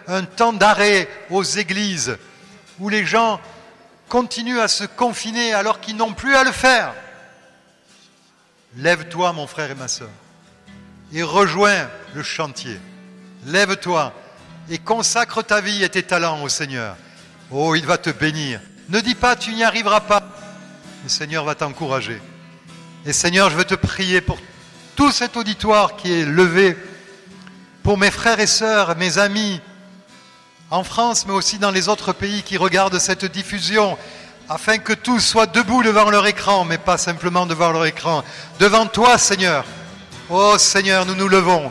un, 0.08 0.24
temps 0.24 0.52
d'arrêt 0.52 1.08
aux 1.30 1.44
églises, 1.44 2.18
où 2.78 2.88
les 2.88 3.06
gens 3.06 3.40
continuent 4.08 4.58
à 4.58 4.68
se 4.68 4.84
confiner 4.84 5.54
alors 5.54 5.80
qu'ils 5.80 5.96
n'ont 5.96 6.12
plus 6.12 6.34
à 6.34 6.42
le 6.42 6.52
faire, 6.52 6.92
lève-toi, 8.76 9.32
mon 9.32 9.46
frère 9.46 9.70
et 9.70 9.74
ma 9.76 9.88
soeur, 9.88 10.10
et 11.12 11.22
rejoins 11.22 11.88
le 12.14 12.22
chantier. 12.22 12.80
Lève-toi 13.46 14.12
et 14.68 14.78
consacre 14.78 15.42
ta 15.42 15.60
vie 15.60 15.84
et 15.84 15.88
tes 15.88 16.02
talents 16.02 16.42
au 16.42 16.48
Seigneur. 16.48 16.96
Oh, 17.50 17.74
il 17.74 17.86
va 17.86 17.96
te 17.96 18.10
bénir. 18.10 18.60
Ne 18.88 19.00
dis 19.00 19.14
pas 19.14 19.36
tu 19.36 19.52
n'y 19.52 19.62
arriveras 19.62 20.00
pas. 20.00 20.22
Le 21.04 21.08
Seigneur 21.08 21.44
va 21.44 21.54
t'encourager. 21.54 22.20
Et 23.04 23.12
Seigneur, 23.12 23.50
je 23.50 23.56
veux 23.56 23.64
te 23.64 23.76
prier 23.76 24.20
pour 24.20 24.38
tout 24.96 25.12
cet 25.12 25.36
auditoire 25.36 25.96
qui 25.96 26.12
est 26.12 26.24
levé, 26.24 26.76
pour 27.84 27.98
mes 27.98 28.10
frères 28.10 28.40
et 28.40 28.48
sœurs, 28.48 28.96
mes 28.96 29.18
amis, 29.18 29.60
en 30.70 30.82
France, 30.82 31.24
mais 31.26 31.32
aussi 31.32 31.58
dans 31.58 31.70
les 31.70 31.88
autres 31.88 32.12
pays 32.12 32.42
qui 32.42 32.56
regardent 32.56 32.98
cette 32.98 33.24
diffusion, 33.24 33.96
afin 34.48 34.78
que 34.78 34.92
tous 34.92 35.20
soient 35.20 35.46
debout 35.46 35.84
devant 35.84 36.10
leur 36.10 36.26
écran, 36.26 36.64
mais 36.64 36.78
pas 36.78 36.98
simplement 36.98 37.46
devant 37.46 37.70
leur 37.70 37.86
écran, 37.86 38.24
devant 38.58 38.86
toi, 38.86 39.18
Seigneur. 39.18 39.64
Oh 40.28 40.58
Seigneur, 40.58 41.06
nous 41.06 41.14
nous 41.14 41.28
levons 41.28 41.70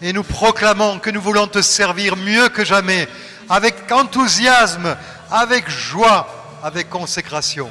et 0.00 0.12
nous 0.12 0.24
proclamons 0.24 0.98
que 0.98 1.10
nous 1.10 1.20
voulons 1.20 1.46
te 1.46 1.62
servir 1.62 2.16
mieux 2.16 2.48
que 2.48 2.64
jamais 2.64 3.08
avec 3.52 3.92
enthousiasme, 3.92 4.96
avec 5.30 5.68
joie, 5.68 6.26
avec 6.62 6.88
consécration. 6.88 7.68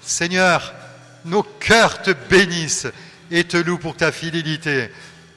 Seigneur, 0.00 0.72
nos 1.24 1.42
cœurs 1.42 2.00
te 2.00 2.12
bénissent 2.12 2.86
et 3.32 3.42
te 3.42 3.56
louent 3.56 3.76
pour 3.76 3.96
ta 3.96 4.12
fidélité. 4.12 4.88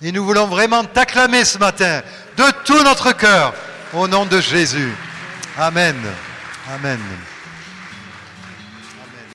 Et 0.04 0.12
nous 0.12 0.24
voulons 0.24 0.46
vraiment 0.46 0.84
t'acclamer 0.84 1.44
ce 1.44 1.58
matin 1.58 2.04
de 2.38 2.44
tout 2.66 2.84
notre 2.84 3.14
cœur 3.14 3.56
au 3.92 4.08
nom 4.08 4.28
de 4.28 4.40
Jésus. 4.40 4.94
Amen. 5.58 5.96
Amen. 6.72 7.00